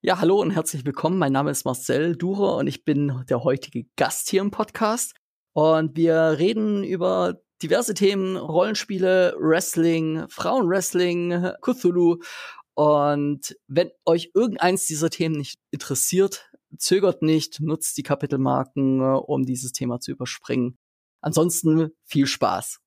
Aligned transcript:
Ja, 0.00 0.20
hallo 0.20 0.40
und 0.40 0.52
herzlich 0.52 0.86
willkommen. 0.86 1.18
Mein 1.18 1.32
Name 1.32 1.50
ist 1.50 1.64
Marcel 1.64 2.14
Dure 2.14 2.54
und 2.54 2.68
ich 2.68 2.84
bin 2.84 3.24
der 3.28 3.42
heutige 3.42 3.84
Gast 3.96 4.30
hier 4.30 4.42
im 4.42 4.52
Podcast. 4.52 5.16
Und 5.54 5.96
wir 5.96 6.36
reden 6.38 6.84
über 6.84 7.40
diverse 7.60 7.94
Themen, 7.94 8.36
Rollenspiele, 8.36 9.34
Wrestling, 9.40 10.24
Frauenwrestling, 10.28 11.50
Cthulhu. 11.62 12.18
Und 12.74 13.56
wenn 13.66 13.90
euch 14.06 14.30
irgendeins 14.34 14.86
dieser 14.86 15.10
Themen 15.10 15.34
nicht 15.34 15.58
interessiert, 15.72 16.48
zögert 16.76 17.22
nicht, 17.22 17.58
nutzt 17.60 17.96
die 17.96 18.04
Kapitelmarken, 18.04 19.00
äh, 19.00 19.18
um 19.18 19.46
dieses 19.46 19.72
Thema 19.72 19.98
zu 19.98 20.12
überspringen. 20.12 20.78
Ansonsten 21.22 21.90
viel 22.04 22.28
Spaß. 22.28 22.78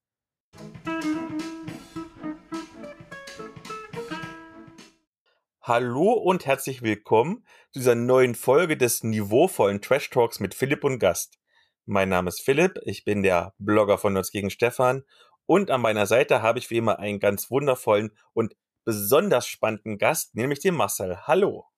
Hallo 5.73 6.11
und 6.11 6.45
herzlich 6.45 6.81
willkommen 6.81 7.45
zu 7.71 7.79
dieser 7.79 7.95
neuen 7.95 8.35
Folge 8.35 8.75
des 8.75 9.05
niveauvollen 9.05 9.82
Trash 9.82 10.09
Talks 10.09 10.41
mit 10.41 10.54
Philipp 10.54 10.83
und 10.83 11.00
Gast. 11.00 11.39
Mein 11.86 12.09
Name 12.09 12.27
ist 12.27 12.41
Philipp, 12.41 12.77
ich 12.83 13.05
bin 13.05 13.23
der 13.23 13.54
Blogger 13.57 13.97
von 13.97 14.11
Nerds 14.11 14.32
gegen 14.32 14.49
Stefan 14.49 15.05
und 15.46 15.71
an 15.71 15.79
meiner 15.79 16.07
Seite 16.07 16.41
habe 16.41 16.60
ich 16.60 16.69
wie 16.71 16.75
immer 16.75 16.99
einen 16.99 17.21
ganz 17.21 17.49
wundervollen 17.49 18.11
und 18.33 18.54
besonders 18.83 19.47
spannenden 19.47 19.97
Gast, 19.97 20.36
nämlich 20.36 20.60
den 20.60 20.75
Marcel. 20.75 21.19
Hallo. 21.25 21.71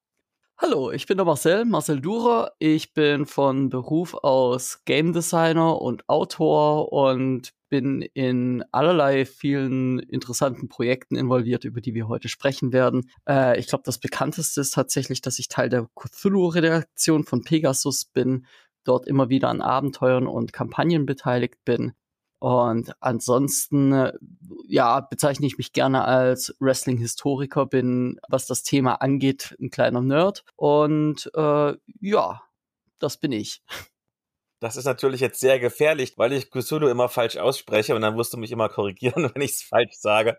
Hallo, 0.66 0.91
ich 0.91 1.08
bin 1.08 1.17
der 1.17 1.26
Marcel, 1.26 1.66
Marcel 1.66 1.99
Durer. 1.99 2.53
Ich 2.58 2.94
bin 2.94 3.26
von 3.26 3.67
Beruf 3.70 4.13
aus 4.13 4.80
Game 4.85 5.12
Designer 5.12 5.81
und 5.81 6.08
Autor 6.08 6.94
und 6.94 7.52
bin 7.67 8.02
in 8.02 8.63
allerlei 8.71 9.26
vielen 9.26 9.99
interessanten 9.99 10.70
Projekten 10.70 11.18
involviert, 11.18 11.66
über 11.66 11.81
die 11.81 11.94
wir 11.94 12.07
heute 12.07 12.30
sprechen 12.30 12.71
werden. 12.71 13.12
Äh, 13.27 13.59
ich 13.59 13.68
glaube, 13.68 13.84
das 13.85 13.98
bekannteste 13.98 14.62
ist 14.62 14.73
tatsächlich, 14.73 15.20
dass 15.20 15.38
ich 15.38 15.49
Teil 15.49 15.68
der 15.68 15.90
Cthulhu-Redaktion 15.95 17.26
von 17.26 17.43
Pegasus 17.43 18.05
bin, 18.05 18.45
dort 18.85 19.05
immer 19.05 19.27
wieder 19.27 19.49
an 19.49 19.60
Abenteuern 19.60 20.27
und 20.27 20.54
Kampagnen 20.54 21.05
beteiligt 21.05 21.57
bin. 21.66 21.91
Und 22.44 22.91
ansonsten, 22.99 24.12
ja, 24.68 24.99
bezeichne 24.99 25.48
ich 25.48 25.58
mich 25.58 25.72
gerne 25.72 26.04
als 26.04 26.54
Wrestling-Historiker, 26.60 27.66
bin, 27.66 28.20
was 28.27 28.48
das 28.48 28.63
Thema 28.63 28.96
angeht, 28.96 29.55
ein 29.62 29.70
kleiner 29.70 30.02
Nerd. 30.02 30.44
Und 30.58 31.32
äh, 31.35 31.74
ja, 32.02 32.44
das 33.00 33.16
bin 33.16 33.32
ich. 33.32 33.63
Das 34.60 34.76
ist 34.76 34.84
natürlich 34.84 35.22
jetzt 35.22 35.40
sehr 35.40 35.58
gefährlich, 35.58 36.18
weil 36.18 36.34
ich 36.34 36.52
Cthulhu 36.52 36.90
immer 36.90 37.08
falsch 37.08 37.38
ausspreche 37.38 37.96
und 37.96 38.02
dann 38.02 38.16
musst 38.16 38.34
du 38.34 38.38
mich 38.38 38.52
immer 38.52 38.68
korrigieren, 38.68 39.32
wenn 39.34 39.41
ich 39.41 39.52
es 39.52 39.62
falsch 39.62 39.96
sage. 39.96 40.38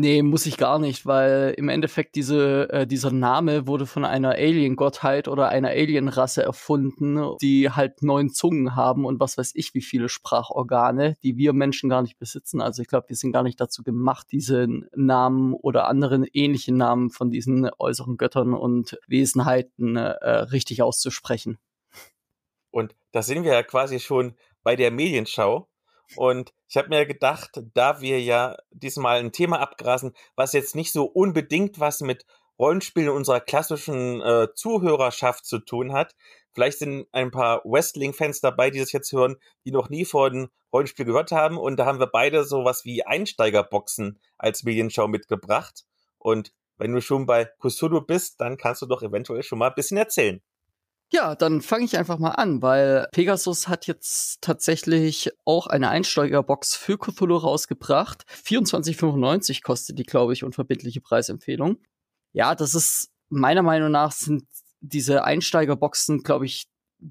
Nee, 0.00 0.22
muss 0.22 0.46
ich 0.46 0.56
gar 0.58 0.78
nicht, 0.78 1.06
weil 1.06 1.54
im 1.56 1.68
Endeffekt 1.68 2.14
diese, 2.14 2.70
äh, 2.70 2.86
dieser 2.86 3.10
Name 3.10 3.66
wurde 3.66 3.84
von 3.84 4.04
einer 4.04 4.30
Alien-Gottheit 4.30 5.26
oder 5.26 5.48
einer 5.48 5.70
Alien-Rasse 5.70 6.40
erfunden, 6.40 7.36
die 7.42 7.70
halt 7.70 8.00
neun 8.00 8.30
Zungen 8.30 8.76
haben 8.76 9.04
und 9.04 9.18
was 9.18 9.36
weiß 9.36 9.50
ich, 9.56 9.74
wie 9.74 9.82
viele 9.82 10.08
Sprachorgane, 10.08 11.16
die 11.24 11.36
wir 11.36 11.52
Menschen 11.52 11.90
gar 11.90 12.02
nicht 12.02 12.16
besitzen. 12.16 12.60
Also 12.60 12.80
ich 12.80 12.86
glaube, 12.86 13.08
wir 13.08 13.16
sind 13.16 13.32
gar 13.32 13.42
nicht 13.42 13.60
dazu 13.60 13.82
gemacht, 13.82 14.28
diese 14.30 14.68
Namen 14.94 15.52
oder 15.54 15.88
anderen 15.88 16.24
ähnlichen 16.32 16.76
Namen 16.76 17.10
von 17.10 17.32
diesen 17.32 17.68
äußeren 17.76 18.18
Göttern 18.18 18.54
und 18.54 19.00
Wesenheiten 19.08 19.96
äh, 19.96 20.28
richtig 20.28 20.80
auszusprechen. 20.80 21.58
Und 22.70 22.94
da 23.10 23.22
sind 23.22 23.42
wir 23.42 23.52
ja 23.52 23.64
quasi 23.64 23.98
schon 23.98 24.36
bei 24.62 24.76
der 24.76 24.92
Medienschau. 24.92 25.66
Und 26.16 26.52
ich 26.68 26.76
habe 26.76 26.88
mir 26.88 27.06
gedacht, 27.06 27.60
da 27.74 28.00
wir 28.00 28.20
ja 28.20 28.56
diesmal 28.70 29.18
ein 29.18 29.32
Thema 29.32 29.60
abgrasen, 29.60 30.14
was 30.36 30.52
jetzt 30.52 30.74
nicht 30.74 30.92
so 30.92 31.04
unbedingt 31.04 31.80
was 31.80 32.00
mit 32.00 32.24
Rollenspielen 32.58 33.10
unserer 33.10 33.40
klassischen 33.40 34.20
äh, 34.20 34.48
Zuhörerschaft 34.54 35.46
zu 35.46 35.60
tun 35.60 35.92
hat. 35.92 36.16
Vielleicht 36.52 36.78
sind 36.78 37.06
ein 37.12 37.30
paar 37.30 37.62
Wrestling-Fans 37.64 38.40
dabei, 38.40 38.70
die 38.70 38.80
das 38.80 38.90
jetzt 38.90 39.12
hören, 39.12 39.36
die 39.64 39.70
noch 39.70 39.90
nie 39.90 40.04
von 40.04 40.48
Rollenspiel 40.72 41.04
gehört 41.04 41.30
haben. 41.30 41.56
Und 41.56 41.76
da 41.76 41.86
haben 41.86 42.00
wir 42.00 42.08
beide 42.08 42.44
sowas 42.44 42.84
wie 42.84 43.04
Einsteigerboxen 43.06 44.18
als 44.38 44.64
Medienschau 44.64 45.06
mitgebracht. 45.06 45.84
Und 46.18 46.52
wenn 46.78 46.92
du 46.92 47.00
schon 47.00 47.26
bei 47.26 47.44
Cthulhu 47.44 48.00
bist, 48.00 48.40
dann 48.40 48.56
kannst 48.56 48.82
du 48.82 48.86
doch 48.86 49.02
eventuell 49.02 49.42
schon 49.42 49.58
mal 49.58 49.68
ein 49.68 49.74
bisschen 49.74 49.98
erzählen. 49.98 50.42
Ja, 51.10 51.34
dann 51.34 51.62
fange 51.62 51.86
ich 51.86 51.96
einfach 51.96 52.18
mal 52.18 52.32
an, 52.32 52.60
weil 52.60 53.08
Pegasus 53.12 53.66
hat 53.66 53.86
jetzt 53.86 54.42
tatsächlich 54.42 55.30
auch 55.46 55.66
eine 55.66 55.88
Einsteigerbox 55.88 56.76
für 56.76 56.98
Cthulhu 56.98 57.36
rausgebracht. 57.36 58.24
24,95 58.44 59.62
kostet 59.62 59.98
die, 59.98 60.02
glaube 60.02 60.34
ich, 60.34 60.44
unverbindliche 60.44 61.00
Preisempfehlung. 61.00 61.78
Ja, 62.32 62.54
das 62.54 62.74
ist 62.74 63.10
meiner 63.30 63.62
Meinung 63.62 63.90
nach 63.90 64.12
sind 64.12 64.44
diese 64.80 65.24
Einsteigerboxen, 65.24 66.22
glaube 66.22 66.44
ich, 66.44 66.66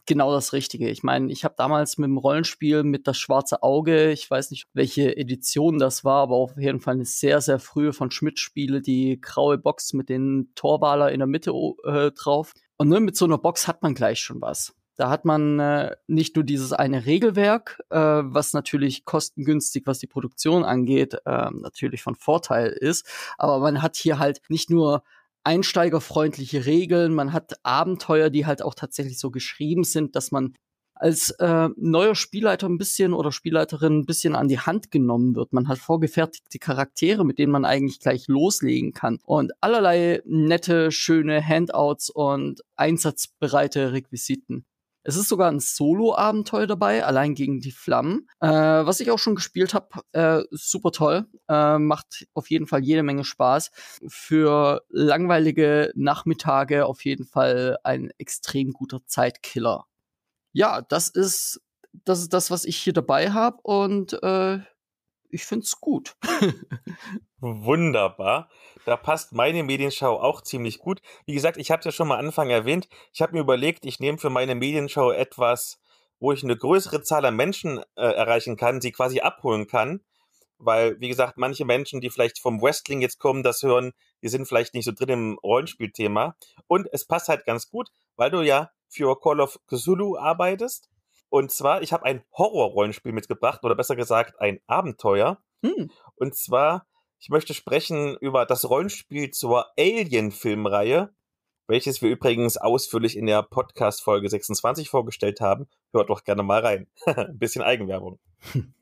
genau 0.06 0.32
das 0.32 0.54
Richtige. 0.54 0.90
Ich 0.90 1.02
meine, 1.02 1.32
ich 1.32 1.44
habe 1.44 1.56
damals 1.58 1.98
mit 1.98 2.08
dem 2.08 2.18
Rollenspiel 2.18 2.84
mit 2.84 3.08
das 3.08 3.18
schwarze 3.18 3.64
Auge, 3.64 4.12
ich 4.12 4.30
weiß 4.30 4.52
nicht, 4.52 4.68
welche 4.74 5.16
Edition 5.18 5.80
das 5.80 6.04
war, 6.04 6.24
aber 6.24 6.36
auf 6.36 6.58
jeden 6.58 6.82
Fall 6.82 6.96
eine 6.96 7.06
sehr, 7.06 7.42
sehr 7.42 7.60
frühe 7.60 7.94
von 7.94 8.12
Schmidt-Spiele, 8.12 8.82
die 8.82 9.20
graue 9.22 9.58
Box 9.58 9.94
mit 9.94 10.10
den 10.10 10.52
Torwaler 10.56 11.12
in 11.12 11.20
der 11.20 11.28
Mitte 11.28 11.52
äh, 11.86 12.12
drauf. 12.12 12.54
Und 12.78 12.90
ne, 12.90 13.00
mit 13.00 13.18
so 13.18 13.26
einer 13.26 13.38
Box 13.38 13.68
hat 13.68 13.82
man 13.82 13.96
gleich 13.96 14.20
schon 14.20 14.42
was. 14.42 14.74
Da 14.98 15.10
hat 15.10 15.26
man 15.26 15.60
äh, 15.60 15.96
nicht 16.08 16.36
nur 16.36 16.44
dieses 16.44 16.74
eine 16.74 17.06
Regelwerk, 17.06 17.80
äh, 17.90 17.98
was 17.98 18.54
natürlich 18.54 19.06
kostengünstig, 19.06 19.86
was 19.86 20.00
die 20.00 20.08
Produktion 20.08 20.64
angeht, 20.64 21.14
äh, 21.26 21.50
natürlich 21.52 22.02
von 22.02 22.16
Vorteil 22.16 22.70
ist, 22.70 23.08
aber 23.38 23.60
man 23.60 23.84
hat 23.84 23.96
hier 23.96 24.18
halt 24.18 24.42
nicht 24.50 24.72
nur 24.72 25.04
einsteigerfreundliche 25.44 26.66
Regeln, 26.66 27.14
man 27.14 27.32
hat 27.32 27.60
Abenteuer, 27.64 28.32
die 28.32 28.48
halt 28.48 28.64
auch 28.64 28.74
tatsächlich 28.74 29.20
so 29.20 29.30
geschrieben 29.30 29.84
sind, 29.84 30.16
dass 30.16 30.32
man 30.32 30.56
als 31.00 31.32
äh, 31.32 31.70
neuer 31.76 32.16
Spielleiter 32.16 32.68
ein 32.68 32.78
bisschen 32.78 33.14
oder 33.14 33.32
Spielleiterin 33.32 34.00
ein 34.00 34.06
bisschen 34.06 34.36
an 34.36 34.48
die 34.48 34.60
Hand 34.60 34.92
genommen 34.92 35.36
wird. 35.36 35.54
Man 35.54 35.68
hat 35.68 35.78
vorgefertigte 35.78 36.60
Charaktere, 36.60 37.26
mit 37.26 37.40
denen 37.40 37.52
man 37.52 37.66
eigentlich 37.66 38.00
gleich 38.00 38.28
loslegen 38.28 38.94
kann 38.94 39.20
und 39.24 39.52
allerlei 39.62 40.22
nette, 40.26 40.92
schöne 40.92 41.46
Handouts 41.46 42.10
und 42.10 42.62
einsatzbereite 42.76 43.94
Requisiten. 43.94 44.66
Es 45.08 45.16
ist 45.16 45.30
sogar 45.30 45.50
ein 45.50 45.62
Solo-Abenteuer 45.62 46.68
dabei, 46.68 47.06
allein 47.06 47.34
gegen 47.34 47.62
die 47.62 47.72
Flammen. 47.72 48.28
Äh, 48.42 48.50
was 48.50 49.00
ich 49.00 49.10
auch 49.10 49.20
schon 49.20 49.36
gespielt 49.36 49.74
habe, 49.74 49.88
äh, 50.12 50.44
super 50.52 50.92
toll. 50.92 51.28
Äh, 51.48 51.78
macht 51.78 52.28
auf 52.34 52.50
jeden 52.50 52.68
Fall 52.68 52.84
jede 52.84 53.04
Menge 53.04 53.24
Spaß. 53.24 53.72
Für 54.10 54.82
langweilige 54.90 55.94
Nachmittage 55.96 56.86
auf 56.86 57.06
jeden 57.06 57.24
Fall 57.24 57.78
ein 57.86 58.12
extrem 58.18 58.74
guter 58.74 59.00
Zeitkiller 59.06 59.86
ja, 60.58 60.82
das 60.82 61.08
ist, 61.08 61.62
das 62.04 62.20
ist 62.20 62.34
das, 62.34 62.50
was 62.50 62.66
ich 62.66 62.78
hier 62.78 62.94
dabei 62.94 63.30
habe 63.30 63.60
und 63.62 64.14
äh, 64.24 64.58
ich 65.30 65.46
find's 65.46 65.80
gut. 65.80 66.16
Wunderbar. 67.40 68.50
Da 68.84 68.98
passt 68.98 69.34
meine 69.34 69.62
Medienschau 69.62 70.20
auch 70.20 70.42
ziemlich 70.42 70.80
gut. 70.80 71.02
Wie 71.28 71.36
gesagt, 71.36 71.58
ich 71.58 71.70
habe 71.70 71.82
es 71.82 71.86
ja 71.86 71.92
schon 71.92 72.08
mal 72.08 72.18
Anfang 72.18 72.50
erwähnt. 72.50 72.90
Ich 73.14 73.22
habe 73.22 73.34
mir 73.34 73.42
überlegt, 73.42 73.86
ich 73.86 74.00
nehme 74.00 74.18
für 74.18 74.32
meine 74.32 74.56
Medienschau 74.56 75.12
etwas, 75.12 75.80
wo 76.20 76.32
ich 76.32 76.44
eine 76.44 76.58
größere 76.58 77.04
Zahl 77.04 77.26
an 77.26 77.36
Menschen 77.36 77.78
äh, 77.96 78.02
erreichen 78.02 78.58
kann, 78.58 78.82
sie 78.82 78.92
quasi 78.92 79.20
abholen 79.20 79.68
kann. 79.68 80.02
Weil, 80.58 81.00
wie 81.00 81.10
gesagt, 81.10 81.38
manche 81.38 81.66
Menschen, 81.66 82.02
die 82.02 82.10
vielleicht 82.10 82.40
vom 82.40 82.60
Wrestling 82.64 83.02
jetzt 83.02 83.20
kommen, 83.20 83.44
das 83.44 83.62
hören, 83.62 83.94
die 84.24 84.30
sind 84.30 84.48
vielleicht 84.48 84.74
nicht 84.74 84.86
so 84.86 84.92
drin 84.92 85.10
im 85.10 85.40
Rollenspielthema. 85.44 86.36
Und 86.66 86.88
es 86.94 87.06
passt 87.06 87.30
halt 87.30 87.46
ganz 87.46 87.70
gut, 87.70 87.92
weil 88.16 88.32
du 88.32 88.42
ja 88.42 88.72
für 88.90 89.20
Call 89.20 89.42
of 89.42 89.60
Cthulhu 89.68 90.18
arbeitest. 90.18 90.90
Und 91.30 91.52
zwar, 91.52 91.82
ich 91.82 91.92
habe 91.94 92.06
ein 92.06 92.24
Horror-Rollenspiel 92.38 93.12
mitgebracht, 93.12 93.64
oder 93.64 93.76
besser 93.76 93.96
gesagt 93.96 94.40
ein 94.40 94.60
Abenteuer. 94.68 95.42
Hm. 95.64 95.92
Und 96.16 96.36
zwar, 96.36 96.88
ich 97.20 97.30
möchte 97.30 97.54
sprechen 97.54 98.16
über 98.22 98.46
das 98.46 98.70
Rollenspiel 98.70 99.32
zur 99.32 99.68
Alien-Filmreihe, 99.78 101.14
welches 101.68 102.02
wir 102.02 102.10
übrigens 102.10 102.58
ausführlich 102.58 103.18
in 103.18 103.26
der 103.26 103.44
Podcast-Folge 103.44 104.30
26 104.30 104.90
vorgestellt 104.90 105.42
haben. 105.42 105.68
Hört 105.92 106.10
doch 106.10 106.24
gerne 106.24 106.44
mal 106.44 106.62
rein. 106.62 106.88
Ein 107.06 107.38
bisschen 107.38 107.62
Eigenwerbung. 107.62 108.20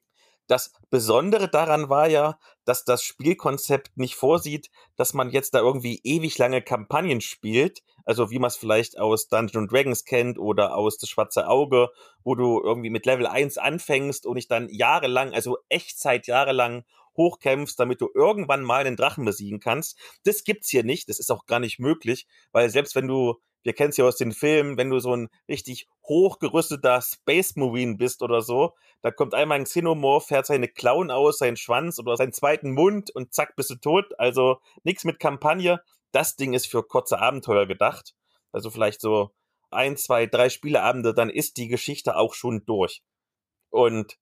Das 0.47 0.71
Besondere 0.91 1.49
daran 1.49 1.89
war 1.89 2.07
ja, 2.07 2.37
dass 2.65 2.85
das 2.85 3.01
Spielkonzept 3.01 3.97
nicht 3.97 4.15
vorsieht, 4.15 4.69
dass 4.95 5.15
man 5.15 5.31
jetzt 5.31 5.55
da 5.55 5.59
irgendwie 5.59 5.99
ewig 6.03 6.37
lange 6.37 6.61
Kampagnen 6.61 7.19
spielt, 7.19 7.81
also 8.05 8.31
wie 8.31 8.39
man 8.39 8.47
es 8.47 8.57
vielleicht 8.57 8.97
aus 8.97 9.27
Dungeons 9.27 9.71
Dragons 9.71 10.05
kennt 10.05 10.39
oder 10.39 10.75
aus 10.75 10.97
Das 10.97 11.09
Schwarze 11.09 11.47
Auge, 11.47 11.89
wo 12.23 12.35
du 12.35 12.61
irgendwie 12.63 12.89
mit 12.89 13.05
Level 13.05 13.27
1 13.27 13.57
anfängst 13.57 14.25
und 14.25 14.35
dich 14.35 14.47
dann 14.47 14.69
jahrelang, 14.69 15.33
also 15.33 15.57
Echtzeit 15.69 16.27
jahrelang 16.27 16.85
hochkämpfst, 17.17 17.79
damit 17.79 18.01
du 18.01 18.09
irgendwann 18.13 18.63
mal 18.63 18.85
einen 18.85 18.97
Drachen 18.97 19.25
besiegen 19.25 19.59
kannst. 19.59 19.97
Das 20.23 20.43
gibt's 20.43 20.69
hier 20.69 20.83
nicht, 20.83 21.09
das 21.09 21.19
ist 21.19 21.31
auch 21.31 21.45
gar 21.45 21.59
nicht 21.59 21.79
möglich, 21.79 22.27
weil 22.51 22.69
selbst 22.69 22.95
wenn 22.95 23.07
du 23.07 23.39
wir 23.65 23.73
kennen 23.73 23.89
es 23.89 23.97
ja 23.97 24.05
aus 24.05 24.15
den 24.15 24.31
Filmen, 24.31 24.77
wenn 24.77 24.91
du 24.91 24.99
so 24.99 25.15
ein 25.15 25.27
richtig 25.49 25.87
hochgerüsteter 26.07 27.01
Space 27.01 27.55
Marine 27.55 27.95
bist 27.95 28.21
oder 28.21 28.41
so, 28.41 28.75
da 29.01 29.09
kommt 29.09 29.33
einmal 29.33 29.57
ein 29.57 29.63
Xenomorph, 29.63 30.27
fährt 30.27 30.45
seine 30.45 30.67
Klauen 30.67 31.09
aus, 31.09 31.39
seinen 31.39 31.57
Schwanz 31.57 31.97
oder 31.97 32.15
seinen 32.15 32.31
zweiten 32.31 32.71
Mund 32.73 33.09
und 33.09 33.33
zack, 33.33 33.55
bist 33.55 33.71
du 33.71 33.75
tot. 33.75 34.13
Also 34.19 34.59
nichts 34.83 35.03
mit 35.03 35.19
Kampagne. 35.19 35.81
Das 36.15 36.35
Ding 36.35 36.53
ist 36.53 36.67
für 36.67 36.83
kurze 36.83 37.19
Abenteuer 37.19 37.65
gedacht. 37.65 38.15
Also 38.51 38.69
vielleicht 38.69 39.01
so 39.01 39.31
ein, 39.69 39.97
zwei, 39.97 40.25
drei 40.25 40.49
Spieleabende, 40.49 41.13
dann 41.13 41.29
ist 41.29 41.57
die 41.57 41.67
Geschichte 41.67 42.15
auch 42.15 42.33
schon 42.33 42.63
durch. 42.65 43.03
Und 43.69 44.17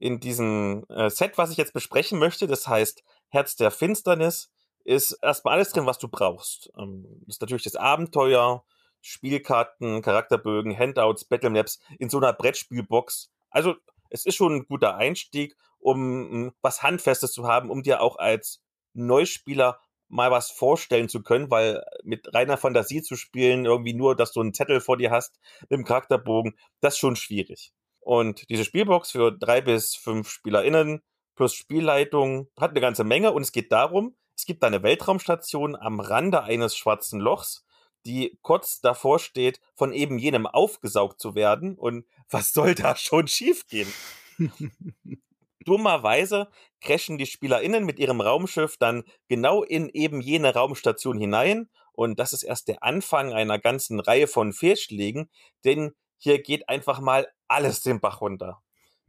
in 0.00 0.20
diesem 0.20 0.84
äh, 0.88 1.10
Set, 1.10 1.38
was 1.38 1.50
ich 1.50 1.56
jetzt 1.56 1.72
besprechen 1.72 2.18
möchte, 2.18 2.46
das 2.46 2.66
heißt 2.66 3.04
Herz 3.28 3.56
der 3.56 3.70
Finsternis, 3.70 4.50
ist 4.84 5.12
erstmal 5.22 5.54
alles 5.54 5.70
drin, 5.70 5.86
was 5.86 5.98
du 5.98 6.08
brauchst. 6.08 6.70
Ähm, 6.76 7.22
ist 7.26 7.40
natürlich 7.40 7.64
das 7.64 7.76
Abenteuer, 7.76 8.64
Spielkarten, 9.00 10.02
Charakterbögen, 10.02 10.76
Handouts, 10.76 11.24
Battlemaps 11.24 11.78
in 11.98 12.10
so 12.10 12.18
einer 12.18 12.32
Brettspielbox. 12.32 13.30
Also 13.50 13.76
es 14.10 14.26
ist 14.26 14.34
schon 14.34 14.56
ein 14.56 14.66
guter 14.66 14.96
Einstieg, 14.96 15.56
um 15.78 16.52
was 16.62 16.82
Handfestes 16.82 17.32
zu 17.32 17.46
haben, 17.46 17.70
um 17.70 17.82
dir 17.82 18.00
auch 18.00 18.16
als 18.16 18.60
Neuspieler 18.94 19.78
mal 20.08 20.30
was 20.30 20.50
vorstellen 20.50 21.08
zu 21.08 21.22
können, 21.22 21.50
weil 21.50 21.82
mit 22.02 22.32
reiner 22.34 22.56
Fantasie 22.56 23.02
zu 23.02 23.16
spielen, 23.16 23.64
irgendwie 23.64 23.94
nur, 23.94 24.16
dass 24.16 24.32
du 24.32 24.40
einen 24.40 24.54
Zettel 24.54 24.80
vor 24.80 24.96
dir 24.96 25.10
hast 25.10 25.38
dem 25.70 25.84
Charakterbogen, 25.84 26.56
das 26.80 26.94
ist 26.94 27.00
schon 27.00 27.16
schwierig. 27.16 27.72
Und 28.00 28.48
diese 28.48 28.64
Spielbox 28.64 29.10
für 29.10 29.32
drei 29.32 29.60
bis 29.60 29.94
fünf 29.94 30.30
SpielerInnen 30.30 31.02
plus 31.34 31.54
Spielleitung 31.54 32.48
hat 32.58 32.70
eine 32.70 32.80
ganze 32.80 33.04
Menge 33.04 33.32
und 33.32 33.42
es 33.42 33.52
geht 33.52 33.70
darum, 33.70 34.16
es 34.36 34.46
gibt 34.46 34.64
eine 34.64 34.82
Weltraumstation 34.82 35.76
am 35.76 36.00
Rande 36.00 36.42
eines 36.42 36.76
schwarzen 36.76 37.20
Lochs, 37.20 37.64
die 38.06 38.38
kurz 38.42 38.80
davor 38.80 39.18
steht, 39.18 39.60
von 39.74 39.92
eben 39.92 40.18
jenem 40.18 40.46
aufgesaugt 40.46 41.20
zu 41.20 41.34
werden. 41.34 41.76
Und 41.76 42.06
was 42.30 42.52
soll 42.52 42.74
da 42.74 42.96
schon 42.96 43.28
schiefgehen? 43.28 43.92
Dummerweise 45.68 46.48
crashen 46.80 47.18
die 47.18 47.26
SpielerInnen 47.26 47.84
mit 47.84 47.98
ihrem 47.98 48.22
Raumschiff 48.22 48.78
dann 48.78 49.04
genau 49.28 49.62
in 49.62 49.90
eben 49.90 50.22
jene 50.22 50.54
Raumstation 50.54 51.18
hinein. 51.18 51.68
Und 51.92 52.18
das 52.18 52.32
ist 52.32 52.42
erst 52.42 52.68
der 52.68 52.82
Anfang 52.82 53.34
einer 53.34 53.58
ganzen 53.58 54.00
Reihe 54.00 54.28
von 54.28 54.54
Fehlschlägen, 54.54 55.28
denn 55.66 55.92
hier 56.16 56.40
geht 56.40 56.70
einfach 56.70 57.00
mal 57.00 57.28
alles 57.48 57.82
den 57.82 58.00
Bach 58.00 58.22
runter. 58.22 58.62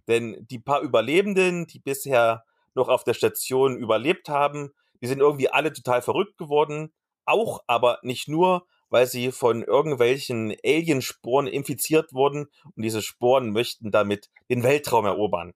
Denn 0.09 0.45
die 0.49 0.59
paar 0.59 0.81
Überlebenden, 0.81 1.65
die 1.65 1.79
bisher 1.79 2.43
noch 2.75 2.89
auf 2.89 3.05
der 3.05 3.13
Station 3.13 3.77
überlebt 3.77 4.27
haben, 4.27 4.71
die 5.01 5.07
sind 5.07 5.19
irgendwie 5.19 5.49
alle 5.49 5.71
total 5.71 6.01
verrückt 6.01 6.37
geworden. 6.37 6.91
Auch 7.25 7.61
aber 7.67 7.99
nicht 8.01 8.27
nur, 8.27 8.67
weil 8.89 9.07
sie 9.07 9.31
von 9.31 9.63
irgendwelchen 9.63 10.53
Aliensporen 10.65 11.47
infiziert 11.47 12.11
wurden 12.11 12.47
und 12.75 12.83
diese 12.83 13.01
Sporen 13.01 13.51
möchten 13.51 13.91
damit 13.91 14.29
den 14.49 14.63
Weltraum 14.63 15.05
erobern. 15.05 15.53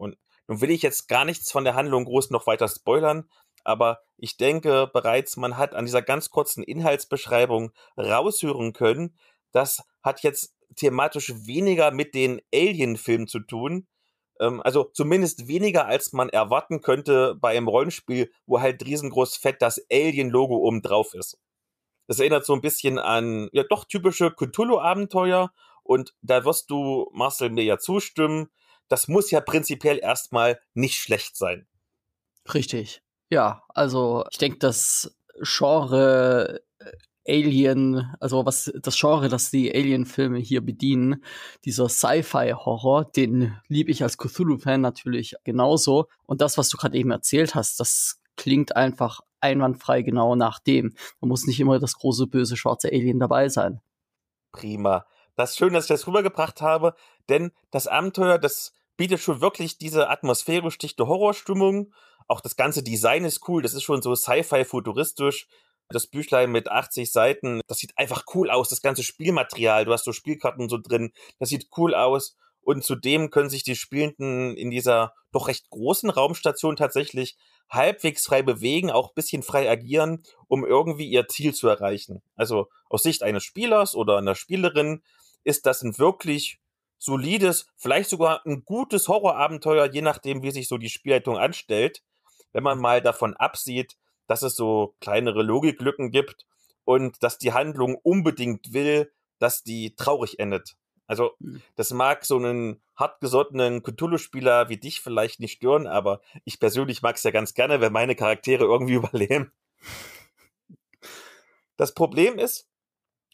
Und 0.00 0.16
nun 0.48 0.60
will 0.60 0.70
ich 0.70 0.82
jetzt 0.82 1.08
gar 1.08 1.24
nichts 1.24 1.52
von 1.52 1.64
der 1.64 1.74
Handlung 1.74 2.06
groß 2.06 2.30
noch 2.30 2.46
weiter 2.46 2.68
spoilern, 2.68 3.28
aber 3.62 4.00
ich 4.16 4.36
denke 4.36 4.90
bereits, 4.92 5.36
man 5.36 5.58
hat 5.58 5.74
an 5.74 5.84
dieser 5.84 6.02
ganz 6.02 6.30
kurzen 6.30 6.62
Inhaltsbeschreibung 6.62 7.72
raushören 7.96 8.72
können, 8.72 9.16
das 9.52 9.82
hat 10.02 10.22
jetzt 10.22 10.56
thematisch 10.76 11.32
weniger 11.46 11.90
mit 11.90 12.14
den 12.14 12.40
Alien-Filmen 12.54 13.28
zu 13.28 13.40
tun, 13.40 13.86
ähm, 14.40 14.62
also 14.62 14.84
zumindest 14.84 15.48
weniger, 15.48 15.86
als 15.86 16.12
man 16.12 16.30
erwarten 16.30 16.80
könnte 16.80 17.34
bei 17.34 17.56
einem 17.56 17.68
Rollenspiel, 17.68 18.32
wo 18.46 18.60
halt 18.60 18.84
riesengroß 18.84 19.36
fett 19.36 19.60
das 19.60 19.84
Alien-Logo 19.92 20.56
oben 20.56 20.80
drauf 20.80 21.14
ist. 21.14 21.38
Das 22.06 22.18
erinnert 22.18 22.46
so 22.46 22.54
ein 22.54 22.62
bisschen 22.62 22.98
an, 22.98 23.50
ja 23.52 23.64
doch 23.68 23.84
typische 23.84 24.32
Cthulhu-Abenteuer 24.32 25.52
und 25.82 26.14
da 26.22 26.44
wirst 26.44 26.70
du, 26.70 27.10
Marcel, 27.12 27.50
mir 27.50 27.64
ja 27.64 27.78
zustimmen, 27.78 28.48
das 28.90 29.08
muss 29.08 29.30
ja 29.30 29.40
prinzipiell 29.40 29.98
erstmal 29.98 30.60
nicht 30.74 30.96
schlecht 30.96 31.36
sein. 31.36 31.66
Richtig. 32.52 33.02
Ja, 33.30 33.62
also 33.68 34.24
ich 34.30 34.38
denke, 34.38 34.58
das 34.58 35.16
Genre 35.40 36.60
äh, 36.80 37.38
Alien, 37.38 38.12
also 38.18 38.44
was 38.44 38.72
das 38.82 38.98
Genre, 38.98 39.28
das 39.28 39.50
die 39.50 39.72
Alien-Filme 39.72 40.38
hier 40.38 40.60
bedienen, 40.60 41.24
dieser 41.64 41.88
Sci-Fi-Horror, 41.88 43.04
den 43.04 43.56
liebe 43.68 43.92
ich 43.92 44.02
als 44.02 44.18
Cthulhu-Fan 44.18 44.80
natürlich 44.80 45.36
genauso. 45.44 46.08
Und 46.26 46.40
das, 46.40 46.58
was 46.58 46.68
du 46.68 46.76
gerade 46.76 46.98
eben 46.98 47.12
erzählt 47.12 47.54
hast, 47.54 47.78
das 47.78 48.20
klingt 48.36 48.74
einfach 48.74 49.20
einwandfrei 49.40 50.02
genau 50.02 50.34
nach 50.34 50.58
dem. 50.58 50.94
Da 51.20 51.28
muss 51.28 51.46
nicht 51.46 51.60
immer 51.60 51.78
das 51.78 51.94
große 51.94 52.26
böse 52.26 52.56
schwarze 52.56 52.88
Alien 52.88 53.20
dabei 53.20 53.48
sein. 53.48 53.80
Prima. 54.50 55.06
Das 55.36 55.50
ist 55.50 55.58
schön, 55.58 55.72
dass 55.72 55.84
ich 55.84 55.88
das 55.88 56.06
rübergebracht 56.08 56.60
habe, 56.60 56.94
denn 57.28 57.52
das 57.70 57.86
Abenteuer, 57.86 58.38
das 58.38 58.72
bietet 59.00 59.20
schon 59.20 59.40
wirklich 59.40 59.78
diese 59.78 60.10
atmosphärisch 60.10 60.76
dichte 60.76 61.06
Horrorstimmung. 61.06 61.94
Auch 62.28 62.42
das 62.42 62.54
ganze 62.54 62.82
Design 62.82 63.24
ist 63.24 63.48
cool. 63.48 63.62
Das 63.62 63.72
ist 63.72 63.82
schon 63.82 64.02
so 64.02 64.14
Sci-Fi 64.14 64.66
futuristisch. 64.66 65.48
Das 65.88 66.06
Büchlein 66.06 66.52
mit 66.52 66.70
80 66.70 67.10
Seiten, 67.10 67.62
das 67.66 67.78
sieht 67.78 67.96
einfach 67.96 68.24
cool 68.34 68.50
aus. 68.50 68.68
Das 68.68 68.82
ganze 68.82 69.02
Spielmaterial, 69.02 69.86
du 69.86 69.94
hast 69.94 70.04
so 70.04 70.12
Spielkarten 70.12 70.68
so 70.68 70.76
drin, 70.76 71.14
das 71.38 71.48
sieht 71.48 71.68
cool 71.78 71.94
aus. 71.94 72.36
Und 72.60 72.84
zudem 72.84 73.30
können 73.30 73.48
sich 73.48 73.62
die 73.62 73.74
Spielenden 73.74 74.54
in 74.54 74.70
dieser 74.70 75.14
doch 75.32 75.48
recht 75.48 75.70
großen 75.70 76.10
Raumstation 76.10 76.76
tatsächlich 76.76 77.38
halbwegs 77.70 78.26
frei 78.26 78.42
bewegen, 78.42 78.90
auch 78.90 79.14
bisschen 79.14 79.42
frei 79.42 79.70
agieren, 79.70 80.24
um 80.46 80.66
irgendwie 80.66 81.08
ihr 81.08 81.26
Ziel 81.26 81.54
zu 81.54 81.68
erreichen. 81.68 82.20
Also 82.36 82.68
aus 82.90 83.02
Sicht 83.02 83.22
eines 83.22 83.44
Spielers 83.44 83.94
oder 83.94 84.18
einer 84.18 84.34
Spielerin 84.34 85.02
ist 85.42 85.64
das 85.64 85.80
ein 85.80 85.96
wirklich 85.96 86.59
solides, 87.00 87.66
vielleicht 87.76 88.10
sogar 88.10 88.46
ein 88.46 88.64
gutes 88.64 89.08
Horrorabenteuer, 89.08 89.90
je 89.90 90.02
nachdem, 90.02 90.42
wie 90.42 90.50
sich 90.50 90.68
so 90.68 90.78
die 90.78 90.90
Spielleitung 90.90 91.36
anstellt. 91.36 92.02
Wenn 92.52 92.62
man 92.62 92.78
mal 92.78 93.00
davon 93.00 93.34
absieht, 93.34 93.96
dass 94.26 94.42
es 94.42 94.54
so 94.54 94.94
kleinere 95.00 95.42
Logiklücken 95.42 96.10
gibt 96.10 96.46
und 96.84 97.22
dass 97.22 97.38
die 97.38 97.52
Handlung 97.52 97.96
unbedingt 97.96 98.72
will, 98.72 99.10
dass 99.38 99.62
die 99.62 99.96
traurig 99.96 100.38
endet. 100.38 100.76
Also, 101.06 101.32
hm. 101.40 101.62
das 101.74 101.92
mag 101.92 102.24
so 102.24 102.36
einen 102.36 102.80
hartgesottenen 102.94 103.82
Cthulhu-Spieler 103.82 104.68
wie 104.68 104.76
dich 104.76 105.00
vielleicht 105.00 105.40
nicht 105.40 105.54
stören, 105.54 105.86
aber 105.86 106.20
ich 106.44 106.60
persönlich 106.60 107.02
mag 107.02 107.16
es 107.16 107.24
ja 107.24 107.32
ganz 107.32 107.54
gerne, 107.54 107.80
wenn 107.80 107.92
meine 107.92 108.14
Charaktere 108.14 108.64
irgendwie 108.64 108.94
überleben. 109.02 109.52
Das 111.76 111.94
Problem 111.94 112.38
ist, 112.38 112.69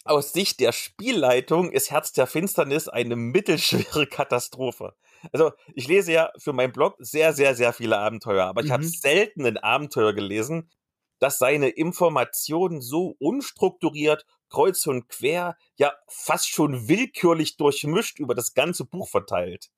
aus 0.08 0.32
Sicht 0.32 0.60
der 0.60 0.72
Spielleitung 0.72 1.70
ist 1.70 1.90
Herz 1.90 2.12
der 2.12 2.26
Finsternis 2.26 2.88
eine 2.88 3.16
mittelschwere 3.16 4.06
Katastrophe. 4.10 4.94
Also, 5.32 5.52
ich 5.74 5.88
lese 5.88 6.12
ja 6.12 6.30
für 6.38 6.52
meinen 6.52 6.72
Blog 6.72 6.96
sehr, 6.98 7.32
sehr, 7.32 7.54
sehr 7.54 7.72
viele 7.72 7.98
Abenteuer, 7.98 8.44
aber 8.46 8.62
ich 8.62 8.68
mhm. 8.68 8.74
habe 8.74 8.84
selten 8.84 9.44
ein 9.46 9.58
Abenteuer 9.58 10.12
gelesen, 10.12 10.70
dass 11.18 11.38
seine 11.38 11.68
Informationen 11.68 12.80
so 12.80 13.16
unstrukturiert, 13.18 14.26
kreuz 14.48 14.86
und 14.86 15.08
quer, 15.08 15.56
ja 15.76 15.92
fast 16.08 16.48
schon 16.48 16.88
willkürlich 16.88 17.56
durchmischt 17.56 18.18
über 18.18 18.34
das 18.34 18.54
ganze 18.54 18.84
Buch 18.84 19.08
verteilt. 19.08 19.70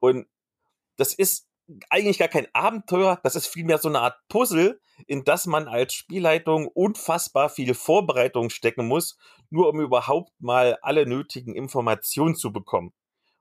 Und 0.00 0.26
das 0.96 1.14
ist 1.14 1.47
eigentlich 1.90 2.18
gar 2.18 2.28
kein 2.28 2.46
Abenteuer, 2.54 3.20
das 3.22 3.36
ist 3.36 3.46
vielmehr 3.46 3.78
so 3.78 3.88
eine 3.88 4.00
Art 4.00 4.16
Puzzle, 4.28 4.80
in 5.06 5.24
das 5.24 5.46
man 5.46 5.68
als 5.68 5.94
Spielleitung 5.94 6.66
unfassbar 6.68 7.48
viel 7.50 7.74
Vorbereitung 7.74 8.50
stecken 8.50 8.86
muss, 8.86 9.16
nur 9.50 9.68
um 9.68 9.80
überhaupt 9.80 10.32
mal 10.40 10.78
alle 10.82 11.06
nötigen 11.06 11.54
Informationen 11.54 12.34
zu 12.34 12.52
bekommen. 12.52 12.92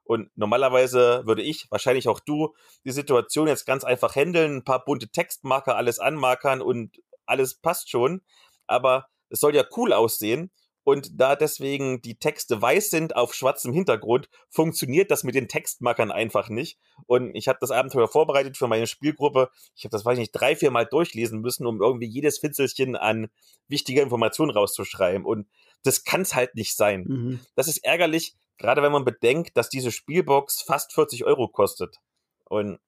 Und 0.04 0.30
normalerweise 0.36 1.24
würde 1.26 1.42
ich, 1.42 1.70
wahrscheinlich 1.70 2.08
auch 2.08 2.20
du, 2.22 2.54
die 2.86 2.92
Situation 2.92 3.48
jetzt 3.48 3.66
ganz 3.66 3.84
einfach 3.84 4.16
handeln, 4.16 4.58
ein 4.58 4.64
paar 4.64 4.86
bunte 4.86 5.10
Textmarker, 5.10 5.76
alles 5.76 6.00
anmarkern 6.00 6.62
und 6.62 6.98
alles 7.26 7.56
passt 7.56 7.90
schon, 7.90 8.22
aber 8.68 9.08
es 9.30 9.42
soll 9.42 9.54
ja 9.56 9.66
cool 9.76 9.92
aussehen. 9.92 10.52
Und 10.88 11.20
da 11.20 11.36
deswegen 11.36 12.02
die 12.02 12.18
Texte 12.18 12.62
weiß 12.62 12.92
sind 12.92 13.14
auf 13.14 13.34
schwarzem 13.34 13.74
Hintergrund, 13.74 14.30
funktioniert 14.50 15.12
das 15.12 15.26
mit 15.26 15.36
den 15.36 15.50
Textmarkern 15.50 16.14
einfach 16.14 16.48
nicht. 16.48 16.80
Und 17.08 17.36
ich 17.36 17.50
habe 17.50 17.58
das 17.60 17.72
Abenteuer 17.72 18.08
vorbereitet 18.08 18.56
für 18.56 18.70
meine 18.70 18.88
Spielgruppe. 18.88 19.50
Ich 19.76 19.84
habe 19.84 19.92
das, 19.92 20.06
weiß 20.06 20.14
ich 20.14 20.22
nicht, 20.22 20.32
drei, 20.32 20.56
vier 20.56 20.72
Mal 20.72 20.86
durchlesen 20.86 21.42
müssen, 21.42 21.68
um 21.68 21.82
irgendwie 21.82 22.06
jedes 22.06 22.40
Fitzelchen 22.40 22.96
an 22.96 23.28
wichtiger 23.68 24.02
Information 24.02 24.50
rauszuschreiben. 24.50 25.26
Und 25.26 25.50
das 25.84 26.06
kann 26.06 26.22
es 26.22 26.36
halt 26.36 26.56
nicht 26.56 26.78
sein. 26.78 27.04
Mhm. 27.06 27.40
Das 27.56 27.68
ist 27.68 27.84
ärgerlich, 27.84 28.38
gerade 28.58 28.82
wenn 28.82 28.94
man 28.94 29.04
bedenkt, 29.04 29.58
dass 29.58 29.68
diese 29.68 29.92
Spielbox 29.92 30.62
fast 30.62 30.94
40 30.94 31.26
Euro 31.26 31.50
kostet. 31.50 31.98
Und 32.46 32.80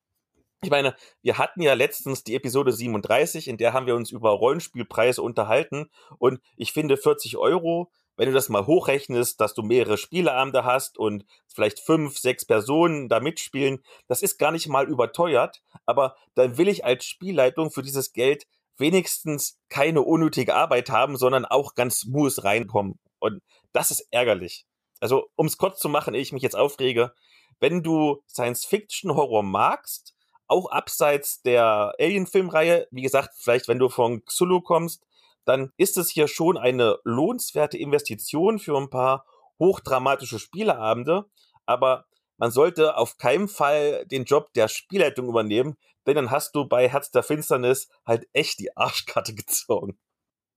ich 0.62 0.70
meine, 0.70 0.96
wir 1.22 1.38
hatten 1.38 1.62
ja 1.62 1.74
letztens 1.74 2.24
die 2.24 2.36
Episode 2.36 2.74
37, 2.74 3.48
in 3.48 3.58
der 3.58 3.74
haben 3.74 3.86
wir 3.86 3.96
uns 3.96 4.12
über 4.12 4.32
Rollenspielpreise 4.32 5.22
unterhalten 5.22 5.90
und 6.18 6.42
ich 6.58 6.74
finde 6.74 6.98
40 6.98 7.38
Euro, 7.38 7.92
wenn 8.18 8.28
du 8.28 8.34
das 8.34 8.50
mal 8.50 8.66
hochrechnest, 8.66 9.40
dass 9.40 9.54
du 9.54 9.62
mehrere 9.62 9.98
Spieleabende 9.98 10.66
hast 10.66 10.98
und 10.98 11.26
vielleicht 11.48 11.80
fünf, 11.80 12.18
sechs 12.18 12.46
Personen 12.46 13.08
da 13.08 13.22
mitspielen, 13.22 13.82
das 14.08 14.22
ist 14.22 14.38
gar 14.38 14.52
nicht 14.52 14.68
mal 14.68 14.90
überteuert, 14.90 15.62
aber 15.86 16.16
dann 16.36 16.58
will 16.58 16.68
ich 16.68 16.84
als 16.84 17.06
Spielleitung 17.06 17.72
für 17.72 17.82
dieses 17.82 18.12
Geld 18.12 18.46
wenigstens 18.78 19.58
keine 19.70 20.02
unnötige 20.02 20.56
Arbeit 20.56 20.90
haben, 20.90 21.16
sondern 21.16 21.46
auch 21.46 21.76
ganz 21.76 22.00
smooth 22.00 22.44
reinkommen. 22.44 23.00
Und 23.20 23.42
das 23.72 23.92
ist 23.92 24.08
ärgerlich. 24.12 24.66
Also, 25.00 25.28
um 25.36 25.46
es 25.46 25.58
kurz 25.58 25.80
zu 25.80 25.88
machen, 25.88 26.14
ehe 26.14 26.22
ich 26.22 26.34
mich 26.34 26.44
jetzt 26.44 26.58
aufrege, 26.58 27.14
wenn 27.62 27.84
du 27.84 28.22
Science-Fiction-Horror 28.28 29.44
magst, 29.44 30.14
auch 30.50 30.72
abseits 30.72 31.42
der 31.42 31.94
Alien-Filmreihe, 32.00 32.88
wie 32.92 33.02
gesagt, 33.02 33.36
vielleicht 33.38 33.68
wenn 33.68 33.80
du 33.80 33.90
von 33.90 34.26
Xulu 34.26 34.62
kommst, 34.62 35.06
dann 35.46 35.72
ist 35.78 35.98
es 35.98 36.10
hier 36.10 36.28
schon 36.28 36.58
eine 36.58 37.00
lohnenswerte 37.04 37.78
Investition 37.78 38.60
für 38.60 38.78
ein 38.78 38.90
paar 38.90 39.26
hochdramatische 39.60 40.40
Spieleabende. 40.40 41.26
Aber 41.66 42.06
man 42.38 42.52
sollte 42.52 42.98
auf 42.98 43.18
keinen 43.18 43.48
Fall 43.48 44.06
den 44.08 44.26
Job 44.26 44.54
der 44.54 44.68
Spielleitung 44.68 45.28
übernehmen, 45.28 45.76
denn 46.06 46.16
dann 46.16 46.32
hast 46.32 46.56
du 46.56 46.66
bei 46.66 46.90
Herz 46.90 47.12
der 47.12 47.24
Finsternis 47.24 47.90
halt 48.06 48.28
echt 48.34 48.60
die 48.60 48.76
Arschkarte 48.76 49.34
gezogen. 49.36 49.98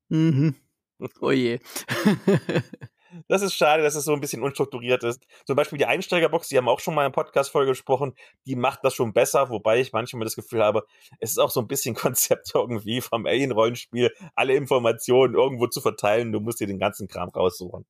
Mhm. 0.08 0.56
Oh 1.20 1.32
je. 1.32 1.58
Das 3.28 3.42
ist 3.42 3.54
schade, 3.54 3.83
dass 3.83 3.95
es 3.95 4.04
so 4.04 4.12
ein 4.12 4.21
bisschen 4.21 4.42
unstrukturiert 4.42 5.04
ist. 5.04 5.26
Zum 5.47 5.57
Beispiel 5.57 5.78
die 5.78 5.87
Einsteigerbox, 5.87 6.49
die 6.49 6.57
haben 6.57 6.69
auch 6.69 6.81
schon 6.81 6.95
mal 6.95 7.07
in 7.07 7.12
Podcast-Folge 7.12 7.73
gesprochen, 7.73 8.14
die 8.47 8.57
macht 8.57 8.81
das 8.85 8.95
schon 8.95 9.12
besser, 9.12 9.50
wobei 9.50 9.81
ich 9.81 9.92
manchmal 9.92 10.25
das 10.25 10.37
Gefühl 10.37 10.62
habe, 10.62 10.87
es 11.21 11.33
ist 11.33 11.38
auch 11.38 11.50
so 11.50 11.61
ein 11.61 11.69
bisschen 11.69 11.95
Konzept 11.97 12.52
irgendwie 12.54 13.00
vom 13.00 13.26
Alien-Rollenspiel, 13.26 14.12
alle 14.35 14.54
Informationen 14.54 15.35
irgendwo 15.35 15.66
zu 15.66 15.81
verteilen, 15.81 16.33
du 16.33 16.40
musst 16.40 16.61
dir 16.61 16.66
den 16.66 16.78
ganzen 16.78 17.09
Kram 17.09 17.28
raussuchen. 17.28 17.85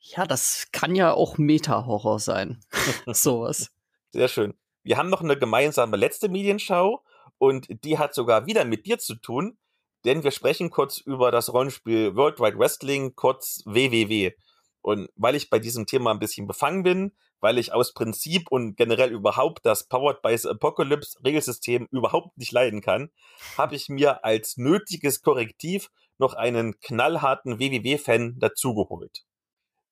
Ja, 0.00 0.26
das 0.26 0.68
kann 0.72 0.94
ja 0.94 1.12
auch 1.12 1.38
Meta-Horror 1.38 2.18
sein. 2.18 2.60
Sowas. 3.06 3.70
Sehr 4.10 4.28
schön. 4.28 4.54
Wir 4.82 4.96
haben 4.96 5.10
noch 5.10 5.20
eine 5.20 5.36
gemeinsame 5.36 5.96
letzte 5.96 6.28
Medienschau 6.28 7.02
und 7.38 7.66
die 7.84 7.98
hat 7.98 8.14
sogar 8.14 8.46
wieder 8.46 8.64
mit 8.64 8.86
dir 8.86 8.98
zu 8.98 9.16
tun, 9.16 9.58
denn 10.04 10.22
wir 10.22 10.30
sprechen 10.30 10.70
kurz 10.70 10.98
über 10.98 11.30
das 11.30 11.52
Rollenspiel 11.52 12.16
World 12.16 12.40
Wide 12.40 12.58
Wrestling, 12.58 13.14
kurz 13.14 13.62
WWW. 13.66 14.32
Und 14.82 15.08
weil 15.16 15.34
ich 15.34 15.50
bei 15.50 15.58
diesem 15.58 15.86
Thema 15.86 16.10
ein 16.10 16.18
bisschen 16.18 16.46
befangen 16.46 16.82
bin, 16.82 17.12
weil 17.40 17.58
ich 17.58 17.72
aus 17.72 17.94
Prinzip 17.94 18.50
und 18.50 18.76
generell 18.76 19.12
überhaupt 19.12 19.64
das 19.64 19.84
Powered 19.84 20.22
by 20.22 20.36
the 20.36 20.48
Apocalypse 20.48 21.18
Regelsystem 21.24 21.86
überhaupt 21.90 22.36
nicht 22.38 22.52
leiden 22.52 22.80
kann, 22.80 23.10
habe 23.56 23.76
ich 23.76 23.88
mir 23.88 24.24
als 24.24 24.56
nötiges 24.56 25.22
Korrektiv 25.22 25.90
noch 26.18 26.34
einen 26.34 26.78
knallharten 26.80 27.58
WWW-Fan 27.58 28.38
dazugeholt. 28.38 29.24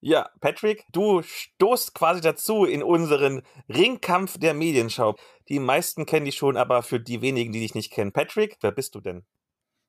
Ja, 0.01 0.29
Patrick, 0.41 0.85
du 0.93 1.23
stoßt 1.23 1.95
quasi 1.95 2.21
dazu 2.21 2.65
in 2.65 2.83
unseren 2.83 3.43
Ringkampf 3.69 4.39
der 4.39 4.55
Medienschau. 4.55 5.17
Die 5.49 5.59
meisten 5.59 6.07
kennen 6.07 6.27
dich 6.27 6.37
schon, 6.37 6.57
aber 6.57 6.83
für 6.83 7.01
die 7.01 7.23
wenigen, 7.23 7.53
die 7.53 7.61
dich 7.61 7.75
nicht 7.75 7.93
kennen, 7.93 8.13
Patrick, 8.13 8.57
wer 8.61 8.73
bist 8.73 8.95
du 8.95 9.01
denn? 9.01 9.25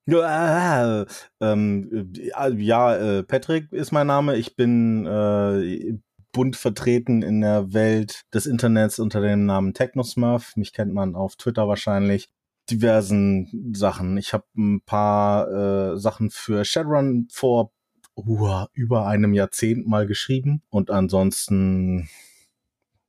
Ja, 0.07 1.05
ähm, 1.41 2.13
ja, 2.57 2.95
äh, 2.95 3.23
Patrick 3.23 3.71
ist 3.73 3.91
mein 3.91 4.07
Name. 4.07 4.37
Ich 4.37 4.55
bin 4.55 5.05
äh, 5.05 5.97
bunt 6.31 6.55
vertreten 6.55 7.23
in 7.23 7.41
der 7.41 7.73
Welt 7.73 8.21
des 8.33 8.45
Internets 8.45 8.99
unter 8.99 9.21
dem 9.21 9.45
Namen 9.45 9.73
Technosmurf. 9.73 10.55
Mich 10.55 10.71
kennt 10.71 10.93
man 10.93 11.15
auf 11.15 11.35
Twitter 11.35 11.67
wahrscheinlich. 11.67 12.29
Diversen 12.69 13.73
Sachen. 13.75 14.17
Ich 14.17 14.33
habe 14.33 14.45
ein 14.57 14.81
paar 14.81 15.93
äh, 15.93 15.97
Sachen 15.97 16.29
für 16.29 16.63
Shadowrun 16.63 17.27
vor 17.31 17.71
uh, 18.17 18.65
über 18.73 19.07
einem 19.07 19.33
Jahrzehnt 19.33 19.87
mal 19.87 20.05
geschrieben. 20.05 20.61
Und 20.69 20.89
ansonsten, 20.89 22.09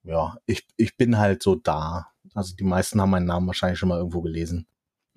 ja, 0.04 0.36
ich, 0.46 0.66
ich 0.76 0.96
bin 0.96 1.18
halt 1.18 1.42
so 1.42 1.54
da. 1.54 2.08
Also 2.34 2.56
die 2.56 2.64
meisten 2.64 3.00
haben 3.00 3.10
meinen 3.10 3.26
Namen 3.26 3.46
wahrscheinlich 3.46 3.78
schon 3.78 3.88
mal 3.88 3.98
irgendwo 3.98 4.22
gelesen. 4.22 4.66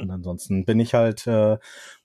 Und 0.02 0.10
ansonsten 0.10 0.66
bin 0.66 0.80
ich 0.80 0.94
halt 0.94 1.28
äh, 1.28 1.58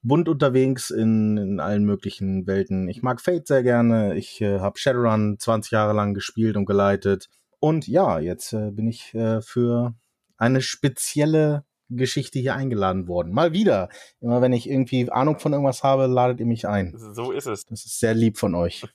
bunt 0.03 0.29
unterwegs 0.29 0.91
in, 0.91 1.37
in 1.38 1.61
allen 1.61 1.85
möglichen 1.85 2.47
Welten. 2.47 2.88
Ich 2.88 3.03
mag 3.03 3.21
Fate 3.21 3.47
sehr 3.47 3.62
gerne. 3.62 4.15
Ich 4.17 4.41
äh, 4.41 4.61
habe 4.61 4.79
Shadowrun 4.79 5.38
20 5.38 5.73
Jahre 5.73 5.95
lang 5.95 6.12
gespielt 6.12 6.57
und 6.57 6.67
geleitet. 6.67 7.29
Und 7.59 7.88
ja, 7.88 8.19
jetzt 8.19 8.53
äh, 8.53 8.71
bin 8.71 8.87
ich 8.87 9.15
äh, 9.15 9.41
für 9.41 9.95
eine 10.37 10.61
spezielle 10.61 11.65
Geschichte 11.88 12.38
hier 12.38 12.55
eingeladen 12.55 13.09
worden. 13.09 13.33
Mal 13.33 13.53
wieder. 13.53 13.88
Immer 14.21 14.43
wenn 14.43 14.53
ich 14.53 14.69
irgendwie 14.69 15.11
Ahnung 15.11 15.38
von 15.38 15.53
irgendwas 15.53 15.83
habe, 15.83 16.07
ladet 16.07 16.41
ihr 16.41 16.47
mich 16.47 16.69
ein. 16.69 16.95
So 16.97 17.33
ist 17.33 17.47
es. 17.47 17.65
Das 17.65 17.87
ist 17.87 17.99
sehr 17.99 18.15
lieb 18.15 18.38
von 18.38 18.55
euch. 18.55 18.87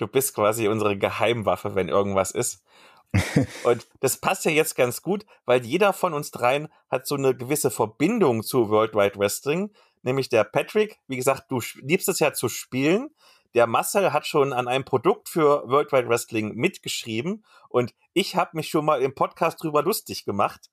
Du 0.00 0.06
bist 0.06 0.32
quasi 0.32 0.68
unsere 0.68 0.96
Geheimwaffe, 0.96 1.74
wenn 1.74 1.88
irgendwas 1.88 2.30
ist. 2.30 2.62
und 3.64 3.86
das 4.00 4.18
passt 4.18 4.44
ja 4.44 4.50
jetzt 4.50 4.76
ganz 4.76 5.02
gut, 5.02 5.24
weil 5.44 5.64
jeder 5.64 5.92
von 5.92 6.14
uns 6.14 6.30
dreien 6.30 6.68
hat 6.90 7.06
so 7.06 7.14
eine 7.14 7.34
gewisse 7.34 7.70
Verbindung 7.70 8.42
zu 8.42 8.68
World 8.68 8.94
Wide 8.94 9.18
Wrestling. 9.18 9.72
Nämlich 10.02 10.28
der 10.28 10.44
Patrick, 10.44 10.98
wie 11.08 11.16
gesagt, 11.16 11.50
du 11.50 11.60
liebst 11.80 12.08
es 12.08 12.20
ja 12.20 12.32
zu 12.32 12.48
spielen. 12.48 13.10
Der 13.54 13.66
Marcel 13.66 14.12
hat 14.12 14.26
schon 14.26 14.52
an 14.52 14.68
einem 14.68 14.84
Produkt 14.84 15.28
für 15.28 15.66
World 15.68 15.90
Wide 15.92 16.08
Wrestling 16.08 16.54
mitgeschrieben 16.54 17.44
und 17.68 17.94
ich 18.12 18.36
habe 18.36 18.50
mich 18.54 18.68
schon 18.68 18.84
mal 18.84 19.02
im 19.02 19.14
Podcast 19.14 19.62
drüber 19.62 19.82
lustig 19.82 20.24
gemacht. 20.24 20.70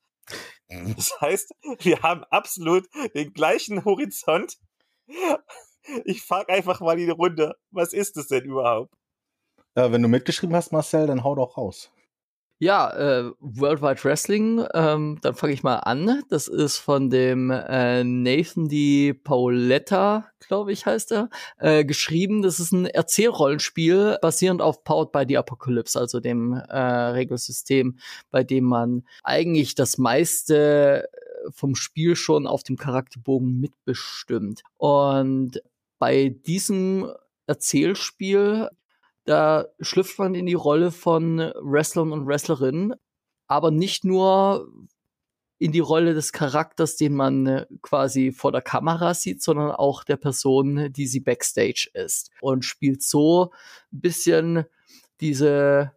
Das 0.68 1.20
heißt, 1.22 1.54
wir 1.80 2.01
haben 2.01 2.24
absolut 2.25 2.88
den 3.13 3.34
gleichen 3.34 3.86
Horizont. 3.86 4.58
Ich 6.04 6.24
frage 6.24 6.51
einfach 6.51 6.82
mal 6.82 6.98
die 6.98 7.10
Runde, 7.10 7.56
was 7.72 7.94
ist 7.94 8.18
es 8.18 8.27
denn 8.27 8.44
überhaupt? 8.44 8.94
Ja, 9.75 9.92
wenn 9.92 10.01
du 10.01 10.08
mitgeschrieben 10.08 10.56
hast, 10.56 10.72
Marcel, 10.72 11.08
dann 11.08 11.24
hau 11.24 11.36
doch 11.36 11.58
raus. 11.58 11.92
Ja, 12.58 12.90
äh, 12.92 13.32
Worldwide 13.42 14.02
Wrestling, 14.06 14.66
ähm, 14.74 15.20
dann 15.22 15.36
fange 15.36 15.52
ich 15.52 15.64
mal 15.64 15.76
an. 15.80 16.24
Das 16.30 16.48
ist 16.48 16.78
von 16.78 17.10
dem 17.10 17.52
äh, 17.52 18.02
Nathan 18.06 18.70
Di 18.70 19.14
Pauletta, 19.14 20.30
glaube 20.40 20.72
ich, 20.72 20.86
heißt 20.86 21.12
er, 21.12 21.30
äh, 21.58 21.84
geschrieben. 21.84 22.42
Das 22.42 22.62
ist 22.62 22.72
ein 22.72 22.86
Erzählrollenspiel 22.86 24.20
basierend 24.22 24.62
auf 24.62 24.86
Powered 24.86 25.12
by 25.12 25.26
the 25.28 25.38
Apocalypse, 25.38 26.00
also 26.00 26.22
dem 26.22 26.54
äh, 26.54 26.78
Regelsystem, 26.80 27.98
bei 28.32 28.46
dem 28.46 28.64
man 28.64 29.04
eigentlich 29.24 29.76
das 29.76 29.98
meiste 29.98 31.10
vom 31.52 31.76
Spiel 31.76 32.16
schon 32.16 32.48
auf 32.48 32.64
dem 32.64 32.78
Charakterbogen 32.78 33.60
mitbestimmt. 33.60 34.64
Und 34.78 35.62
bei 36.00 36.30
diesem 36.30 37.12
Erzählspiel 37.48 38.70
da 39.25 39.65
schlüpft 39.79 40.20
man 40.20 40.36
in 40.36 40.46
die 40.46 40.53
Rolle 40.53 40.91
von 40.91 41.39
Wrestlern 41.62 42.12
und 42.12 42.27
Wrestlerinnen, 42.27 42.94
aber 43.48 43.72
nicht 43.72 44.05
nur 44.05 44.67
in 45.58 45.72
die 45.72 45.79
Rolle 45.79 46.13
des 46.13 46.32
Charakters, 46.34 46.98
den 46.98 47.13
man 47.15 47.48
äh, 47.48 47.65
quasi 47.82 48.32
vor 48.32 48.51
der 48.51 48.62
Kamera 48.62 49.13
sieht, 49.13 49.41
sondern 49.41 49.72
auch 49.72 50.03
der 50.03 50.17
Person, 50.17 50.91
die 50.91 51.08
sie 51.08 51.22
backstage 51.22 51.89
ist. 51.94 52.29
Und 52.41 52.65
spielt 52.65 53.01
so 53.01 53.51
ein 53.91 54.01
bisschen 54.01 54.65
diese, 55.22 55.94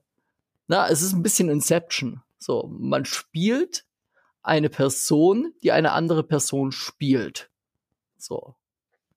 na, 0.69 0.89
es 0.89 1.03
ist 1.03 1.13
ein 1.13 1.23
bisschen 1.23 1.49
Inception. 1.49 2.23
So, 2.39 2.71
man 2.79 3.05
spielt 3.05 3.85
eine 4.43 4.71
Person, 4.71 5.53
die 5.63 5.73
eine 5.73 5.93
andere 5.93 6.23
Person 6.23 6.71
spielt. 6.71 7.51
So. 8.17 8.55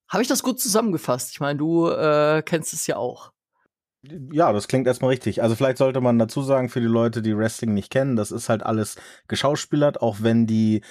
Habe 0.08 0.24
ich 0.24 0.28
das 0.28 0.44
gut 0.44 0.60
zusammengefasst? 0.60 1.32
Ich 1.32 1.40
meine, 1.40 1.58
du 1.60 1.88
äh, 1.88 2.42
kennst 2.44 2.74
es 2.74 2.88
ja 2.88 2.98
auch. 2.98 3.32
Ja, 4.04 4.52
das 4.52 4.68
klingt 4.68 4.88
erstmal 4.88 5.12
richtig. 5.12 5.44
Also 5.44 5.56
vielleicht 5.56 5.78
sollte 5.78 6.02
man 6.02 6.18
dazu 6.18 6.42
sagen, 6.42 6.70
für 6.70 6.82
die 6.82 6.88
Leute, 6.88 7.22
die 7.22 7.38
Wrestling 7.38 7.76
nicht 7.76 7.92
kennen, 7.92 8.16
das 8.16 8.32
ist 8.32 8.50
halt 8.50 8.64
alles 8.64 8.96
geschauspielert, 9.28 10.02
auch 10.02 10.18
wenn 10.22 10.48
die 10.48 10.82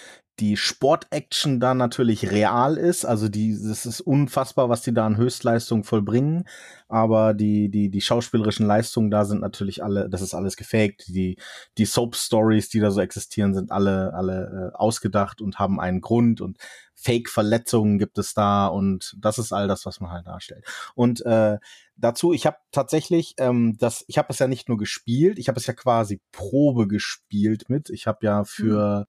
die 0.41 0.57
Sportaction 0.57 1.61
da 1.61 1.75
natürlich 1.75 2.31
real 2.31 2.77
ist. 2.79 3.05
Also 3.05 3.29
die, 3.29 3.53
das 3.53 3.85
ist 3.85 4.01
unfassbar, 4.01 4.71
was 4.71 4.83
die 4.83 4.95
da 4.95 5.05
an 5.07 5.19
Höchstleistung 5.19 5.85
vollbringen. 5.85 6.45
Aber 6.89 7.35
die, 7.35 7.69
die, 7.71 7.91
die 7.91 8.01
schauspielerischen 8.01 8.67
Leistungen 8.67 9.11
da 9.11 9.25
sind 9.27 9.43
natürlich 9.43 9.85
alle, 9.85 10.09
das 10.09 10.23
ist 10.23 10.35
alles 10.35 10.57
gefaked. 10.57 11.09
Die, 11.09 11.37
die 11.77 11.85
Soap-Stories, 11.85 12.71
die 12.71 12.81
da 12.81 12.91
so 12.91 13.01
existieren, 13.01 13.55
sind 13.55 13.71
alle, 13.71 14.15
alle 14.15 14.73
äh, 14.73 14.77
ausgedacht 14.77 15.43
und 15.43 15.59
haben 15.59 15.79
einen 15.79 16.01
Grund 16.01 16.41
und 16.41 16.57
Fake-Verletzungen 17.03 17.99
gibt 17.99 18.19
es 18.19 18.35
da 18.35 18.67
und 18.67 19.17
das 19.19 19.39
ist 19.39 19.53
all 19.53 19.69
das, 19.69 19.87
was 19.87 20.01
man 20.01 20.11
halt 20.11 20.27
darstellt. 20.27 20.65
Und 20.95 21.25
äh, 21.25 21.59
dazu, 21.97 22.33
ich 22.33 22.47
habe 22.47 22.59
tatsächlich, 22.73 23.35
ähm, 23.39 23.77
das, 23.79 24.05
ich 24.07 24.19
habe 24.19 24.29
es 24.31 24.39
ja 24.39 24.49
nicht 24.49 24.69
nur 24.69 24.77
gespielt, 24.77 25.39
ich 25.39 25.49
habe 25.49 25.59
es 25.59 25.67
ja 25.67 25.73
quasi 25.73 26.21
Probe 26.33 26.89
gespielt 26.89 27.69
mit. 27.69 27.89
Ich 27.91 28.07
habe 28.07 28.27
ja 28.27 28.45
für 28.45 29.01
mhm. 29.01 29.05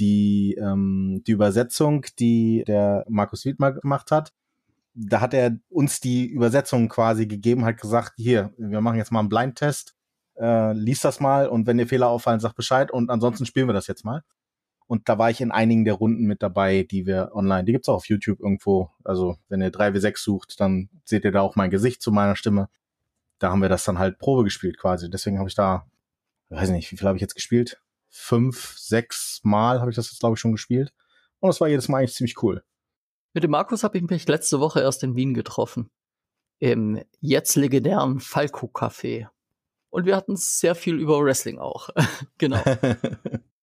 die 0.00 0.54
ähm, 0.60 1.22
die 1.26 1.32
Übersetzung, 1.32 2.06
die 2.18 2.64
der 2.66 3.04
Markus 3.08 3.44
Wiedmer 3.44 3.72
gemacht 3.72 4.10
hat, 4.10 4.32
da 4.94 5.20
hat 5.20 5.32
er 5.32 5.56
uns 5.68 6.00
die 6.00 6.26
Übersetzung 6.26 6.88
quasi 6.88 7.26
gegeben, 7.26 7.64
hat 7.64 7.80
gesagt, 7.80 8.14
hier, 8.16 8.52
wir 8.58 8.80
machen 8.80 8.98
jetzt 8.98 9.12
mal 9.12 9.20
einen 9.20 9.28
Blindtest, 9.28 9.94
äh, 10.36 10.72
liest 10.72 11.04
das 11.04 11.20
mal 11.20 11.48
und 11.48 11.68
wenn 11.68 11.78
dir 11.78 11.86
Fehler 11.86 12.08
auffallen, 12.08 12.40
sag 12.40 12.54
Bescheid 12.54 12.90
und 12.90 13.10
ansonsten 13.10 13.46
spielen 13.46 13.68
wir 13.68 13.74
das 13.74 13.86
jetzt 13.86 14.04
mal. 14.04 14.24
Und 14.88 15.10
da 15.10 15.18
war 15.18 15.30
ich 15.30 15.42
in 15.42 15.52
einigen 15.52 15.84
der 15.84 15.94
Runden 15.94 16.24
mit 16.24 16.42
dabei, 16.42 16.82
die 16.82 17.04
wir 17.04 17.32
online, 17.34 17.64
die 17.64 17.72
gibt's 17.72 17.90
auch 17.90 17.96
auf 17.96 18.08
YouTube 18.08 18.40
irgendwo. 18.40 18.90
Also 19.04 19.36
wenn 19.48 19.60
ihr 19.60 19.70
3W6 19.70 20.18
sucht, 20.18 20.60
dann 20.60 20.88
seht 21.04 21.24
ihr 21.24 21.30
da 21.30 21.42
auch 21.42 21.56
mein 21.56 21.68
Gesicht 21.70 22.00
zu 22.00 22.10
meiner 22.10 22.36
Stimme. 22.36 22.70
Da 23.38 23.50
haben 23.50 23.60
wir 23.60 23.68
das 23.68 23.84
dann 23.84 23.98
halt 23.98 24.18
Probe 24.18 24.44
gespielt 24.44 24.78
quasi. 24.78 25.10
Deswegen 25.10 25.38
habe 25.38 25.48
ich 25.48 25.54
da, 25.54 25.86
weiß 26.48 26.70
nicht, 26.70 26.90
wie 26.90 26.96
viel 26.96 27.06
habe 27.06 27.18
ich 27.18 27.20
jetzt 27.20 27.34
gespielt? 27.34 27.82
Fünf, 28.08 28.78
sechs 28.78 29.40
Mal 29.42 29.80
habe 29.80 29.90
ich 29.90 29.96
das 29.96 30.10
jetzt, 30.10 30.20
glaube 30.20 30.34
ich, 30.34 30.40
schon 30.40 30.52
gespielt. 30.52 30.94
Und 31.40 31.48
das 31.48 31.60
war 31.60 31.68
jedes 31.68 31.88
Mal 31.88 31.98
eigentlich 31.98 32.14
ziemlich 32.14 32.42
cool. 32.42 32.64
Mit 33.34 33.44
dem 33.44 33.50
Markus 33.50 33.84
habe 33.84 33.98
ich 33.98 34.04
mich 34.04 34.26
letzte 34.26 34.58
Woche 34.58 34.80
erst 34.80 35.02
in 35.04 35.16
Wien 35.16 35.34
getroffen. 35.34 35.90
Im 36.60 37.04
jetzt 37.20 37.56
legendären 37.56 38.20
Falco 38.20 38.68
Café. 38.68 39.28
Und 39.90 40.06
wir 40.06 40.16
hatten 40.16 40.36
sehr 40.36 40.74
viel 40.74 40.98
über 40.98 41.22
Wrestling 41.22 41.58
auch. 41.58 41.90
genau. 42.38 42.62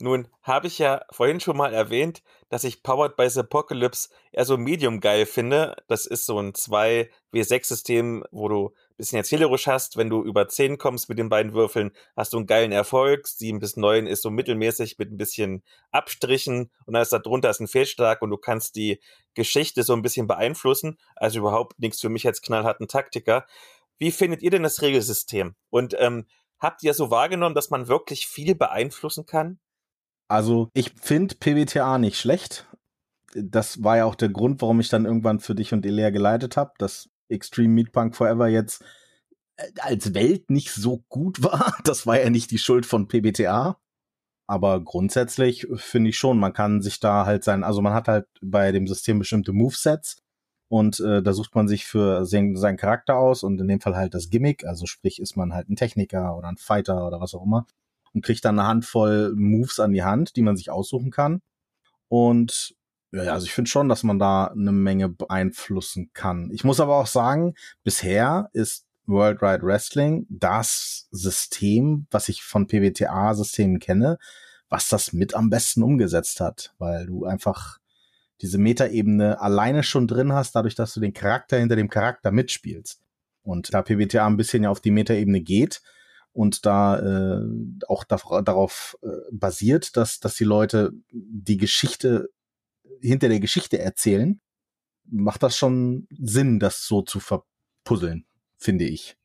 Nun 0.00 0.26
habe 0.42 0.66
ich 0.66 0.78
ja 0.80 1.02
vorhin 1.12 1.38
schon 1.38 1.56
mal 1.56 1.72
erwähnt, 1.72 2.22
dass 2.48 2.64
ich 2.64 2.82
Powered 2.82 3.16
by 3.16 3.30
the 3.30 3.40
Apocalypse 3.40 4.08
eher 4.32 4.44
so 4.44 4.56
medium 4.56 5.00
geil 5.00 5.24
finde. 5.24 5.76
Das 5.86 6.04
ist 6.04 6.26
so 6.26 6.38
ein 6.40 6.52
2W6-System, 6.52 8.24
wo 8.32 8.48
du 8.48 8.68
ein 8.68 8.96
bisschen 8.96 9.18
erzählerisch 9.18 9.68
hast. 9.68 9.96
Wenn 9.96 10.10
du 10.10 10.24
über 10.24 10.48
10 10.48 10.78
kommst 10.78 11.08
mit 11.08 11.18
den 11.18 11.28
beiden 11.28 11.54
Würfeln, 11.54 11.92
hast 12.16 12.32
du 12.32 12.38
einen 12.38 12.48
geilen 12.48 12.72
Erfolg. 12.72 13.28
7 13.28 13.60
bis 13.60 13.76
9 13.76 14.08
ist 14.08 14.22
so 14.22 14.30
mittelmäßig 14.30 14.98
mit 14.98 15.12
ein 15.12 15.16
bisschen 15.16 15.62
Abstrichen 15.92 16.72
und 16.86 16.94
dann 16.94 17.02
ist 17.02 17.12
da 17.12 17.20
drunter 17.20 17.54
ein 17.56 17.68
Fehlschlag 17.68 18.20
und 18.20 18.30
du 18.30 18.36
kannst 18.36 18.74
die 18.74 19.00
Geschichte 19.34 19.84
so 19.84 19.92
ein 19.92 20.02
bisschen 20.02 20.26
beeinflussen. 20.26 20.98
Also 21.14 21.38
überhaupt 21.38 21.78
nichts 21.78 22.00
für 22.00 22.08
mich 22.08 22.26
als 22.26 22.42
knallharten 22.42 22.88
Taktiker. 22.88 23.46
Wie 23.98 24.10
findet 24.10 24.42
ihr 24.42 24.50
denn 24.50 24.64
das 24.64 24.82
Regelsystem? 24.82 25.54
Und 25.70 25.94
ähm, 26.00 26.26
habt 26.58 26.82
ihr 26.82 26.94
so 26.94 27.12
wahrgenommen, 27.12 27.54
dass 27.54 27.70
man 27.70 27.86
wirklich 27.86 28.26
viel 28.26 28.56
beeinflussen 28.56 29.24
kann? 29.24 29.60
Also 30.28 30.68
ich 30.74 30.92
finde 31.00 31.34
PBTA 31.34 31.98
nicht 31.98 32.18
schlecht. 32.18 32.66
Das 33.34 33.82
war 33.82 33.96
ja 33.96 34.04
auch 34.04 34.14
der 34.14 34.28
Grund, 34.28 34.62
warum 34.62 34.80
ich 34.80 34.88
dann 34.88 35.04
irgendwann 35.04 35.40
für 35.40 35.54
dich 35.54 35.72
und 35.72 35.84
Elea 35.84 36.10
geleitet 36.10 36.56
habe, 36.56 36.72
dass 36.78 37.10
Extreme 37.28 37.74
Meat 37.74 37.92
Punk 37.92 38.14
Forever 38.14 38.48
jetzt 38.48 38.82
äh, 39.56 39.70
als 39.80 40.14
Welt 40.14 40.50
nicht 40.50 40.70
so 40.70 41.04
gut 41.08 41.42
war. 41.42 41.76
Das 41.84 42.06
war 42.06 42.20
ja 42.20 42.30
nicht 42.30 42.50
die 42.50 42.58
Schuld 42.58 42.86
von 42.86 43.08
PBTA. 43.08 43.78
Aber 44.46 44.84
grundsätzlich 44.84 45.66
finde 45.76 46.10
ich 46.10 46.18
schon, 46.18 46.38
man 46.38 46.52
kann 46.52 46.82
sich 46.82 47.00
da 47.00 47.24
halt 47.24 47.44
sein, 47.44 47.64
also 47.64 47.80
man 47.80 47.94
hat 47.94 48.08
halt 48.08 48.26
bei 48.42 48.72
dem 48.72 48.86
System 48.86 49.18
bestimmte 49.18 49.52
Movesets 49.52 50.18
und 50.68 51.00
äh, 51.00 51.22
da 51.22 51.32
sucht 51.32 51.54
man 51.54 51.66
sich 51.66 51.86
für 51.86 52.26
seinen 52.26 52.76
Charakter 52.76 53.16
aus 53.16 53.42
und 53.42 53.58
in 53.58 53.68
dem 53.68 53.80
Fall 53.80 53.96
halt 53.96 54.12
das 54.12 54.28
Gimmick, 54.28 54.66
also 54.66 54.84
sprich 54.84 55.18
ist 55.18 55.36
man 55.36 55.54
halt 55.54 55.70
ein 55.70 55.76
Techniker 55.76 56.36
oder 56.36 56.48
ein 56.48 56.58
Fighter 56.58 57.06
oder 57.06 57.20
was 57.20 57.34
auch 57.34 57.42
immer 57.44 57.66
und 58.14 58.24
kriegt 58.24 58.44
dann 58.44 58.58
eine 58.58 58.68
Handvoll 58.68 59.34
Moves 59.36 59.80
an 59.80 59.92
die 59.92 60.04
Hand, 60.04 60.36
die 60.36 60.42
man 60.42 60.56
sich 60.56 60.70
aussuchen 60.70 61.10
kann. 61.10 61.42
Und 62.08 62.74
ja, 63.12 63.32
also 63.32 63.46
ich 63.46 63.52
finde 63.52 63.70
schon, 63.70 63.88
dass 63.88 64.02
man 64.02 64.18
da 64.18 64.46
eine 64.46 64.72
Menge 64.72 65.08
beeinflussen 65.08 66.10
kann. 66.14 66.50
Ich 66.52 66.64
muss 66.64 66.80
aber 66.80 66.96
auch 66.96 67.06
sagen, 67.06 67.54
bisher 67.82 68.50
ist 68.52 68.86
World 69.06 69.40
Wide 69.42 69.62
Wrestling 69.62 70.26
das 70.28 71.08
System, 71.10 72.06
was 72.10 72.28
ich 72.28 72.42
von 72.42 72.66
PWTA-Systemen 72.66 73.78
kenne, 73.78 74.18
was 74.68 74.88
das 74.88 75.12
mit 75.12 75.34
am 75.34 75.50
besten 75.50 75.82
umgesetzt 75.82 76.40
hat, 76.40 76.74
weil 76.78 77.06
du 77.06 77.24
einfach 77.24 77.78
diese 78.40 78.58
Metaebene 78.58 79.40
alleine 79.40 79.82
schon 79.82 80.08
drin 80.08 80.32
hast, 80.32 80.56
dadurch, 80.56 80.74
dass 80.74 80.94
du 80.94 81.00
den 81.00 81.12
Charakter 81.12 81.58
hinter 81.58 81.76
dem 81.76 81.88
Charakter 81.88 82.32
mitspielst. 82.32 83.00
Und 83.42 83.72
da 83.72 83.82
PWTA 83.82 84.26
ein 84.26 84.36
bisschen 84.36 84.64
ja 84.64 84.70
auf 84.70 84.80
die 84.80 84.90
Metaebene 84.90 85.40
geht, 85.40 85.82
und 86.34 86.66
da 86.66 86.98
äh, 86.98 87.46
auch 87.88 88.04
da, 88.04 88.18
darauf 88.42 88.98
äh, 89.02 89.08
basiert, 89.32 89.96
dass, 89.96 90.18
dass 90.20 90.34
die 90.34 90.44
Leute 90.44 90.92
die 91.10 91.56
Geschichte 91.56 92.28
hinter 93.00 93.28
der 93.28 93.40
Geschichte 93.40 93.78
erzählen, 93.78 94.40
macht 95.04 95.42
das 95.42 95.56
schon 95.56 96.08
Sinn, 96.10 96.58
das 96.58 96.86
so 96.86 97.02
zu 97.02 97.20
verpuzzeln, 97.20 98.26
finde 98.58 98.84
ich. 98.84 99.16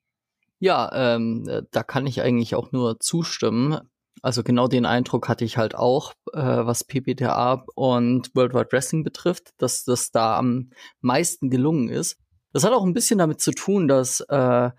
Ja, 0.59 1.15
ähm, 1.15 1.47
äh, 1.47 1.63
da 1.71 1.83
kann 1.83 2.05
ich 2.05 2.21
eigentlich 2.21 2.55
auch 2.55 2.71
nur 2.71 2.99
zustimmen. 2.99 3.79
Also 4.21 4.43
genau 4.43 4.67
den 4.67 4.85
Eindruck 4.85 5.29
hatte 5.29 5.45
ich 5.45 5.57
halt 5.57 5.73
auch, 5.75 6.13
äh, 6.33 6.39
was 6.41 6.83
PPTA 6.83 7.65
und 7.75 8.35
World 8.35 8.53
Wide 8.53 8.71
Wrestling 8.71 9.03
betrifft, 9.03 9.53
dass 9.57 9.85
das 9.85 10.11
da 10.11 10.37
am 10.37 10.71
meisten 10.99 11.49
gelungen 11.49 11.87
ist. 11.87 12.17
Das 12.51 12.65
hat 12.65 12.73
auch 12.73 12.83
ein 12.83 12.93
bisschen 12.93 13.19
damit 13.19 13.39
zu 13.39 13.51
tun, 13.51 13.87
dass 13.87 14.19
äh, 14.21 14.71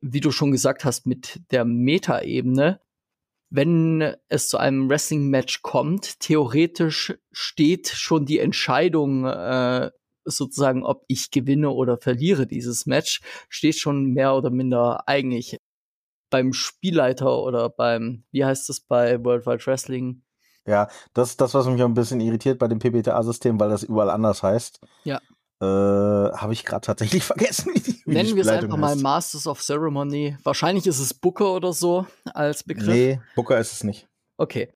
wie 0.00 0.20
du 0.20 0.30
schon 0.30 0.52
gesagt 0.52 0.84
hast, 0.84 1.06
mit 1.06 1.40
der 1.50 1.64
Metaebene, 1.64 2.80
wenn 3.50 4.14
es 4.28 4.48
zu 4.48 4.58
einem 4.58 4.88
Wrestling-Match 4.88 5.62
kommt, 5.62 6.20
theoretisch 6.20 7.14
steht 7.32 7.88
schon 7.88 8.24
die 8.24 8.38
Entscheidung 8.38 9.26
äh, 9.26 9.90
sozusagen, 10.24 10.84
ob 10.84 11.04
ich 11.08 11.30
gewinne 11.30 11.70
oder 11.70 11.98
verliere 11.98 12.46
dieses 12.46 12.86
Match, 12.86 13.20
steht 13.48 13.76
schon 13.76 14.12
mehr 14.12 14.34
oder 14.34 14.50
minder 14.50 15.08
eigentlich 15.08 15.56
beim 16.30 16.52
Spielleiter 16.52 17.42
oder 17.42 17.68
beim, 17.68 18.24
wie 18.30 18.44
heißt 18.44 18.70
es 18.70 18.80
bei 18.80 19.22
World 19.24 19.46
Wide 19.46 19.66
Wrestling? 19.66 20.22
Ja, 20.66 20.88
das 21.14 21.30
ist 21.30 21.40
das, 21.40 21.54
was 21.54 21.66
mich 21.66 21.82
ein 21.82 21.94
bisschen 21.94 22.20
irritiert 22.20 22.58
bei 22.58 22.68
dem 22.68 22.78
PBTA-System, 22.78 23.58
weil 23.58 23.70
das 23.70 23.82
überall 23.82 24.10
anders 24.10 24.42
heißt. 24.42 24.80
Ja. 25.04 25.20
Äh, 25.62 25.66
habe 25.66 26.54
ich 26.54 26.64
gerade 26.64 26.86
tatsächlich 26.86 27.22
vergessen. 27.24 27.72
Wie 27.74 27.80
die, 27.80 28.02
wie 28.06 28.12
Nennen 28.12 28.34
wir 28.34 28.42
es 28.42 28.48
einfach 28.48 28.70
heißt. 28.70 28.80
mal 28.80 28.96
Masters 28.96 29.46
of 29.46 29.60
Ceremony. 29.60 30.36
Wahrscheinlich 30.42 30.86
ist 30.86 31.00
es 31.00 31.12
Booker 31.12 31.54
oder 31.54 31.72
so 31.72 32.06
als 32.32 32.62
Begriff. 32.62 32.86
Nee, 32.88 33.20
Booker 33.34 33.58
ist 33.58 33.72
es 33.72 33.84
nicht. 33.84 34.08
Okay. 34.38 34.72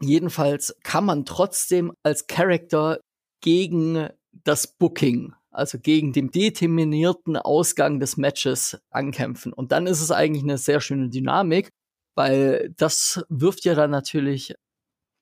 Jedenfalls 0.00 0.76
kann 0.82 1.04
man 1.04 1.24
trotzdem 1.24 1.92
als 2.02 2.26
Character 2.26 2.98
gegen 3.40 4.08
das 4.32 4.66
Booking, 4.66 5.34
also 5.52 5.78
gegen 5.78 6.12
den 6.12 6.32
determinierten 6.32 7.36
Ausgang 7.36 8.00
des 8.00 8.16
Matches 8.16 8.80
ankämpfen. 8.90 9.52
Und 9.52 9.70
dann 9.70 9.86
ist 9.86 10.00
es 10.00 10.10
eigentlich 10.10 10.42
eine 10.42 10.58
sehr 10.58 10.80
schöne 10.80 11.10
Dynamik, 11.10 11.68
weil 12.16 12.74
das 12.76 13.24
wirft 13.28 13.64
ja 13.64 13.76
dann 13.76 13.92
natürlich, 13.92 14.54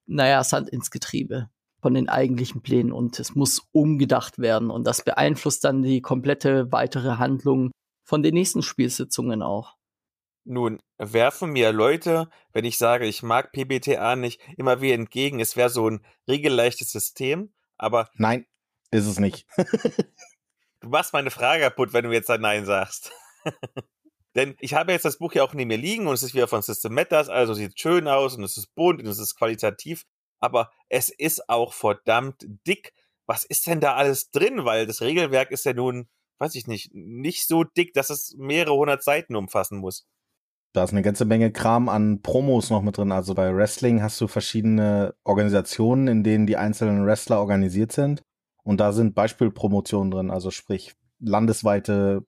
naja, 0.06 0.42
Sand 0.42 0.70
ins 0.70 0.90
Getriebe 0.90 1.50
von 1.80 1.94
den 1.94 2.08
eigentlichen 2.08 2.62
Plänen 2.62 2.92
und 2.92 3.18
es 3.18 3.34
muss 3.34 3.68
umgedacht 3.72 4.38
werden 4.38 4.70
und 4.70 4.84
das 4.86 5.02
beeinflusst 5.02 5.64
dann 5.64 5.82
die 5.82 6.00
komplette 6.00 6.70
weitere 6.72 7.16
Handlung 7.16 7.70
von 8.04 8.22
den 8.22 8.34
nächsten 8.34 8.62
Spielsitzungen 8.62 9.42
auch. 9.42 9.76
Nun 10.44 10.80
werfen 10.98 11.50
mir 11.50 11.72
Leute, 11.72 12.28
wenn 12.52 12.64
ich 12.64 12.78
sage, 12.78 13.06
ich 13.06 13.22
mag 13.22 13.52
PBTA 13.52 14.16
nicht, 14.16 14.40
immer 14.56 14.80
wieder 14.80 14.94
entgegen, 14.94 15.38
es 15.38 15.56
wäre 15.56 15.70
so 15.70 15.88
ein 15.88 16.04
regelleichtes 16.28 16.90
System, 16.90 17.52
aber. 17.76 18.10
Nein, 18.14 18.46
ist 18.90 19.06
es 19.06 19.18
nicht. 19.18 19.46
du 20.80 20.88
machst 20.88 21.12
meine 21.12 21.30
Frage 21.30 21.62
kaputt, 21.62 21.92
wenn 21.92 22.04
du 22.04 22.12
jetzt 22.12 22.30
ein 22.30 22.40
Nein 22.40 22.64
sagst. 22.64 23.12
Denn 24.34 24.56
ich 24.60 24.74
habe 24.74 24.92
jetzt 24.92 25.04
das 25.04 25.18
Buch 25.18 25.32
ja 25.34 25.42
auch 25.42 25.54
neben 25.54 25.68
mir 25.68 25.76
liegen 25.76 26.06
und 26.06 26.14
es 26.14 26.22
ist 26.22 26.34
wieder 26.34 26.48
von 26.48 26.62
System 26.62 26.94
Matters, 26.94 27.28
also 27.28 27.52
sieht 27.52 27.78
schön 27.78 28.06
aus 28.06 28.36
und 28.36 28.44
es 28.44 28.56
ist 28.56 28.74
bunt 28.74 29.00
und 29.00 29.06
es 29.06 29.18
ist 29.18 29.36
qualitativ 29.36 30.04
aber 30.40 30.70
es 30.88 31.10
ist 31.10 31.48
auch 31.48 31.72
verdammt 31.72 32.46
dick. 32.66 32.92
Was 33.26 33.44
ist 33.44 33.66
denn 33.66 33.80
da 33.80 33.94
alles 33.94 34.30
drin? 34.30 34.64
Weil 34.64 34.86
das 34.86 35.02
Regelwerk 35.02 35.50
ist 35.50 35.64
ja 35.64 35.72
nun, 35.72 36.08
weiß 36.38 36.54
ich 36.56 36.66
nicht, 36.66 36.90
nicht 36.92 37.46
so 37.46 37.64
dick, 37.64 37.94
dass 37.94 38.10
es 38.10 38.34
mehrere 38.36 38.74
hundert 38.74 39.04
Seiten 39.04 39.36
umfassen 39.36 39.78
muss. 39.78 40.06
Da 40.72 40.84
ist 40.84 40.92
eine 40.92 41.02
ganze 41.02 41.24
Menge 41.24 41.50
Kram 41.50 41.88
an 41.88 42.22
Promos 42.22 42.70
noch 42.70 42.82
mit 42.82 42.96
drin. 42.96 43.12
Also 43.12 43.34
bei 43.34 43.54
Wrestling 43.54 44.02
hast 44.02 44.20
du 44.20 44.28
verschiedene 44.28 45.14
Organisationen, 45.24 46.06
in 46.06 46.22
denen 46.22 46.46
die 46.46 46.56
einzelnen 46.56 47.04
Wrestler 47.04 47.40
organisiert 47.40 47.92
sind. 47.92 48.22
Und 48.62 48.78
da 48.78 48.92
sind 48.92 49.14
Beispielpromotionen 49.14 50.10
drin, 50.10 50.30
also 50.30 50.50
sprich 50.50 50.94
landesweite 51.18 52.24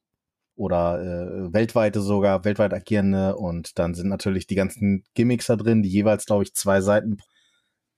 oder 0.56 1.00
äh, 1.00 1.52
weltweite 1.52 2.00
sogar, 2.00 2.44
weltweit 2.44 2.74
agierende. 2.74 3.36
Und 3.36 3.78
dann 3.78 3.94
sind 3.94 4.08
natürlich 4.08 4.46
die 4.48 4.56
ganzen 4.56 5.04
Gimmicks 5.14 5.46
da 5.46 5.56
drin, 5.56 5.82
die 5.82 5.88
jeweils, 5.88 6.26
glaube 6.26 6.42
ich, 6.42 6.54
zwei 6.54 6.80
Seiten 6.80 7.16
pro 7.16 7.26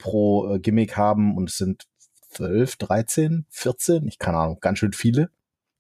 äh, 0.07 0.59
Gimmick 0.59 0.97
haben 0.97 1.37
und 1.37 1.51
es 1.51 1.57
sind 1.57 1.87
12, 2.31 2.77
13, 2.77 3.47
14, 3.49 4.07
ich 4.07 4.19
keine 4.19 4.39
Ahnung, 4.39 4.59
ganz 4.61 4.79
schön 4.79 4.93
viele. 4.93 5.31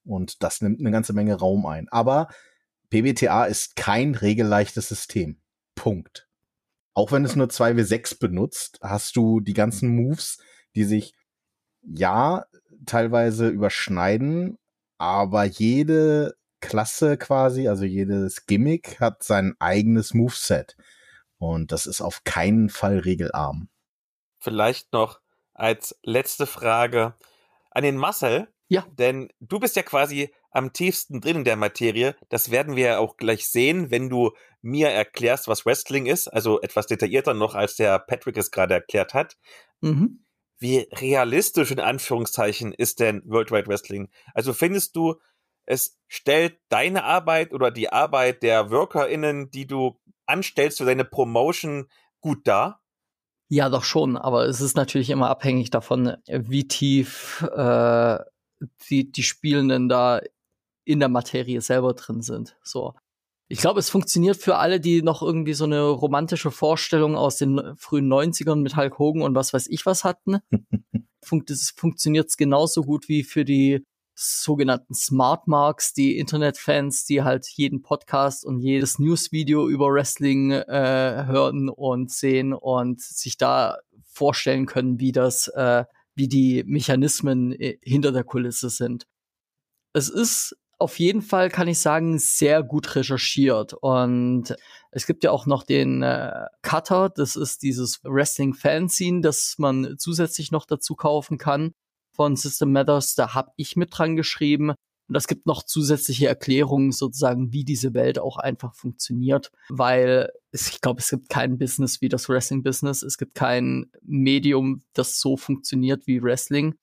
Und 0.04 0.42
das 0.42 0.60
nimmt 0.60 0.80
eine 0.80 0.90
ganze 0.90 1.12
Menge 1.12 1.34
Raum 1.34 1.66
ein. 1.66 1.88
Aber 1.88 2.28
PBTA 2.90 3.46
ist 3.46 3.76
kein 3.76 4.14
regelleichtes 4.14 4.88
System. 4.88 5.38
Punkt. 5.74 6.28
Auch 6.92 7.10
wenn 7.10 7.24
es 7.24 7.34
nur 7.34 7.48
2W6 7.48 8.20
benutzt, 8.20 8.78
hast 8.82 9.16
du 9.16 9.40
die 9.40 9.54
ganzen 9.54 9.88
Moves, 9.88 10.38
die 10.76 10.84
sich 10.84 11.14
ja 11.82 12.46
teilweise 12.86 13.48
überschneiden, 13.48 14.58
aber 14.98 15.44
jede 15.44 16.34
Klasse 16.60 17.16
quasi, 17.16 17.66
also 17.66 17.84
jedes 17.84 18.46
Gimmick 18.46 19.00
hat 19.00 19.24
sein 19.24 19.54
eigenes 19.58 20.14
Moveset. 20.14 20.76
Und 21.38 21.72
das 21.72 21.86
ist 21.86 22.00
auf 22.00 22.22
keinen 22.24 22.68
Fall 22.68 22.98
regelarm 22.98 23.68
vielleicht 24.44 24.92
noch 24.92 25.20
als 25.54 25.98
letzte 26.02 26.46
Frage 26.46 27.14
an 27.70 27.82
den 27.82 27.96
Marcel. 27.96 28.48
Ja. 28.68 28.86
Denn 28.92 29.30
du 29.40 29.58
bist 29.58 29.76
ja 29.76 29.82
quasi 29.82 30.32
am 30.50 30.72
tiefsten 30.72 31.20
drin 31.20 31.38
in 31.38 31.44
der 31.44 31.56
Materie. 31.56 32.16
Das 32.28 32.50
werden 32.50 32.76
wir 32.76 32.86
ja 32.86 32.98
auch 32.98 33.16
gleich 33.16 33.48
sehen, 33.48 33.90
wenn 33.90 34.08
du 34.08 34.32
mir 34.62 34.88
erklärst, 34.88 35.48
was 35.48 35.66
Wrestling 35.66 36.06
ist. 36.06 36.28
Also 36.28 36.60
etwas 36.60 36.86
detaillierter 36.86 37.34
noch, 37.34 37.54
als 37.54 37.76
der 37.76 37.98
Patrick 37.98 38.36
es 38.36 38.50
gerade 38.50 38.74
erklärt 38.74 39.14
hat. 39.14 39.36
Mhm. 39.80 40.24
Wie 40.58 40.88
realistisch 40.92 41.72
in 41.72 41.80
Anführungszeichen 41.80 42.72
ist 42.72 43.00
denn 43.00 43.22
World 43.26 43.50
Wide 43.50 43.66
Wrestling? 43.66 44.08
Also 44.32 44.52
findest 44.52 44.94
du, 44.96 45.16
es 45.66 45.98
stellt 46.06 46.58
deine 46.68 47.04
Arbeit 47.04 47.52
oder 47.52 47.70
die 47.70 47.90
Arbeit 47.90 48.42
der 48.42 48.70
WorkerInnen, 48.70 49.50
die 49.50 49.66
du 49.66 49.98
anstellst 50.26 50.78
für 50.78 50.84
deine 50.84 51.04
Promotion, 51.04 51.88
gut 52.20 52.46
dar? 52.46 52.83
Ja, 53.54 53.68
doch 53.68 53.84
schon, 53.84 54.16
aber 54.16 54.46
es 54.46 54.60
ist 54.60 54.76
natürlich 54.76 55.10
immer 55.10 55.30
abhängig 55.30 55.70
davon, 55.70 56.16
wie 56.26 56.66
tief 56.66 57.40
äh, 57.54 58.18
die, 58.90 59.12
die 59.12 59.22
Spielenden 59.22 59.88
da 59.88 60.20
in 60.84 60.98
der 60.98 61.08
Materie 61.08 61.60
selber 61.60 61.94
drin 61.94 62.20
sind. 62.20 62.56
So. 62.64 62.94
Ich 63.46 63.60
glaube, 63.60 63.78
es 63.78 63.90
funktioniert 63.90 64.38
für 64.38 64.56
alle, 64.56 64.80
die 64.80 65.02
noch 65.02 65.22
irgendwie 65.22 65.54
so 65.54 65.66
eine 65.66 65.82
romantische 65.82 66.50
Vorstellung 66.50 67.14
aus 67.14 67.36
den 67.36 67.76
frühen 67.76 68.12
90ern 68.12 68.56
mit 68.56 68.74
Hulk 68.74 68.98
Hogan 68.98 69.22
und 69.22 69.36
was 69.36 69.52
weiß 69.52 69.68
ich 69.68 69.86
was 69.86 70.02
hatten. 70.02 70.38
Es 71.48 71.70
funktioniert 71.70 72.36
genauso 72.36 72.82
gut 72.82 73.08
wie 73.08 73.22
für 73.22 73.46
die 73.46 73.86
sogenannten 74.14 74.94
Smart 74.94 75.48
Marks, 75.48 75.92
die 75.92 76.18
Internetfans, 76.18 77.04
die 77.04 77.22
halt 77.22 77.46
jeden 77.48 77.82
Podcast 77.82 78.44
und 78.44 78.60
jedes 78.60 78.98
Newsvideo 78.98 79.68
über 79.68 79.86
Wrestling 79.92 80.52
äh, 80.52 81.24
hören 81.26 81.68
und 81.68 82.10
sehen 82.10 82.52
und 82.52 83.00
sich 83.00 83.36
da 83.36 83.78
vorstellen 84.04 84.66
können, 84.66 85.00
wie 85.00 85.12
das, 85.12 85.48
äh, 85.48 85.84
wie 86.14 86.28
die 86.28 86.62
Mechanismen 86.64 87.52
äh, 87.52 87.78
hinter 87.82 88.12
der 88.12 88.24
Kulisse 88.24 88.70
sind. 88.70 89.06
Es 89.92 90.08
ist 90.08 90.56
auf 90.78 90.98
jeden 90.98 91.22
Fall, 91.22 91.50
kann 91.50 91.68
ich 91.68 91.78
sagen, 91.78 92.18
sehr 92.18 92.62
gut 92.62 92.94
recherchiert. 92.94 93.74
Und 93.74 94.54
es 94.90 95.06
gibt 95.06 95.24
ja 95.24 95.30
auch 95.30 95.46
noch 95.46 95.62
den 95.62 96.02
äh, 96.02 96.46
Cutter, 96.62 97.10
das 97.10 97.36
ist 97.36 97.62
dieses 97.62 98.00
Wrestling-Fanzine, 98.04 99.20
das 99.22 99.54
man 99.58 99.96
zusätzlich 99.98 100.50
noch 100.50 100.66
dazu 100.66 100.94
kaufen 100.94 101.38
kann 101.38 101.74
von 102.14 102.36
System 102.36 102.72
Matters. 102.72 103.14
Da 103.14 103.34
habe 103.34 103.52
ich 103.56 103.76
mit 103.76 103.96
dran 103.96 104.16
geschrieben. 104.16 104.74
Und 105.06 105.16
es 105.16 105.26
gibt 105.26 105.46
noch 105.46 105.62
zusätzliche 105.64 106.28
Erklärungen 106.28 106.90
sozusagen, 106.90 107.52
wie 107.52 107.64
diese 107.64 107.92
Welt 107.92 108.18
auch 108.18 108.38
einfach 108.38 108.74
funktioniert, 108.74 109.52
weil 109.68 110.30
es, 110.50 110.70
ich 110.70 110.80
glaube, 110.80 111.00
es 111.00 111.10
gibt 111.10 111.28
kein 111.28 111.58
Business 111.58 112.00
wie 112.00 112.08
das 112.08 112.30
Wrestling-Business. 112.30 113.02
Es 113.02 113.18
gibt 113.18 113.34
kein 113.34 113.90
Medium, 114.00 114.82
das 114.94 115.20
so 115.20 115.36
funktioniert 115.36 116.06
wie 116.06 116.22
Wrestling 116.22 116.74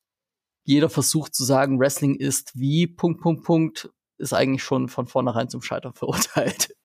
jeder 0.64 0.90
versucht 0.90 1.36
zu 1.36 1.44
sagen, 1.44 1.80
Wrestling 1.80 2.16
ist 2.16 2.58
wie 2.58 2.88
Punkt, 2.88 3.22
Punkt, 3.22 3.44
Punkt, 3.44 3.90
ist 4.18 4.34
eigentlich 4.34 4.64
schon 4.64 4.88
von 4.88 5.08
vornherein 5.08 5.50
zum 5.50 5.62
Scheitern 5.62 5.94
verurteilt. 5.96 6.76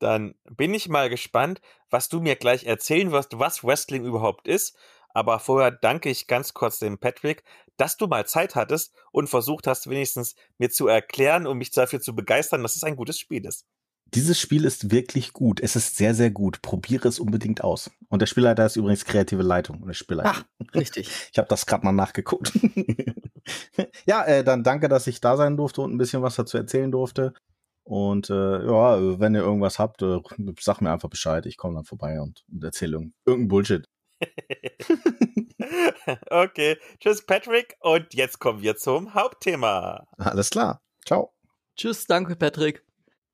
Dann 0.00 0.34
bin 0.50 0.74
ich 0.74 0.88
mal 0.88 1.08
gespannt, 1.08 1.60
was 1.88 2.08
du 2.08 2.20
mir 2.20 2.36
gleich 2.36 2.64
erzählen 2.64 3.12
wirst, 3.12 3.38
was 3.38 3.62
Wrestling 3.64 4.04
überhaupt 4.04 4.48
ist. 4.48 4.76
Aber 5.14 5.38
vorher 5.38 5.70
danke 5.70 6.10
ich 6.10 6.26
ganz 6.26 6.52
kurz 6.52 6.80
dem 6.80 6.98
Patrick, 6.98 7.44
dass 7.76 7.96
du 7.96 8.06
mal 8.06 8.26
Zeit 8.26 8.54
hattest 8.54 8.92
und 9.12 9.28
versucht 9.28 9.66
hast, 9.66 9.88
wenigstens 9.88 10.34
mir 10.58 10.70
zu 10.70 10.88
erklären 10.88 11.46
und 11.46 11.58
mich 11.58 11.70
dafür 11.70 12.00
zu 12.00 12.14
begeistern, 12.14 12.62
dass 12.62 12.76
es 12.76 12.84
ein 12.84 12.96
gutes 12.96 13.18
Spiel 13.18 13.46
ist. 13.46 13.64
Dieses 14.12 14.38
Spiel 14.38 14.64
ist 14.64 14.90
wirklich 14.92 15.32
gut. 15.32 15.60
Es 15.60 15.76
ist 15.76 15.96
sehr, 15.96 16.14
sehr 16.14 16.30
gut. 16.30 16.62
Probiere 16.62 17.08
es 17.08 17.18
unbedingt 17.18 17.64
aus. 17.64 17.90
Und 18.08 18.20
der 18.20 18.26
Spielleiter 18.26 18.66
ist 18.66 18.76
übrigens 18.76 19.04
kreative 19.04 19.42
Leitung. 19.42 19.80
Und 19.80 19.88
der 19.88 19.94
Spielleiter. 19.94 20.34
Ach, 20.34 20.74
richtig. 20.74 21.08
Ich 21.32 21.38
habe 21.38 21.48
das 21.48 21.66
gerade 21.66 21.84
mal 21.84 21.92
nachgeguckt. 21.92 22.52
ja, 24.06 24.24
äh, 24.24 24.44
dann 24.44 24.62
danke, 24.62 24.88
dass 24.88 25.06
ich 25.06 25.20
da 25.20 25.36
sein 25.36 25.56
durfte 25.56 25.80
und 25.80 25.92
ein 25.92 25.98
bisschen 25.98 26.22
was 26.22 26.36
dazu 26.36 26.56
erzählen 26.56 26.92
durfte. 26.92 27.34
Und 27.82 28.30
äh, 28.30 28.66
ja, 28.66 29.18
wenn 29.18 29.34
ihr 29.34 29.42
irgendwas 29.42 29.78
habt, 29.78 30.02
äh, 30.02 30.20
sag 30.60 30.80
mir 30.80 30.92
einfach 30.92 31.10
Bescheid. 31.10 31.44
Ich 31.46 31.56
komme 31.56 31.74
dann 31.74 31.84
vorbei 31.84 32.20
und, 32.20 32.44
und 32.52 32.62
erzähle 32.62 33.10
irgendeinen 33.26 33.48
Bullshit. 33.48 33.84
okay, 36.30 36.78
tschüss 37.00 37.24
Patrick 37.24 37.76
und 37.80 38.14
jetzt 38.14 38.38
kommen 38.38 38.62
wir 38.62 38.76
zum 38.76 39.14
Hauptthema. 39.14 40.06
Alles 40.18 40.50
klar. 40.50 40.82
Ciao. 41.04 41.32
Tschüss, 41.76 42.06
danke 42.06 42.36
Patrick. 42.36 42.84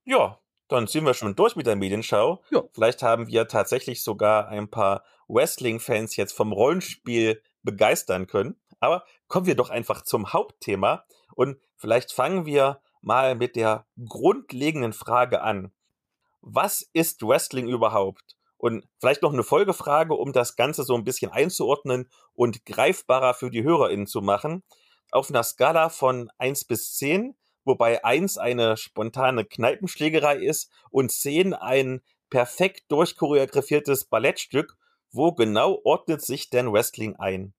Ja, 0.04 0.38
dann 0.68 0.86
sind 0.86 1.04
wir 1.04 1.14
schon 1.14 1.36
durch 1.36 1.56
mit 1.56 1.66
der 1.66 1.76
Medienschau. 1.76 2.42
Ja. 2.50 2.62
Vielleicht 2.72 3.02
haben 3.02 3.26
wir 3.26 3.48
tatsächlich 3.48 4.02
sogar 4.02 4.48
ein 4.48 4.70
paar 4.70 5.04
Wrestling-Fans 5.28 6.16
jetzt 6.16 6.32
vom 6.32 6.52
Rollenspiel 6.52 7.42
begeistern 7.62 8.26
können. 8.26 8.56
Aber 8.80 9.04
kommen 9.28 9.46
wir 9.46 9.56
doch 9.56 9.70
einfach 9.70 10.02
zum 10.02 10.32
Hauptthema 10.32 11.04
und 11.34 11.60
vielleicht 11.76 12.12
fangen 12.12 12.46
wir 12.46 12.80
mal 13.02 13.34
mit 13.34 13.56
der 13.56 13.86
grundlegenden 14.08 14.92
Frage 14.92 15.42
an. 15.42 15.72
Was 16.40 16.88
ist 16.92 17.22
Wrestling 17.22 17.68
überhaupt? 17.68 18.36
Und 18.60 18.86
vielleicht 18.98 19.22
noch 19.22 19.32
eine 19.32 19.42
Folgefrage, 19.42 20.14
um 20.14 20.32
das 20.32 20.54
Ganze 20.54 20.84
so 20.84 20.94
ein 20.94 21.04
bisschen 21.04 21.32
einzuordnen 21.32 22.10
und 22.34 22.66
greifbarer 22.66 23.34
für 23.34 23.50
die 23.50 23.62
HörerInnen 23.62 24.06
zu 24.06 24.20
machen. 24.20 24.62
Auf 25.10 25.30
einer 25.30 25.42
Skala 25.42 25.88
von 25.88 26.30
1 26.38 26.66
bis 26.66 26.94
10 26.96 27.34
wobei 27.64 28.04
eins 28.04 28.38
eine 28.38 28.76
spontane 28.76 29.44
Kneipenschlägerei 29.44 30.36
ist 30.36 30.70
und 30.90 31.12
zehn 31.12 31.54
ein 31.54 32.02
perfekt 32.28 32.90
durchchoreografiertes 32.90 34.06
Ballettstück. 34.06 34.76
Wo 35.12 35.32
genau 35.32 35.80
ordnet 35.84 36.22
sich 36.22 36.50
denn 36.50 36.72
Wrestling 36.72 37.16
ein? 37.16 37.52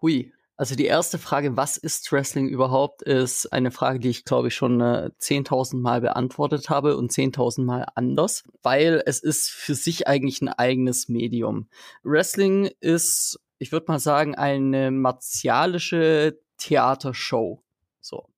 Hui, 0.00 0.32
also 0.56 0.74
die 0.74 0.84
erste 0.84 1.18
Frage, 1.18 1.56
was 1.56 1.76
ist 1.76 2.12
Wrestling 2.12 2.48
überhaupt, 2.48 3.02
ist 3.02 3.52
eine 3.52 3.70
Frage, 3.70 3.98
die 3.98 4.10
ich 4.10 4.24
glaube 4.24 4.48
ich 4.48 4.54
schon 4.54 4.80
äh, 4.80 5.10
10.000 5.20 5.76
Mal 5.80 6.00
beantwortet 6.00 6.68
habe 6.68 6.96
und 6.96 7.10
10.000 7.10 7.64
Mal 7.64 7.86
anders, 7.94 8.44
weil 8.62 9.02
es 9.06 9.20
ist 9.20 9.50
für 9.50 9.74
sich 9.74 10.06
eigentlich 10.06 10.42
ein 10.42 10.48
eigenes 10.48 11.08
Medium. 11.08 11.68
Wrestling 12.02 12.70
ist, 12.80 13.40
ich 13.58 13.72
würde 13.72 13.86
mal 13.88 13.98
sagen, 13.98 14.34
eine 14.34 14.90
martialische 14.90 16.38
Theatershow. 16.58 17.62
So. 18.00 18.28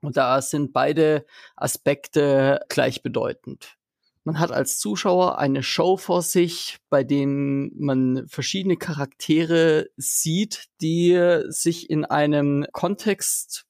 Und 0.00 0.16
da 0.16 0.42
sind 0.42 0.72
beide 0.72 1.24
Aspekte 1.56 2.60
gleichbedeutend. 2.68 3.76
Man 4.24 4.38
hat 4.38 4.52
als 4.52 4.78
Zuschauer 4.78 5.38
eine 5.38 5.62
Show 5.62 5.98
vor 5.98 6.22
sich, 6.22 6.78
bei 6.88 7.04
denen 7.04 7.72
man 7.78 8.26
verschiedene 8.26 8.78
Charaktere 8.78 9.90
sieht, 9.96 10.64
die 10.80 11.42
sich 11.48 11.90
in 11.90 12.06
einem 12.06 12.66
Kontext 12.72 13.66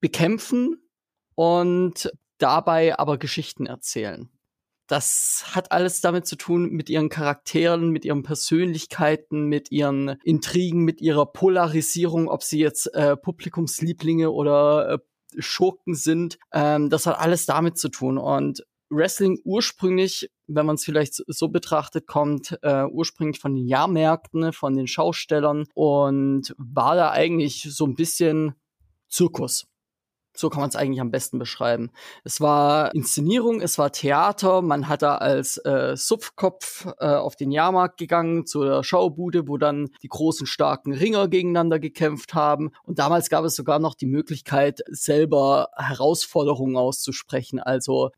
bekämpfen 0.00 0.76
und 1.34 2.12
dabei 2.38 2.98
aber 2.98 3.18
Geschichten 3.18 3.66
erzählen. 3.66 4.30
Das 4.86 5.44
hat 5.54 5.70
alles 5.70 6.00
damit 6.00 6.26
zu 6.26 6.34
tun 6.36 6.70
mit 6.70 6.90
ihren 6.90 7.10
Charakteren, 7.10 7.90
mit 7.90 8.04
ihren 8.04 8.24
Persönlichkeiten, 8.24 9.44
mit 9.44 9.70
ihren 9.70 10.16
Intrigen, 10.24 10.84
mit 10.84 11.00
ihrer 11.00 11.26
Polarisierung, 11.26 12.28
ob 12.28 12.42
sie 12.42 12.58
jetzt 12.58 12.92
äh, 12.94 13.16
Publikumslieblinge 13.16 14.32
oder 14.32 14.94
äh, 14.94 14.98
Schurken 15.40 15.94
sind. 15.94 16.38
Ähm, 16.52 16.90
das 16.90 17.06
hat 17.06 17.18
alles 17.18 17.46
damit 17.46 17.78
zu 17.78 17.88
tun. 17.88 18.18
Und 18.18 18.64
Wrestling 18.90 19.40
ursprünglich, 19.44 20.30
wenn 20.46 20.66
man 20.66 20.74
es 20.74 20.84
vielleicht 20.84 21.14
so 21.26 21.48
betrachtet, 21.48 22.06
kommt 22.06 22.58
äh, 22.62 22.84
ursprünglich 22.84 23.40
von 23.40 23.54
den 23.54 23.66
Jahrmärkten, 23.66 24.52
von 24.52 24.76
den 24.76 24.86
Schaustellern 24.86 25.66
und 25.74 26.54
war 26.58 26.96
da 26.96 27.10
eigentlich 27.10 27.68
so 27.70 27.86
ein 27.86 27.94
bisschen 27.94 28.54
Zirkus. 29.08 29.66
So 30.36 30.48
kann 30.48 30.60
man 30.60 30.68
es 30.68 30.76
eigentlich 30.76 31.00
am 31.00 31.10
besten 31.10 31.38
beschreiben. 31.38 31.90
Es 32.22 32.40
war 32.40 32.94
Inszenierung, 32.94 33.60
es 33.60 33.78
war 33.78 33.90
Theater. 33.90 34.62
Man 34.62 34.88
hat 34.88 35.02
da 35.02 35.16
als 35.16 35.58
äh, 35.58 35.96
Supfkopf 35.96 36.86
äh, 36.98 37.06
auf 37.06 37.34
den 37.34 37.50
Jahrmarkt 37.50 37.98
gegangen, 37.98 38.46
zur 38.46 38.84
Schaubude, 38.84 39.48
wo 39.48 39.58
dann 39.58 39.88
die 40.02 40.08
großen, 40.08 40.46
starken 40.46 40.92
Ringer 40.94 41.26
gegeneinander 41.26 41.80
gekämpft 41.80 42.32
haben. 42.34 42.70
Und 42.84 43.00
damals 43.00 43.28
gab 43.28 43.44
es 43.44 43.56
sogar 43.56 43.80
noch 43.80 43.96
die 43.96 44.06
Möglichkeit, 44.06 44.80
selber 44.88 45.68
Herausforderungen 45.76 46.76
auszusprechen. 46.76 47.58
Also 47.58 48.10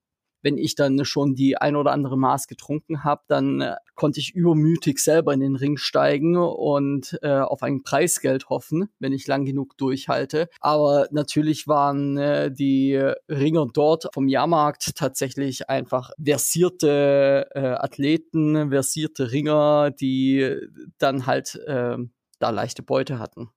wenn 0.43 0.59
ich 0.59 0.75
dann 0.75 1.05
schon 1.05 1.35
die 1.35 1.57
ein 1.57 1.77
oder 1.77 1.93
andere 1.93 2.19
Maß 2.19 2.47
getrunken 2.47 3.05
habe, 3.05 3.23
dann 3.29 3.61
äh, 3.61 3.77
konnte 3.95 4.21
ich 4.21 4.35
übermütig 4.35 4.99
selber 4.99 5.33
in 5.33 5.41
den 5.41 5.57
Ring 5.57 5.77
steigen 5.77 6.37
und 6.37 7.19
äh, 7.23 7.39
auf 7.39 7.63
ein 7.63 7.83
Preisgeld 7.83 8.49
hoffen, 8.49 8.89
wenn 8.99 9.13
ich 9.13 9.27
lang 9.27 9.45
genug 9.45 9.77
durchhalte. 9.77 10.49
Aber 10.61 11.09
natürlich 11.11 11.67
waren 11.69 12.17
äh, 12.19 12.53
die 12.53 12.97
Ringer 13.29 13.67
dort 13.73 14.09
vom 14.13 14.29
Jahrmarkt 14.29 14.97
tatsächlich 14.97 15.69
einfach 15.69 16.11
versierte 16.23 17.49
äh, 17.55 17.61
Athleten, 17.61 18.71
versierte 18.71 19.33
Ringer, 19.33 19.91
die 19.91 20.57
dann 20.99 21.27
halt 21.27 21.57
äh, 21.67 21.97
da 22.39 22.51
leichte 22.51 22.83
Beute 22.83 23.19
hatten. 23.19 23.51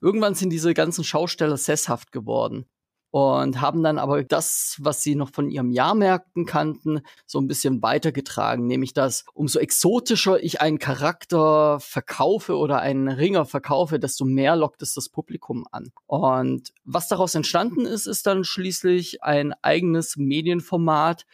Irgendwann 0.00 0.34
sind 0.34 0.50
diese 0.50 0.74
ganzen 0.74 1.04
Schausteller 1.04 1.56
sesshaft 1.56 2.12
geworden 2.12 2.66
und 3.10 3.60
haben 3.60 3.82
dann 3.82 3.98
aber 3.98 4.24
das, 4.24 4.76
was 4.78 5.02
sie 5.02 5.14
noch 5.14 5.30
von 5.30 5.48
ihrem 5.48 5.70
Jahrmärkten 5.70 6.44
kannten, 6.44 7.00
so 7.24 7.38
ein 7.38 7.46
bisschen 7.46 7.82
weitergetragen, 7.82 8.66
nämlich 8.66 8.92
dass 8.92 9.24
umso 9.32 9.58
exotischer 9.58 10.42
ich 10.42 10.60
einen 10.60 10.78
Charakter 10.78 11.80
verkaufe 11.80 12.56
oder 12.56 12.80
einen 12.80 13.08
Ringer 13.08 13.46
verkaufe, 13.46 13.98
desto 13.98 14.24
mehr 14.24 14.56
lockt 14.56 14.82
es 14.82 14.92
das 14.92 15.08
Publikum 15.08 15.66
an. 15.70 15.92
Und 16.06 16.72
was 16.84 17.08
daraus 17.08 17.34
entstanden 17.34 17.86
ist, 17.86 18.06
ist 18.06 18.26
dann 18.26 18.44
schließlich 18.44 19.22
ein 19.22 19.54
eigenes 19.62 20.16
Medienformat, 20.16 21.24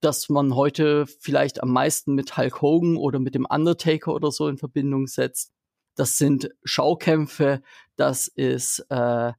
das 0.00 0.28
man 0.28 0.54
heute 0.54 1.06
vielleicht 1.06 1.62
am 1.62 1.72
meisten 1.72 2.14
mit 2.14 2.36
Hulk 2.36 2.62
Hogan 2.62 2.96
oder 2.96 3.18
mit 3.18 3.34
dem 3.34 3.46
Undertaker 3.46 4.14
oder 4.14 4.30
so 4.30 4.48
in 4.48 4.58
Verbindung 4.58 5.06
setzt. 5.06 5.52
Das 5.96 6.18
sind 6.18 6.50
Schaukämpfe, 6.64 7.62
das 7.96 8.28
ist 8.28 8.86
äh, 8.90 9.32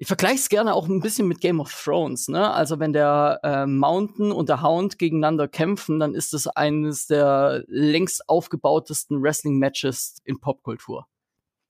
ich 0.00 0.06
vergleiche 0.06 0.36
es 0.36 0.48
gerne 0.48 0.74
auch 0.74 0.88
ein 0.88 1.00
bisschen 1.00 1.28
mit 1.28 1.42
Game 1.42 1.60
of 1.60 1.70
Thrones. 1.84 2.28
Ne? 2.28 2.50
Also 2.50 2.80
wenn 2.80 2.94
der 2.94 3.38
äh, 3.42 3.66
Mountain 3.66 4.32
und 4.32 4.48
der 4.48 4.62
Hound 4.62 4.98
gegeneinander 4.98 5.46
kämpfen, 5.46 6.00
dann 6.00 6.14
ist 6.14 6.32
es 6.32 6.46
eines 6.46 7.06
der 7.06 7.64
längst 7.66 8.26
aufgebautesten 8.26 9.22
Wrestling-Matches 9.22 10.22
in 10.24 10.40
Popkultur. 10.40 11.06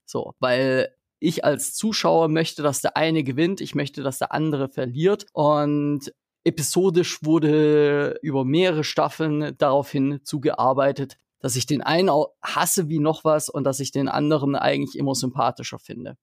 So, 0.07 0.35
weil 0.39 0.95
ich 1.19 1.45
als 1.45 1.75
Zuschauer 1.75 2.29
möchte, 2.29 2.63
dass 2.63 2.81
der 2.81 2.97
eine 2.97 3.25
gewinnt, 3.25 3.61
ich 3.61 3.75
möchte, 3.75 4.05
dass 4.05 4.19
der 4.19 4.31
andere 4.31 4.69
verliert. 4.69 5.27
Und 5.33 6.13
episodisch 6.45 7.25
wurde 7.25 8.17
über 8.23 8.45
mehrere 8.45 8.85
Staffeln 8.85 9.57
daraufhin 9.59 10.21
zugearbeitet, 10.23 11.17
dass 11.41 11.57
ich 11.57 11.67
den 11.67 11.83
einen 11.83 12.11
hasse 12.45 12.89
wie 12.89 13.01
noch 13.01 13.25
was 13.25 13.49
und 13.49 13.65
dass 13.65 13.81
ich 13.81 13.91
den 13.91 14.09
anderen 14.09 14.55
eigentlich 14.55 14.97
immer 14.97 15.17
sympathischer 15.17 15.81
finde. 15.81 16.17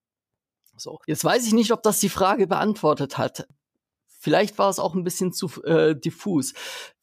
So, 0.77 0.99
jetzt 1.07 1.23
weiß 1.23 1.45
ich 1.47 1.53
nicht, 1.53 1.71
ob 1.71 1.83
das 1.83 1.99
die 1.99 2.09
Frage 2.09 2.47
beantwortet 2.47 3.17
hat. 3.17 3.47
Vielleicht 4.05 4.57
war 4.57 4.69
es 4.69 4.79
auch 4.79 4.95
ein 4.95 5.03
bisschen 5.03 5.33
zu 5.33 5.63
äh, 5.63 5.95
diffus. 5.95 6.53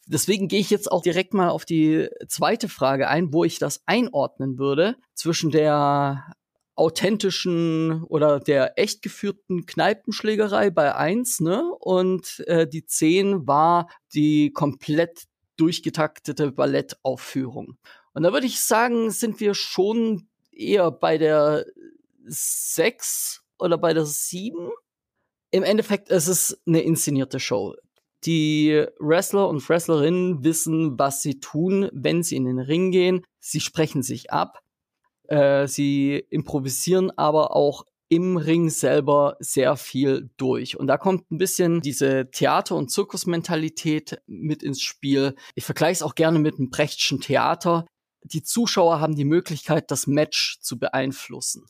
Deswegen 0.06 0.48
gehe 0.48 0.60
ich 0.60 0.70
jetzt 0.70 0.90
auch 0.92 1.02
direkt 1.02 1.32
mal 1.34 1.48
auf 1.48 1.64
die 1.64 2.08
zweite 2.28 2.68
Frage 2.68 3.08
ein, 3.08 3.32
wo 3.32 3.44
ich 3.44 3.58
das 3.58 3.82
einordnen 3.87 4.58
würde 4.58 4.96
zwischen 5.14 5.50
der 5.50 6.34
authentischen 6.76 8.02
oder 8.04 8.40
der 8.40 8.78
echt 8.78 9.00
geführten 9.02 9.64
Kneipenschlägerei 9.64 10.70
bei 10.70 10.94
1, 10.94 11.40
ne? 11.40 11.72
Und 11.78 12.40
äh, 12.46 12.66
die 12.66 12.84
10 12.84 13.46
war 13.46 13.88
die 14.12 14.52
komplett 14.52 15.24
durchgetaktete 15.56 16.52
Ballettaufführung. 16.52 17.78
Und 18.12 18.22
da 18.24 18.32
würde 18.32 18.46
ich 18.46 18.60
sagen, 18.60 19.10
sind 19.10 19.40
wir 19.40 19.54
schon 19.54 20.28
eher 20.50 20.90
bei 20.90 21.16
der 21.16 21.64
6 22.26 23.43
oder 23.64 23.79
bei 23.79 23.94
der 23.94 24.07
7. 24.07 24.70
Im 25.50 25.62
Endeffekt 25.62 26.09
ist 26.11 26.29
es 26.29 26.61
eine 26.66 26.81
inszenierte 26.81 27.40
Show. 27.40 27.74
Die 28.24 28.87
Wrestler 28.98 29.48
und 29.48 29.68
Wrestlerinnen 29.68 30.44
wissen, 30.44 30.98
was 30.98 31.22
sie 31.22 31.40
tun, 31.40 31.90
wenn 31.92 32.22
sie 32.22 32.37
in 32.37 32.44
den 32.44 32.59
Ring 32.59 32.90
gehen. 32.90 33.24
Sie 33.40 33.61
sprechen 33.61 34.03
sich 34.03 34.33
ab. 34.33 34.61
Äh, 35.29 35.66
sie 35.66 36.24
improvisieren 36.31 37.11
aber 37.16 37.55
auch 37.55 37.85
im 38.09 38.37
Ring 38.37 38.70
selber 38.70 39.37
sehr 39.40 39.77
viel 39.77 40.31
durch. 40.37 40.79
Und 40.79 40.87
da 40.87 40.98
kommt 40.98 41.31
ein 41.31 41.38
bisschen 41.38 41.81
diese 41.81 42.31
Theater- 42.31 42.77
und 42.77 42.90
Zirkusmentalität 42.90 44.18
mit 44.27 44.62
ins 44.62 44.83
Spiel. 44.83 45.35
Ich 45.55 45.64
vergleiche 45.64 45.92
es 45.92 46.03
auch 46.03 46.14
gerne 46.14 46.38
mit 46.38 46.59
einem 46.59 46.70
Brechtschen 46.70 47.20
Theater. 47.20 47.87
Die 48.22 48.42
Zuschauer 48.42 49.00
haben 49.00 49.16
die 49.16 49.24
Möglichkeit, 49.24 49.90
das 49.90 50.07
Match 50.07 50.59
zu 50.61 50.79
beeinflussen. 50.79 51.66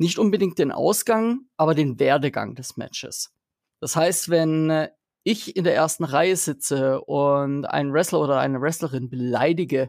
Nicht 0.00 0.18
unbedingt 0.18 0.58
den 0.58 0.72
Ausgang, 0.72 1.42
aber 1.58 1.74
den 1.74 2.00
Werdegang 2.00 2.54
des 2.54 2.78
Matches. 2.78 3.34
Das 3.82 3.96
heißt, 3.96 4.30
wenn 4.30 4.88
ich 5.24 5.56
in 5.56 5.64
der 5.64 5.74
ersten 5.74 6.04
Reihe 6.04 6.36
sitze 6.36 7.02
und 7.02 7.66
einen 7.66 7.92
Wrestler 7.92 8.20
oder 8.20 8.40
eine 8.40 8.62
Wrestlerin 8.62 9.10
beleidige, 9.10 9.88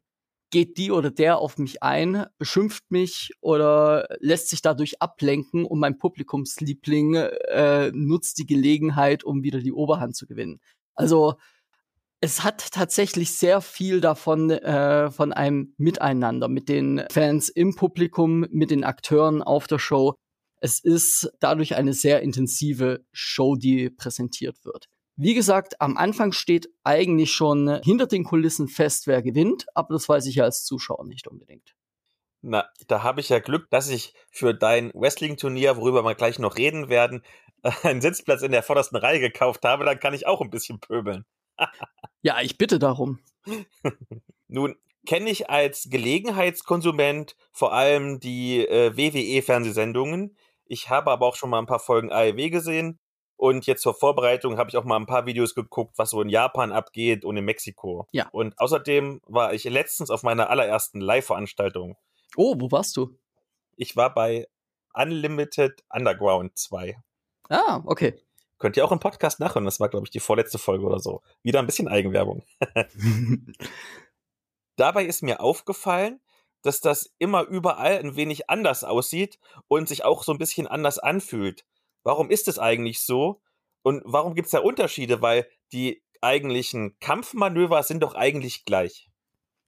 geht 0.52 0.78
die 0.78 0.92
oder 0.92 1.12
der 1.12 1.38
auf 1.38 1.58
mich 1.58 1.82
ein, 1.82 2.26
beschimpft 2.38 2.84
mich 2.92 3.32
oder 3.40 4.06
lässt 4.20 4.50
sich 4.50 4.62
dadurch 4.62 5.02
ablenken 5.02 5.64
und 5.64 5.80
mein 5.80 5.98
Publikumsliebling 5.98 7.16
äh, 7.16 7.92
nutzt 7.94 8.38
die 8.38 8.46
Gelegenheit, 8.46 9.24
um 9.24 9.44
wieder 9.44 9.60
die 9.60 9.72
Oberhand 9.72 10.18
zu 10.18 10.28
gewinnen. 10.28 10.60
Also 10.94 11.36
es 12.22 12.44
hat 12.44 12.72
tatsächlich 12.72 13.36
sehr 13.36 13.62
viel 13.62 14.00
davon 14.00 14.52
äh, 14.52 15.10
von 15.10 15.34
einem 15.34 15.74
Miteinander 15.78 16.48
mit 16.48 16.70
den 16.70 17.04
Fans 17.12 17.50
im 17.50 17.76
Publikum, 17.76 18.46
mit 18.52 18.70
den 18.70 18.84
Akteuren 18.84 19.42
auf 19.42 19.66
der 19.66 19.80
Show. 19.80 20.14
Es 20.62 20.80
ist 20.80 21.32
dadurch 21.40 21.76
eine 21.76 21.94
sehr 21.94 22.22
intensive 22.22 23.04
Show, 23.12 23.56
die 23.56 23.90
präsentiert 23.90 24.64
wird. 24.64 24.86
Wie 25.16 25.34
gesagt, 25.34 25.82
am 25.82 25.98
Anfang 25.98 26.32
steht 26.32 26.70
eigentlich 26.84 27.32
schon 27.32 27.82
hinter 27.84 28.06
den 28.06 28.24
Kulissen 28.24 28.68
fest, 28.68 29.08
wer 29.08 29.24
gewinnt, 29.24 29.66
aber 29.74 29.96
das 29.96 30.08
weiß 30.08 30.28
ich 30.28 30.36
ja 30.36 30.44
als 30.44 30.64
Zuschauer 30.64 31.06
nicht 31.06 31.28
unbedingt. 31.28 31.74
Na, 32.44 32.70
da 32.88 33.02
habe 33.02 33.22
ich 33.22 33.30
ja 33.30 33.40
Glück, 33.40 33.70
dass 33.72 33.90
ich 33.90 34.14
für 34.32 34.54
dein 34.54 34.92
Wrestling-Turnier, 34.94 35.78
worüber 35.78 36.04
wir 36.04 36.16
gleich 36.16 36.38
noch 36.38 36.58
reden 36.58 36.88
werden, 36.90 37.24
einen 37.84 38.02
Sitzplatz 38.02 38.44
in 38.44 38.52
der 38.52 38.64
vordersten 38.64 38.98
Reihe 38.98 39.20
gekauft 39.20 39.66
habe. 39.66 39.86
Dann 39.86 40.00
kann 40.00 40.14
ich 40.14 40.28
auch 40.28 40.42
ein 40.42 40.50
bisschen 40.52 40.80
pöbeln. 40.80 41.26
Ja, 42.22 42.42
ich 42.42 42.58
bitte 42.58 42.80
darum. 42.80 43.20
Nun 44.48 44.76
kenne 45.06 45.30
ich 45.30 45.50
als 45.50 45.90
Gelegenheitskonsument 45.90 47.36
vor 47.52 47.74
allem 47.74 48.20
die 48.20 48.66
äh, 48.66 48.96
WWE-Fernsehsendungen. 48.96 50.38
Ich 50.66 50.90
habe 50.90 51.12
aber 51.12 51.26
auch 51.26 51.36
schon 51.36 51.50
mal 51.50 51.60
ein 51.60 51.66
paar 51.66 51.80
Folgen 51.80 52.12
AEW 52.12 52.50
gesehen 52.50 53.00
und 53.42 53.66
jetzt 53.66 53.82
zur 53.82 53.96
Vorbereitung 53.96 54.60
habe 54.60 54.70
ich 54.70 54.78
auch 54.78 54.84
mal 54.84 54.98
ein 54.98 55.08
paar 55.08 55.26
Videos 55.26 55.56
geguckt, 55.56 55.98
was 55.98 56.12
so 56.12 56.22
in 56.22 56.30
Japan 56.30 56.72
abgeht 56.72 57.26
und 57.26 57.38
in 57.38 57.44
Mexiko. 57.44 58.08
Ja. 58.12 58.30
Und 58.32 58.60
außerdem 58.60 59.20
war 59.26 59.54
ich 59.56 59.64
letztens 59.64 60.12
auf 60.12 60.22
meiner 60.22 60.52
allerersten 60.52 61.02
Live-Veranstaltung. 61.02 61.98
Oh, 62.38 62.54
wo 62.60 62.72
warst 62.72 62.96
du? 62.98 63.18
Ich 63.76 63.96
war 63.96 64.14
bei 64.14 64.48
Unlimited 64.94 65.84
Underground 65.90 66.56
2. 66.56 66.96
Ah, 67.50 67.82
okay. 67.86 68.14
Könnt 68.62 68.78
ihr 68.78 68.86
auch 68.86 68.92
im 68.92 69.00
Podcast 69.00 69.40
nachhören. 69.40 69.66
Das 69.66 69.80
war, 69.80 69.90
glaube 69.90 70.06
ich, 70.06 70.12
die 70.12 70.20
vorletzte 70.20 70.60
Folge 70.60 70.86
oder 70.86 71.00
so. 71.00 71.24
Wieder 71.42 71.58
ein 71.58 71.66
bisschen 71.66 71.88
Eigenwerbung. 71.88 72.46
Dabei 74.76 75.04
ist 75.04 75.24
mir 75.24 75.42
aufgefallen, 75.42 76.22
dass 76.62 76.80
das 76.80 77.12
immer 77.18 77.42
überall 77.42 77.98
ein 77.98 78.16
wenig 78.16 78.52
anders 78.52 78.84
aussieht 78.84 79.40
und 79.68 79.90
sich 79.90 80.06
auch 80.06 80.22
so 80.22 80.32
ein 80.32 80.38
bisschen 80.38 80.68
anders 80.68 81.00
anfühlt. 81.00 81.66
Warum 82.04 82.30
ist 82.30 82.48
es 82.48 82.60
eigentlich 82.60 83.02
so? 83.02 83.42
Und 83.82 84.04
warum 84.06 84.36
gibt 84.36 84.46
es 84.46 84.52
da 84.52 84.60
Unterschiede? 84.60 85.24
Weil 85.24 85.48
die 85.74 86.04
eigentlichen 86.22 87.00
Kampfmanöver 87.00 87.82
sind 87.82 88.04
doch 88.04 88.14
eigentlich 88.14 88.64
gleich. 88.66 89.10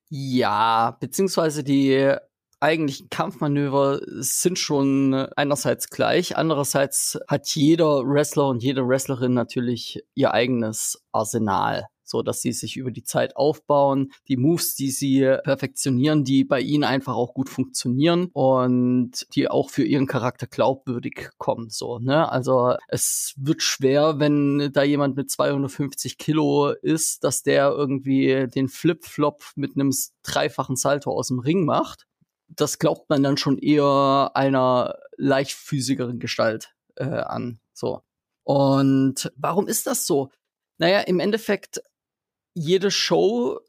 Ja, 0.10 0.98
beziehungsweise 1.00 1.64
die 1.64 2.16
eigentlichen 2.64 3.10
Kampfmanöver 3.10 4.02
sind 4.08 4.58
schon 4.58 5.14
einerseits 5.14 5.90
gleich, 5.90 6.38
andererseits 6.38 7.20
hat 7.28 7.48
jeder 7.50 8.08
Wrestler 8.08 8.48
und 8.48 8.64
jede 8.64 8.88
Wrestlerin 8.88 9.34
natürlich 9.34 10.04
ihr 10.16 10.34
eigenes 10.34 11.04
Arsenal 11.12 11.88
so 12.04 12.22
dass 12.22 12.42
sie 12.42 12.52
sich 12.52 12.78
über 12.78 12.92
die 12.92 13.04
Zeit 13.04 13.36
aufbauen, 13.36 14.12
die 14.28 14.38
Moves, 14.38 14.76
die 14.76 14.92
sie 14.92 15.22
perfektionieren, 15.44 16.24
die 16.24 16.44
bei 16.44 16.60
ihnen 16.62 16.84
einfach 16.84 17.16
auch 17.16 17.34
gut 17.34 17.50
funktionieren 17.50 18.30
und 18.34 19.26
die 19.36 19.50
auch 19.50 19.70
für 19.70 19.84
ihren 19.84 20.06
Charakter 20.06 20.46
glaubwürdig 20.46 21.30
kommen, 21.38 21.70
so, 21.70 22.00
ne? 22.00 22.32
Also, 22.32 22.76
es 22.88 23.34
wird 23.38 23.64
schwer, 23.64 24.20
wenn 24.20 24.70
da 24.74 24.84
jemand 24.84 25.16
mit 25.16 25.32
250 25.32 26.18
Kilo 26.18 26.70
ist, 26.70 27.24
dass 27.24 27.42
der 27.42 27.70
irgendwie 27.72 28.48
den 28.48 28.68
Flip-Flop 28.68 29.44
mit 29.56 29.76
einem 29.76 29.92
dreifachen 30.24 30.76
Salto 30.76 31.12
aus 31.12 31.30
dem 31.30 31.40
Ring 31.40 31.66
macht. 31.66 32.06
Das 32.48 32.80
glaubt 32.80 33.10
man 33.10 33.24
dann 33.24 33.38
schon 33.38 33.58
eher 33.58 34.32
einer 34.34 34.98
leichtfüßigeren 35.18 36.20
Gestalt 36.20 36.74
äh, 36.96 37.06
an, 37.06 37.60
so. 37.74 38.02
Und 38.44 39.32
warum 39.36 39.68
ist 39.68 39.88
das 39.88 40.06
so? 40.06 40.30
Naja, 40.78 41.00
im 41.02 41.20
Endeffekt 41.20 41.82
jede 42.54 42.92
Show 42.92 43.60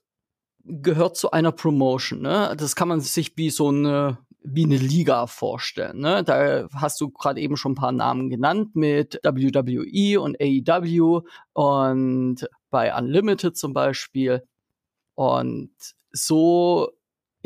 gehört 0.65 1.17
zu 1.17 1.31
einer 1.31 1.53
Promotion. 1.53 2.23
Ne? 2.23 2.55
Das 2.59 2.75
kann 2.75 2.89
man 2.89 3.01
sich 3.01 3.37
wie 3.37 3.51
so 3.51 3.69
eine 3.69 4.19
wie 4.47 4.65
eine 4.65 4.77
Liga 4.77 5.27
vorstellen. 5.27 6.01
Ne? 6.01 6.23
Da 6.23 6.69
hast 6.75 7.01
du 7.01 7.09
gerade 7.11 7.41
eben 7.41 7.57
schon 7.57 7.73
ein 7.73 7.77
paar 7.77 7.93
Namen 7.93 8.29
genannt 8.29 8.77
mit 8.77 9.19
WWE 9.25 10.21
und 10.21 10.37
AEW 10.39 11.23
und 11.55 12.47
bei 12.71 12.95
Unlimited 12.95 13.57
zum 13.57 13.73
Beispiel. 13.73 14.47
Und 15.15 15.73
so 16.13 16.91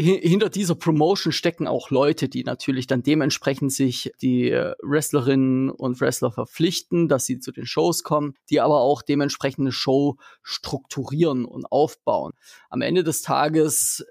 hinter 0.00 0.48
dieser 0.48 0.76
Promotion 0.76 1.32
stecken 1.32 1.66
auch 1.66 1.90
Leute, 1.90 2.28
die 2.28 2.44
natürlich 2.44 2.86
dann 2.86 3.02
dementsprechend 3.02 3.72
sich 3.72 4.12
die 4.22 4.48
äh, 4.48 4.74
Wrestlerinnen 4.80 5.70
und 5.70 6.00
Wrestler 6.00 6.30
verpflichten, 6.30 7.08
dass 7.08 7.26
sie 7.26 7.40
zu 7.40 7.50
den 7.50 7.66
Shows 7.66 8.04
kommen, 8.04 8.34
die 8.48 8.60
aber 8.60 8.80
auch 8.80 9.02
dementsprechend 9.02 9.60
eine 9.60 9.72
Show 9.72 10.16
strukturieren 10.42 11.44
und 11.44 11.66
aufbauen. 11.66 12.34
Am 12.70 12.80
Ende 12.80 13.02
des 13.02 13.22
Tages 13.22 14.06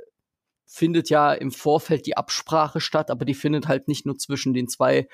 findet 0.66 1.10
ja 1.10 1.32
im 1.32 1.52
Vorfeld 1.52 2.06
die 2.06 2.18
Absprache 2.18 2.82
statt, 2.82 3.10
aber 3.10 3.24
die 3.24 3.34
findet 3.34 3.70
halt 3.70 3.88
nicht 3.88 4.06
nur 4.06 4.18
zwischen 4.18 4.54
den 4.54 4.68
zwei 4.68 5.08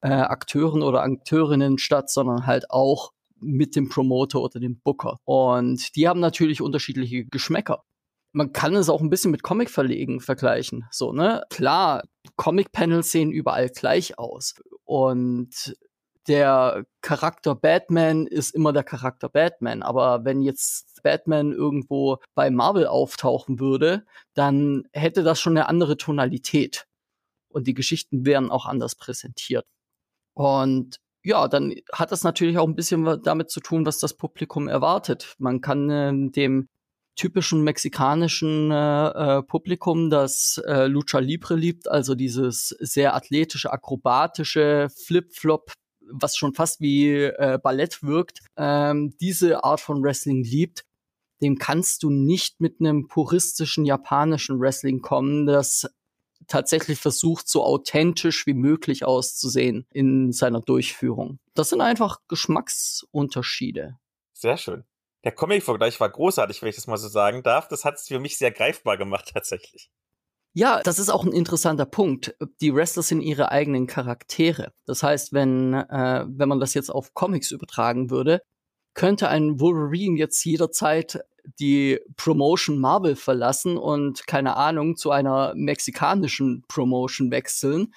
äh, 0.00 0.08
Akteuren 0.08 0.82
oder 0.82 1.02
Akteurinnen 1.02 1.78
statt, 1.78 2.10
sondern 2.10 2.46
halt 2.46 2.72
auch 2.72 3.12
mit 3.38 3.76
dem 3.76 3.88
Promoter 3.88 4.40
oder 4.40 4.58
dem 4.58 4.80
Booker. 4.80 5.18
Und 5.24 5.94
die 5.94 6.08
haben 6.08 6.18
natürlich 6.18 6.60
unterschiedliche 6.60 7.26
Geschmäcker 7.26 7.84
man 8.36 8.52
kann 8.52 8.74
es 8.74 8.90
auch 8.90 9.00
ein 9.00 9.08
bisschen 9.08 9.30
mit 9.30 9.42
Comic-Verlegen 9.42 10.20
vergleichen. 10.20 10.84
So, 10.90 11.10
ne? 11.10 11.42
Klar, 11.48 12.02
Comic-Panels 12.36 13.10
sehen 13.10 13.32
überall 13.32 13.70
gleich 13.70 14.18
aus. 14.18 14.54
Und 14.84 15.74
der 16.28 16.84
Charakter 17.00 17.54
Batman 17.54 18.26
ist 18.26 18.54
immer 18.54 18.74
der 18.74 18.84
Charakter 18.84 19.30
Batman. 19.30 19.82
Aber 19.82 20.26
wenn 20.26 20.42
jetzt 20.42 21.02
Batman 21.02 21.52
irgendwo 21.52 22.18
bei 22.34 22.50
Marvel 22.50 22.86
auftauchen 22.86 23.58
würde, 23.58 24.04
dann 24.34 24.86
hätte 24.92 25.22
das 25.22 25.40
schon 25.40 25.56
eine 25.56 25.70
andere 25.70 25.96
Tonalität. 25.96 26.86
Und 27.48 27.66
die 27.66 27.74
Geschichten 27.74 28.26
wären 28.26 28.50
auch 28.50 28.66
anders 28.66 28.96
präsentiert. 28.96 29.64
Und 30.34 31.00
ja, 31.24 31.48
dann 31.48 31.74
hat 31.90 32.12
das 32.12 32.22
natürlich 32.22 32.58
auch 32.58 32.68
ein 32.68 32.76
bisschen 32.76 33.22
damit 33.22 33.50
zu 33.50 33.60
tun, 33.60 33.86
was 33.86 33.98
das 33.98 34.12
Publikum 34.12 34.68
erwartet. 34.68 35.36
Man 35.38 35.62
kann 35.62 35.88
äh, 35.88 36.30
dem 36.32 36.68
typischen 37.16 37.62
mexikanischen 37.62 38.70
äh, 38.70 39.08
äh, 39.08 39.42
Publikum, 39.42 40.10
das 40.10 40.62
äh, 40.66 40.86
Lucha 40.86 41.18
Libre 41.18 41.56
liebt, 41.56 41.88
also 41.88 42.14
dieses 42.14 42.68
sehr 42.78 43.14
athletische, 43.14 43.72
akrobatische, 43.72 44.88
Flip-Flop 45.04 45.72
was 46.08 46.36
schon 46.36 46.54
fast 46.54 46.80
wie 46.80 47.14
äh, 47.14 47.58
Ballett 47.62 48.02
wirkt, 48.02 48.40
ähm, 48.56 49.16
diese 49.20 49.64
Art 49.64 49.80
von 49.80 50.02
Wrestling 50.02 50.42
liebt, 50.42 50.84
dem 51.42 51.58
kannst 51.58 52.02
du 52.02 52.10
nicht 52.10 52.60
mit 52.60 52.80
einem 52.80 53.08
puristischen 53.08 53.84
japanischen 53.84 54.60
Wrestling 54.60 55.00
kommen, 55.00 55.46
das 55.46 55.86
tatsächlich 56.46 56.98
versucht, 56.98 57.48
so 57.48 57.64
authentisch 57.64 58.46
wie 58.46 58.54
möglich 58.54 59.04
auszusehen 59.04 59.86
in 59.92 60.32
seiner 60.32 60.60
Durchführung. 60.60 61.38
Das 61.54 61.70
sind 61.70 61.80
einfach 61.80 62.18
Geschmacksunterschiede. 62.28 63.98
Sehr 64.32 64.56
schön. 64.56 64.84
Der 65.26 65.32
Comic-Vergleich 65.32 65.98
war 65.98 66.08
großartig, 66.08 66.62
wenn 66.62 66.68
ich 66.68 66.76
das 66.76 66.86
mal 66.86 66.98
so 66.98 67.08
sagen 67.08 67.42
darf. 67.42 67.66
Das 67.66 67.84
hat 67.84 67.96
es 67.96 68.06
für 68.06 68.20
mich 68.20 68.38
sehr 68.38 68.52
greifbar 68.52 68.96
gemacht, 68.96 69.30
tatsächlich. 69.34 69.90
Ja, 70.54 70.80
das 70.84 71.00
ist 71.00 71.10
auch 71.10 71.24
ein 71.24 71.32
interessanter 71.32 71.84
Punkt. 71.84 72.36
Die 72.60 72.72
Wrestler 72.72 73.02
sind 73.02 73.22
ihre 73.22 73.50
eigenen 73.50 73.88
Charaktere. 73.88 74.72
Das 74.84 75.02
heißt, 75.02 75.32
wenn, 75.32 75.74
äh, 75.74 76.24
wenn 76.28 76.48
man 76.48 76.60
das 76.60 76.74
jetzt 76.74 76.90
auf 76.90 77.12
Comics 77.12 77.50
übertragen 77.50 78.08
würde, 78.08 78.40
könnte 78.94 79.28
ein 79.28 79.58
Wolverine 79.58 80.16
jetzt 80.16 80.44
jederzeit 80.44 81.18
die 81.58 81.98
Promotion 82.16 82.78
Marvel 82.78 83.16
verlassen 83.16 83.78
und 83.78 84.28
keine 84.28 84.56
Ahnung 84.56 84.96
zu 84.96 85.10
einer 85.10 85.54
mexikanischen 85.56 86.62
Promotion 86.68 87.32
wechseln. 87.32 87.92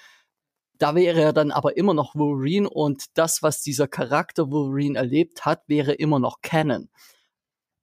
Da 0.78 0.96
wäre 0.96 1.20
er 1.20 1.32
dann 1.32 1.52
aber 1.52 1.76
immer 1.76 1.94
noch 1.94 2.16
Wolverine 2.16 2.68
und 2.68 3.04
das, 3.14 3.40
was 3.40 3.62
dieser 3.62 3.86
Charakter 3.86 4.50
Wolverine 4.50 4.98
erlebt 4.98 5.44
hat, 5.44 5.62
wäre 5.68 5.92
immer 5.92 6.18
noch 6.18 6.42
Canon. 6.42 6.90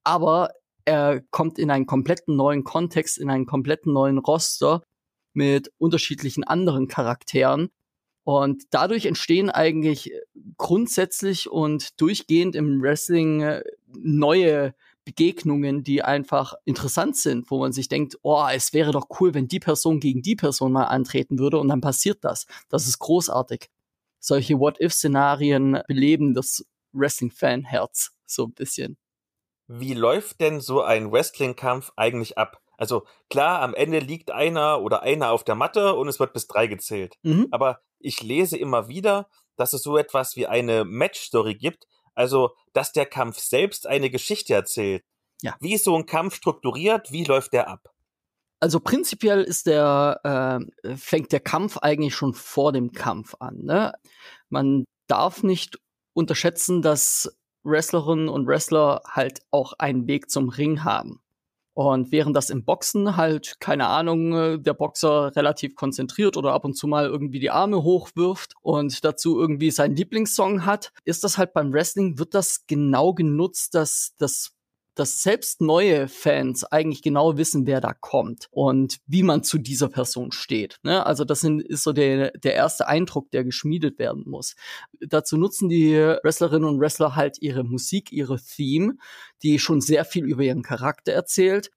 Aber 0.08 0.52
er 0.86 1.20
kommt 1.32 1.60
in 1.60 1.70
einen 1.70 1.86
kompletten 1.86 2.38
neuen 2.38 2.64
Kontext, 2.64 3.18
in 3.18 3.30
einen 3.30 3.46
kompletten 3.46 3.92
neuen 3.92 4.20
Roster 4.20 4.82
mit 5.34 5.70
unterschiedlichen 5.80 6.46
anderen 6.46 6.88
Charakteren. 6.88 7.72
Und 8.24 8.64
dadurch 8.70 9.06
entstehen 9.06 9.50
eigentlich 9.50 10.14
grundsätzlich 10.56 11.50
und 11.50 12.00
durchgehend 12.00 12.56
im 12.56 12.82
Wrestling 12.82 13.42
äh, 13.42 13.64
neue 13.88 14.74
Begegnungen, 15.04 15.84
die 15.84 16.04
einfach 16.04 16.54
interessant 16.64 17.18
sind, 17.18 17.52
wo 17.52 17.60
man 17.60 17.74
sich 17.74 17.90
denkt, 17.90 18.18
oh, 18.22 18.46
es 18.50 18.72
wäre 18.72 18.94
doch 18.94 19.08
cool, 19.20 19.34
wenn 19.34 19.50
die 19.50 19.60
Person 19.60 20.00
gegen 20.00 20.22
die 20.22 20.38
Person 20.38 20.72
mal 20.72 20.86
antreten 20.86 21.38
würde 21.38 21.60
und 21.60 21.68
dann 21.68 21.82
passiert 21.82 22.24
das. 22.24 22.48
Das 22.70 22.88
ist 22.88 23.00
großartig. 23.00 23.70
Solche 24.22 24.58
What-If-Szenarien 24.58 25.82
beleben 25.86 26.34
das 26.34 26.66
Wrestling-Fan-Herz 26.94 28.12
so 28.26 28.46
ein 28.46 28.54
bisschen. 28.54 28.98
Wie 29.68 29.94
läuft 29.94 30.40
denn 30.40 30.62
so 30.62 30.82
ein 30.82 31.12
Wrestling-Kampf 31.12 31.92
eigentlich 31.96 32.38
ab? 32.38 32.62
Also 32.78 33.06
klar, 33.30 33.62
am 33.62 33.74
Ende 33.74 34.00
liegt 34.00 34.32
einer 34.32 34.82
oder 34.82 35.02
einer 35.02 35.32
auf 35.32 35.44
der 35.44 35.56
Matte 35.56 35.96
und 35.96 36.08
es 36.08 36.20
wird 36.20 36.34
bis 36.34 36.48
drei 36.48 36.68
gezählt. 36.68 37.16
Mhm. 37.24 37.48
Aber 37.52 37.82
ich 38.00 38.22
lese 38.22 38.58
immer 38.58 38.88
wieder, 38.88 39.28
dass 39.56 39.74
es 39.74 39.82
so 39.82 39.98
etwas 39.98 40.36
wie 40.36 40.48
eine 40.48 40.86
Match-Story 40.86 41.56
gibt. 41.56 41.88
Also, 42.14 42.56
dass 42.74 42.94
der 42.94 43.06
Kampf 43.06 43.40
selbst 43.40 43.86
eine 43.88 44.10
Geschichte 44.10 44.54
erzählt. 44.54 45.04
Ja. 45.42 45.56
Wie 45.60 45.74
ist 45.74 45.84
so 45.84 45.96
ein 45.96 46.06
Kampf 46.06 46.36
strukturiert? 46.36 47.12
Wie 47.12 47.24
läuft 47.24 47.54
der 47.54 47.68
ab? 47.68 47.94
Also 48.60 48.80
prinzipiell 48.80 49.44
ist 49.44 49.68
der, 49.68 50.66
äh, 50.84 50.96
fängt 50.98 51.32
der 51.32 51.40
Kampf 51.40 51.78
eigentlich 51.78 52.16
schon 52.16 52.34
vor 52.34 52.72
dem 52.72 52.92
Kampf 52.92 53.36
an. 53.40 53.60
Ne? 53.64 53.94
Man 54.50 54.86
darf 55.08 55.44
nicht 55.44 55.80
unterschätzen, 56.14 56.82
dass 56.82 57.37
Wrestlerinnen 57.68 58.30
und 58.30 58.48
Wrestler 58.48 59.02
halt 59.08 59.42
auch 59.52 59.74
einen 59.74 60.08
Weg 60.08 60.30
zum 60.30 60.50
Ring 60.50 60.84
haben. 60.84 61.22
Und 61.78 62.12
während 62.12 62.36
das 62.36 62.50
im 62.50 62.66
Boxen 62.66 63.18
halt, 63.18 63.60
keine 63.60 63.86
Ahnung, 63.86 64.34
äh, 64.34 64.60
der 64.60 64.74
Boxer 64.74 65.36
relativ 65.36 65.76
konzentriert 65.76 66.36
oder 66.36 66.54
ab 66.54 66.66
und 66.66 66.74
zu 66.74 66.88
mal 66.88 67.06
irgendwie 67.06 67.40
die 67.40 67.52
Arme 67.52 67.84
hochwirft 67.84 68.56
und 68.64 69.06
dazu 69.06 69.40
irgendwie 69.40 69.70
seinen 69.70 69.96
Lieblingssong 69.96 70.66
hat, 70.66 70.92
ist 71.06 71.24
das 71.24 71.38
halt 71.38 71.54
beim 71.54 71.72
Wrestling, 71.72 72.18
wird 72.18 72.34
das 72.34 72.66
genau 72.66 73.14
genutzt, 73.14 73.76
dass 73.76 74.16
das 74.18 74.57
dass 74.98 75.22
selbst 75.22 75.62
neue 75.62 76.08
Fans 76.08 76.64
eigentlich 76.64 77.02
genau 77.02 77.38
wissen, 77.38 77.68
wer 77.68 77.82
da 77.82 77.94
kommt 77.94 78.48
und 78.52 78.98
wie 79.06 79.24
man 79.24 79.44
zu 79.44 79.58
dieser 79.58 79.90
Person 79.90 80.32
steht. 80.32 80.80
Ne? 80.84 81.06
Also 81.06 81.24
das 81.24 81.42
sind, 81.42 81.62
ist 81.62 81.84
so 81.84 81.94
der, 81.94 82.32
der 82.32 82.56
erste 82.56 82.88
Eindruck, 82.88 83.30
der 83.32 83.44
geschmiedet 83.44 84.00
werden 84.00 84.24
muss. 84.26 84.56
Dazu 85.00 85.38
nutzen 85.38 85.70
die 85.70 85.96
Wrestlerinnen 85.96 86.68
und 86.68 86.80
Wrestler 86.80 87.16
halt 87.16 87.38
ihre 87.42 87.64
Musik, 87.64 88.12
ihre 88.12 88.40
Theme, 88.40 88.96
die 89.44 89.60
schon 89.60 89.82
sehr 89.82 90.06
viel 90.06 90.26
über 90.26 90.44
ihren 90.44 90.64
Charakter 90.64 91.14
erzählt 91.14 91.72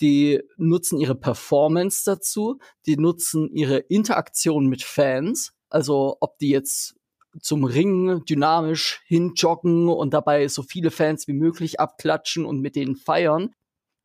die 0.00 0.40
nutzen 0.56 0.98
ihre 0.98 1.14
Performance 1.14 2.04
dazu, 2.06 2.58
die 2.86 2.96
nutzen 2.96 3.50
ihre 3.52 3.76
Interaktion 3.78 4.66
mit 4.66 4.82
Fans, 4.82 5.52
also 5.68 6.16
ob 6.20 6.38
die 6.38 6.48
jetzt 6.48 6.94
zum 7.40 7.64
Ring 7.64 8.24
dynamisch 8.24 9.00
hinjoggen 9.06 9.88
und 9.88 10.12
dabei 10.12 10.48
so 10.48 10.62
viele 10.62 10.90
Fans 10.90 11.28
wie 11.28 11.32
möglich 11.32 11.80
abklatschen 11.80 12.44
und 12.44 12.60
mit 12.60 12.76
denen 12.76 12.96
feiern. 12.96 13.54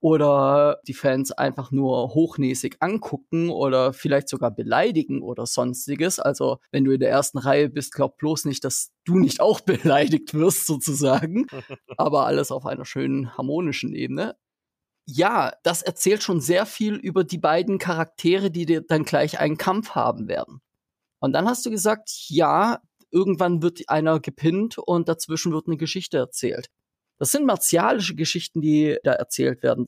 Oder 0.02 0.82
die 0.88 0.94
Fans 0.94 1.32
einfach 1.32 1.72
nur 1.72 2.14
hochnäsig 2.14 2.76
angucken 2.80 3.50
oder 3.50 3.92
vielleicht 3.92 4.30
sogar 4.30 4.52
beleidigen 4.52 5.24
oder 5.24 5.48
sonstiges. 5.48 6.20
Also, 6.20 6.60
wenn 6.72 6.84
du 6.84 6.92
in 6.92 7.00
der 7.00 7.10
ersten 7.10 7.40
Reihe 7.40 7.70
bist, 7.70 7.94
glaub 7.94 8.18
bloß 8.18 8.46
nicht, 8.46 8.64
dass 8.64 8.92
du 9.06 9.18
nicht 9.18 9.42
auch 9.42 9.62
beleidigt 9.62 10.36
wirst, 10.36 10.68
sozusagen. 10.68 11.48
Aber 11.98 12.28
alles 12.28 12.52
auf 12.52 12.68
einer 12.68 12.86
schönen 12.86 13.36
harmonischen 13.36 13.96
Ebene. 13.96 14.36
Ja, 15.08 15.54
das 15.64 15.82
erzählt 15.82 16.22
schon 16.22 16.42
sehr 16.42 16.66
viel 16.66 16.96
über 16.96 17.24
die 17.24 17.38
beiden 17.38 17.80
Charaktere, 17.80 18.52
die 18.52 18.66
dir 18.66 18.82
dann 18.82 19.06
gleich 19.06 19.40
einen 19.40 19.58
Kampf 19.58 19.92
haben 19.92 20.28
werden. 20.28 20.62
Und 21.20 21.34
dann 21.34 21.48
hast 21.48 21.66
du 21.66 21.72
gesagt, 21.72 22.12
ja, 22.28 22.82
irgendwann 23.16 23.64
wird 23.64 23.82
einer 23.88 24.20
gepinnt 24.20 24.78
und 24.78 25.10
dazwischen 25.10 25.54
wird 25.54 25.68
eine 25.68 25.78
Geschichte 25.78 26.18
erzählt. 26.18 26.68
Das 27.18 27.32
sind 27.32 27.46
martialische 27.46 28.16
Geschichten, 28.16 28.62
die 28.62 28.98
da 29.04 29.14
erzählt 29.14 29.64
werden. 29.64 29.86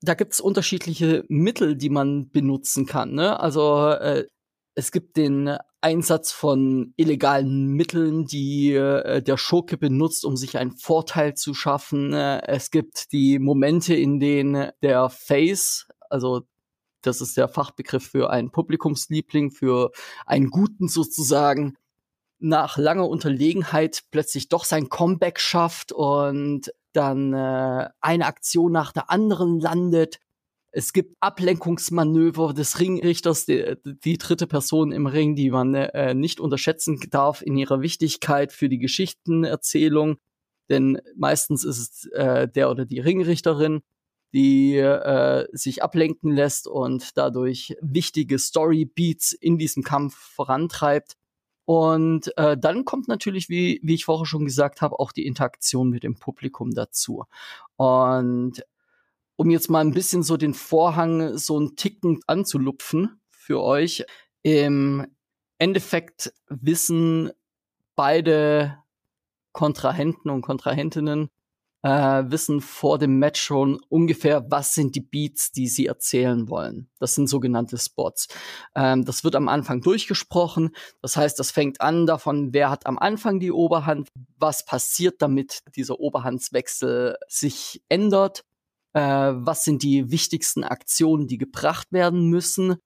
Da 0.00 0.14
gibt's 0.14 0.40
unterschiedliche 0.40 1.24
Mittel, 1.28 1.76
die 1.76 1.90
man 1.90 2.30
benutzen 2.30 2.86
kann. 2.86 3.12
Ne? 3.12 3.38
Also 3.38 3.90
äh, 3.90 4.26
es 4.74 4.92
gibt 4.92 5.16
den 5.16 5.56
Einsatz 5.80 6.32
von 6.32 6.92
illegalen 6.96 7.68
Mitteln, 7.68 8.26
die 8.26 8.72
äh, 8.72 9.22
der 9.22 9.36
Schurke 9.36 9.78
benutzt, 9.78 10.24
um 10.24 10.36
sich 10.36 10.58
einen 10.58 10.72
Vorteil 10.72 11.34
zu 11.34 11.54
schaffen. 11.54 12.12
Äh, 12.12 12.42
es 12.46 12.70
gibt 12.70 13.12
die 13.12 13.38
Momente, 13.38 13.94
in 13.94 14.18
denen 14.20 14.70
der 14.82 15.08
Face, 15.10 15.86
also 16.10 16.42
das 17.02 17.20
ist 17.20 17.36
der 17.36 17.48
Fachbegriff 17.48 18.06
für 18.06 18.30
einen 18.30 18.50
Publikumsliebling, 18.50 19.50
für 19.50 19.92
einen 20.26 20.50
Guten 20.50 20.88
sozusagen, 20.88 21.76
nach 22.38 22.76
langer 22.76 23.08
Unterlegenheit 23.08 24.04
plötzlich 24.10 24.48
doch 24.48 24.64
sein 24.64 24.88
Comeback 24.88 25.40
schafft 25.40 25.92
und 25.92 26.72
dann 26.92 27.32
äh, 27.32 27.88
eine 28.00 28.26
Aktion 28.26 28.72
nach 28.72 28.92
der 28.92 29.10
anderen 29.10 29.60
landet. 29.60 30.18
Es 30.72 30.92
gibt 30.92 31.16
Ablenkungsmanöver 31.20 32.52
des 32.52 32.80
Ringrichters, 32.80 33.46
die, 33.46 33.76
die 33.84 34.18
dritte 34.18 34.46
Person 34.46 34.92
im 34.92 35.06
Ring, 35.06 35.34
die 35.34 35.50
man 35.50 35.74
äh, 35.74 36.14
nicht 36.14 36.38
unterschätzen 36.38 37.00
darf 37.10 37.40
in 37.40 37.56
ihrer 37.56 37.80
Wichtigkeit 37.80 38.52
für 38.52 38.68
die 38.68 38.78
Geschichtenerzählung. 38.78 40.18
Denn 40.68 41.00
meistens 41.16 41.64
ist 41.64 41.78
es 41.78 42.04
äh, 42.12 42.48
der 42.48 42.70
oder 42.70 42.84
die 42.84 43.00
Ringrichterin, 43.00 43.80
die 44.34 44.76
äh, 44.76 45.46
sich 45.52 45.82
ablenken 45.82 46.32
lässt 46.32 46.66
und 46.66 47.16
dadurch 47.16 47.74
wichtige 47.80 48.38
Story-Beats 48.38 49.32
in 49.32 49.56
diesem 49.56 49.82
Kampf 49.82 50.14
vorantreibt. 50.16 51.16
Und 51.66 52.36
äh, 52.38 52.56
dann 52.56 52.84
kommt 52.84 53.08
natürlich, 53.08 53.48
wie, 53.48 53.80
wie 53.82 53.94
ich 53.94 54.04
vorher 54.04 54.24
schon 54.24 54.44
gesagt 54.44 54.80
habe, 54.80 54.98
auch 54.98 55.12
die 55.12 55.26
Interaktion 55.26 55.90
mit 55.90 56.04
dem 56.04 56.14
Publikum 56.14 56.72
dazu. 56.72 57.24
Und 57.74 58.64
um 59.34 59.50
jetzt 59.50 59.68
mal 59.68 59.80
ein 59.80 59.92
bisschen 59.92 60.22
so 60.22 60.36
den 60.36 60.54
Vorhang 60.54 61.36
so 61.36 61.58
ein 61.58 61.76
Ticken 61.76 62.20
anzulupfen 62.26 63.20
für 63.30 63.62
euch, 63.62 64.04
im 64.42 65.06
Endeffekt 65.58 66.32
wissen 66.48 67.32
beide 67.96 68.78
Kontrahenten 69.52 70.30
und 70.30 70.42
Kontrahentinnen, 70.42 71.30
äh, 71.82 72.24
wissen 72.30 72.60
vor 72.60 72.98
dem 72.98 73.18
Match 73.18 73.40
schon 73.40 73.80
ungefähr, 73.88 74.44
was 74.50 74.74
sind 74.74 74.94
die 74.94 75.00
Beats, 75.00 75.52
die 75.52 75.68
sie 75.68 75.86
erzählen 75.86 76.48
wollen. 76.48 76.88
Das 76.98 77.14
sind 77.14 77.28
sogenannte 77.28 77.78
Spots. 77.78 78.28
Ähm, 78.74 79.04
das 79.04 79.24
wird 79.24 79.36
am 79.36 79.48
Anfang 79.48 79.82
durchgesprochen. 79.82 80.70
Das 81.02 81.16
heißt, 81.16 81.38
das 81.38 81.50
fängt 81.50 81.80
an 81.80 82.06
davon, 82.06 82.52
wer 82.52 82.70
hat 82.70 82.86
am 82.86 82.98
Anfang 82.98 83.40
die 83.40 83.52
Oberhand, 83.52 84.08
was 84.38 84.64
passiert, 84.64 85.22
damit 85.22 85.60
dieser 85.76 86.00
Oberhandswechsel 86.00 87.16
sich 87.28 87.82
ändert, 87.88 88.44
äh, 88.94 89.00
was 89.00 89.64
sind 89.64 89.82
die 89.82 90.10
wichtigsten 90.10 90.64
Aktionen, 90.64 91.28
die 91.28 91.38
gebracht 91.38 91.92
werden 91.92 92.28
müssen 92.28 92.76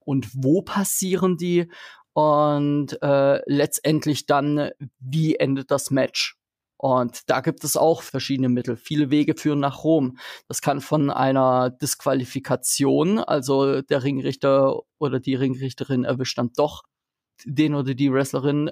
und 0.00 0.28
wo 0.34 0.62
passieren 0.62 1.36
die 1.36 1.70
und 2.12 3.00
äh, 3.02 3.40
letztendlich 3.46 4.26
dann, 4.26 4.70
wie 4.98 5.36
endet 5.36 5.70
das 5.70 5.90
Match. 5.90 6.39
Und 6.82 7.28
da 7.28 7.42
gibt 7.42 7.62
es 7.62 7.76
auch 7.76 8.00
verschiedene 8.00 8.48
Mittel. 8.48 8.78
Viele 8.78 9.10
Wege 9.10 9.34
führen 9.36 9.60
nach 9.60 9.84
Rom. 9.84 10.16
Das 10.48 10.62
kann 10.62 10.80
von 10.80 11.10
einer 11.10 11.68
Disqualifikation, 11.68 13.18
also 13.18 13.82
der 13.82 14.02
Ringrichter 14.02 14.80
oder 14.98 15.20
die 15.20 15.34
Ringrichterin 15.34 16.04
erwischt 16.04 16.38
dann 16.38 16.52
doch 16.56 16.84
den 17.44 17.74
oder 17.74 17.92
die 17.92 18.10
Wrestlerin, 18.10 18.70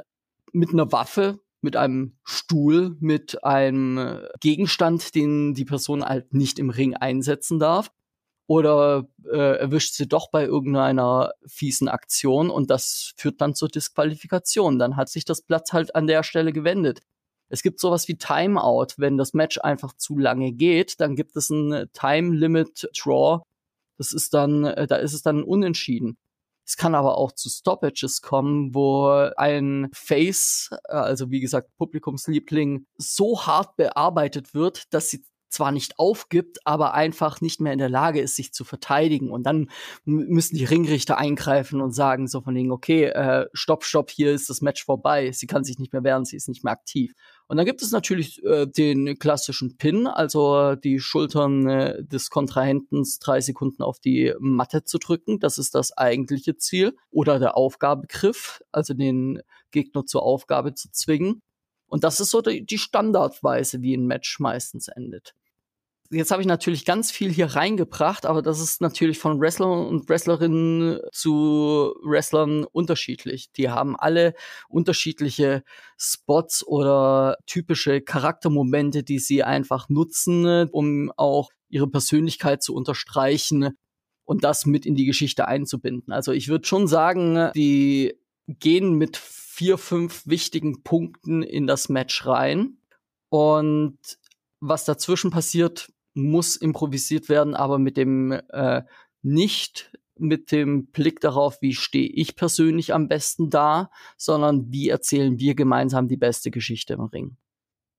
mit 0.53 0.71
einer 0.71 0.91
Waffe, 0.91 1.41
mit 1.61 1.77
einem 1.77 2.17
Stuhl, 2.25 2.97
mit 2.99 3.45
einem 3.45 4.21
Gegenstand, 4.41 5.15
den 5.15 5.53
die 5.53 5.67
Person 5.67 6.03
halt 6.03 6.33
nicht 6.33 6.59
im 6.59 6.71
Ring 6.71 6.95
einsetzen 6.95 7.59
darf. 7.59 7.93
Oder 8.47 9.07
äh, 9.31 9.59
erwischt 9.59 9.93
sie 9.93 10.09
doch 10.09 10.31
bei 10.31 10.47
irgendeiner 10.47 11.33
fiesen 11.47 11.89
Aktion 11.89 12.49
und 12.49 12.71
das 12.71 13.13
führt 13.19 13.43
dann 13.43 13.55
zur 13.55 13.69
Disqualifikation. 13.69 14.79
Dann 14.79 14.97
hat 14.97 15.11
sich 15.11 15.27
das 15.27 15.43
Blatt 15.43 15.75
halt 15.75 15.95
an 15.95 16.07
der 16.07 16.23
Stelle 16.23 16.55
gewendet. 16.55 17.03
Es 17.49 17.63
gibt 17.63 17.81
sowas 17.81 18.09
wie 18.09 18.17
Timeout. 18.17 18.95
Wenn 18.97 19.17
das 19.17 19.35
Match 19.35 19.59
einfach 19.59 19.95
zu 19.95 20.19
lange 20.19 20.53
geht, 20.53 21.01
dann 21.01 21.17
gibt 21.17 21.37
es 21.37 21.51
ein 21.51 21.89
Time 21.93 22.35
Limit 22.37 22.89
Draw. 22.97 23.43
Das 23.97 24.13
ist 24.13 24.35
dann, 24.35 24.65
äh, 24.65 24.87
da 24.87 24.97
ist 24.97 25.15
es 25.15 25.23
dann 25.23 25.43
unentschieden. 25.43 26.19
Es 26.69 26.77
kann 26.77 26.95
aber 26.95 27.17
auch 27.17 27.33
zu 27.33 27.49
Stoppages 27.49 28.21
kommen, 28.21 28.75
wo 28.75 29.09
ein 29.37 29.89
Face, 29.93 30.69
äh, 30.89 30.93
also 30.93 31.31
wie 31.31 31.41
gesagt 31.41 31.71
Publikumsliebling, 31.79 32.87
so 32.99 33.47
hart 33.47 33.77
bearbeitet 33.77 34.55
wird, 34.55 34.93
dass 34.93 35.09
sie 35.09 35.25
zwar 35.49 35.73
nicht 35.73 35.99
aufgibt, 35.99 36.59
aber 36.67 36.95
einfach 36.95 37.41
nicht 37.41 37.61
mehr 37.61 37.73
in 37.73 37.79
der 37.79 37.89
Lage 37.89 38.21
ist, 38.21 38.37
sich 38.37 38.53
zu 38.53 38.65
verteidigen. 38.65 39.31
Und 39.31 39.45
dann 39.45 39.71
müssen 40.05 40.57
die 40.57 40.65
Ringrichter 40.65 41.17
eingreifen 41.17 41.81
und 41.81 41.93
sagen 41.93 42.29
so 42.29 42.43
von 42.43 42.55
denen, 42.55 42.71
okay, 42.71 43.05
äh, 43.05 43.47
stopp, 43.55 43.85
stopp, 43.85 44.11
hier 44.11 44.33
ist 44.33 44.51
das 44.51 44.61
Match 44.61 44.85
vorbei. 44.85 45.33
Sie 45.33 45.47
kann 45.47 45.65
sich 45.65 45.79
nicht 45.79 45.93
mehr 45.93 46.05
wehren, 46.05 46.25
sie 46.27 46.37
ist 46.37 46.49
nicht 46.49 46.65
mehr 46.65 46.73
aktiv. 46.73 47.15
Und 47.49 47.57
dann 47.57 47.65
gibt 47.65 47.81
es 47.81 47.93
natürlich 47.93 48.45
äh, 48.45 48.67
den 48.67 49.19
klassischen 49.19 49.79
Pin, 49.79 50.07
also 50.07 50.75
die 50.75 51.01
Schultern 51.01 51.67
äh, 51.67 52.05
des 52.05 52.29
Kontrahentens 52.29 53.19
drei 53.21 53.41
Sekunden 53.41 53.83
auf 53.83 54.01
die 54.01 54.35
Matte 54.39 54.85
zu 54.85 54.99
drücken. 54.99 55.41
Das 55.41 55.57
ist 55.57 55.75
das 55.75 55.97
eigentliche 55.97 56.57
Ziel. 56.57 56.95
Oder 57.11 57.39
der 57.39 57.57
Aufgabegriff, 57.57 58.63
also 58.71 58.93
den 58.93 59.41
Gegner 59.71 60.05
zur 60.05 60.23
Aufgabe 60.25 60.75
zu 60.75 60.91
zwingen. 60.93 61.41
Und 61.87 62.05
das 62.05 62.21
ist 62.21 62.31
so 62.31 62.43
die, 62.43 62.67
die 62.67 62.77
Standardweise, 62.77 63.81
wie 63.81 63.97
ein 63.97 64.07
Match 64.07 64.39
meistens 64.41 64.89
endet. 64.89 65.35
Jetzt 66.11 66.31
habe 66.31 66.41
ich 66.41 66.49
natürlich 66.49 66.87
ganz 66.87 67.11
viel 67.11 67.31
hier 67.31 67.55
reingebracht, 67.55 68.25
aber 68.25 68.41
das 68.41 68.61
ist 68.61 68.81
natürlich 68.81 69.19
von 69.19 69.41
Wrestlern 69.41 69.87
und 69.87 70.09
Wrestlerinnen 70.09 71.01
zu 71.13 71.95
Wrestlern 72.03 72.65
unterschiedlich. 72.65 73.53
Die 73.53 73.69
haben 73.69 73.95
alle 73.95 74.33
unterschiedliche 74.71 75.63
Spots 75.99 76.67
oder 76.67 77.37
typische 77.45 78.01
Charaktermomente, 78.01 79.03
die 79.03 79.19
sie 79.19 79.43
einfach 79.43 79.91
nutzen, 79.91 80.71
um 80.71 81.13
auch 81.19 81.51
ihre 81.69 81.89
Persönlichkeit 81.89 82.63
zu 82.63 82.75
unterstreichen 82.75 83.77
und 84.25 84.45
das 84.45 84.65
mit 84.65 84.87
in 84.87 84.95
die 84.95 85.05
Geschichte 85.05 85.47
einzubinden. 85.47 86.13
Also 86.13 86.33
ich 86.33 86.49
würde 86.49 86.67
schon 86.67 86.87
sagen, 86.87 87.51
die 87.55 88.15
gehen 88.47 88.95
mit 88.95 89.19
vier, 89.19 89.77
fünf 89.77 90.27
wichtigen 90.27 90.83
Punkten 90.83 91.43
in 91.43 91.67
das 91.67 91.91
Match 91.91 92.25
rein. 92.25 92.79
Und 93.29 93.99
was 94.61 94.87
dazwischen 94.87 95.31
passiert, 95.31 95.91
muss 96.19 96.57
improvisiert 96.57 97.29
werden, 97.29 97.55
aber 97.55 97.79
mit 97.79 97.97
dem 97.97 98.33
äh, 98.33 98.83
nicht 99.23 99.93
mit 100.21 100.51
dem 100.51 100.87
Blick 100.87 101.21
darauf, 101.21 101.63
wie 101.63 101.75
stehe 101.75 102.09
ich 102.09 102.35
persönlich 102.35 102.93
am 102.93 103.09
besten 103.09 103.51
da, 103.51 103.91
sondern 104.17 104.73
wie 104.73 104.89
erzählen 104.89 105.39
wir 105.39 105.55
gemeinsam 105.55 106.09
die 106.09 106.17
beste 106.17 106.51
Geschichte 106.51 106.95
im 106.95 107.03
Ring. 107.03 107.37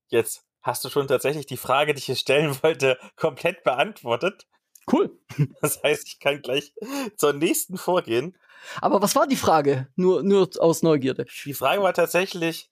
Jetzt 0.10 0.44
hast 0.62 0.84
du 0.84 0.90
schon 0.90 1.08
tatsächlich 1.08 1.46
die 1.46 1.58
Frage, 1.58 1.94
die 1.94 2.00
ich 2.00 2.06
hier 2.06 2.16
stellen 2.16 2.58
wollte, 2.62 2.98
komplett 3.16 3.64
beantwortet. 3.64 4.48
Cool. 4.92 5.18
Das 5.62 5.82
heißt, 5.82 6.08
ich 6.08 6.20
kann 6.20 6.42
gleich 6.42 6.74
zur 7.16 7.34
nächsten 7.34 7.78
vorgehen. 7.78 8.38
Aber 8.82 9.02
was 9.02 9.16
war 9.16 9.28
die 9.28 9.36
Frage? 9.36 9.88
Nur, 9.96 10.24
nur 10.24 10.50
aus 10.60 10.84
Neugierde. 10.84 11.26
Die 11.46 11.54
Frage 11.54 11.82
war 11.82 11.94
tatsächlich 11.94 12.70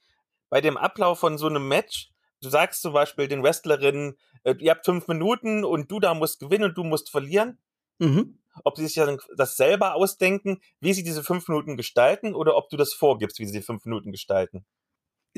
bei 0.50 0.60
dem 0.60 0.78
Ablauf 0.78 1.20
von 1.20 1.38
so 1.38 1.48
einem 1.48 1.68
Match. 1.68 2.12
Du 2.42 2.50
sagst 2.50 2.82
zum 2.82 2.94
Beispiel 2.94 3.28
den 3.28 3.44
Wrestlerinnen, 3.44 4.18
äh, 4.44 4.56
ihr 4.60 4.72
habt 4.72 4.86
fünf 4.86 5.08
Minuten 5.08 5.64
und 5.64 5.92
du 5.92 6.00
da 6.00 6.14
musst 6.14 6.40
gewinnen 6.40 6.66
und 6.66 6.78
du 6.78 6.84
musst 6.84 7.10
verlieren. 7.10 7.60
Mhm. 8.00 8.40
Ob 8.64 8.78
sie 8.78 8.88
sich 8.88 9.02
das 9.36 9.56
selber 9.56 9.96
ausdenken, 9.96 10.60
wie 10.80 10.94
sie 10.94 11.04
diese 11.04 11.24
fünf 11.24 11.48
Minuten 11.48 11.78
gestalten 11.78 12.34
oder 12.34 12.56
ob 12.58 12.70
du 12.70 12.78
das 12.78 12.94
vorgibst, 12.94 13.40
wie 13.40 13.46
sie 13.46 13.60
die 13.60 13.66
fünf 13.66 13.86
Minuten 13.86 14.12
gestalten 14.12 14.66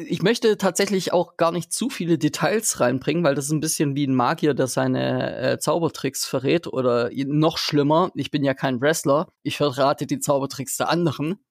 ich 0.08 0.22
möchte 0.22 0.58
tatsächlich 0.58 1.14
auch 1.14 1.38
gar 1.38 1.52
nicht 1.52 1.74
zu 1.74 1.90
viele 1.90 2.18
Details 2.18 2.80
reinbringen, 2.80 3.24
weil 3.24 3.36
das 3.36 3.46
ist 3.46 3.52
ein 3.52 3.60
bisschen 3.60 3.96
wie 3.96 4.08
ein 4.08 4.16
Magier, 4.16 4.54
der 4.54 4.68
seine 4.68 5.38
äh, 5.38 5.60
Zaubertricks 5.60 6.26
verrät 6.26 6.68
oder 6.68 7.10
noch 7.14 7.58
schlimmer, 7.58 8.12
ich 8.16 8.32
bin 8.32 8.44
ja 8.44 8.54
kein 8.54 8.82
Wrestler, 8.82 9.28
ich 9.44 9.58
verrate 9.58 10.08
die 10.08 10.20
Zaubertricks 10.20 10.78
der 10.78 10.90
anderen. 10.90 11.44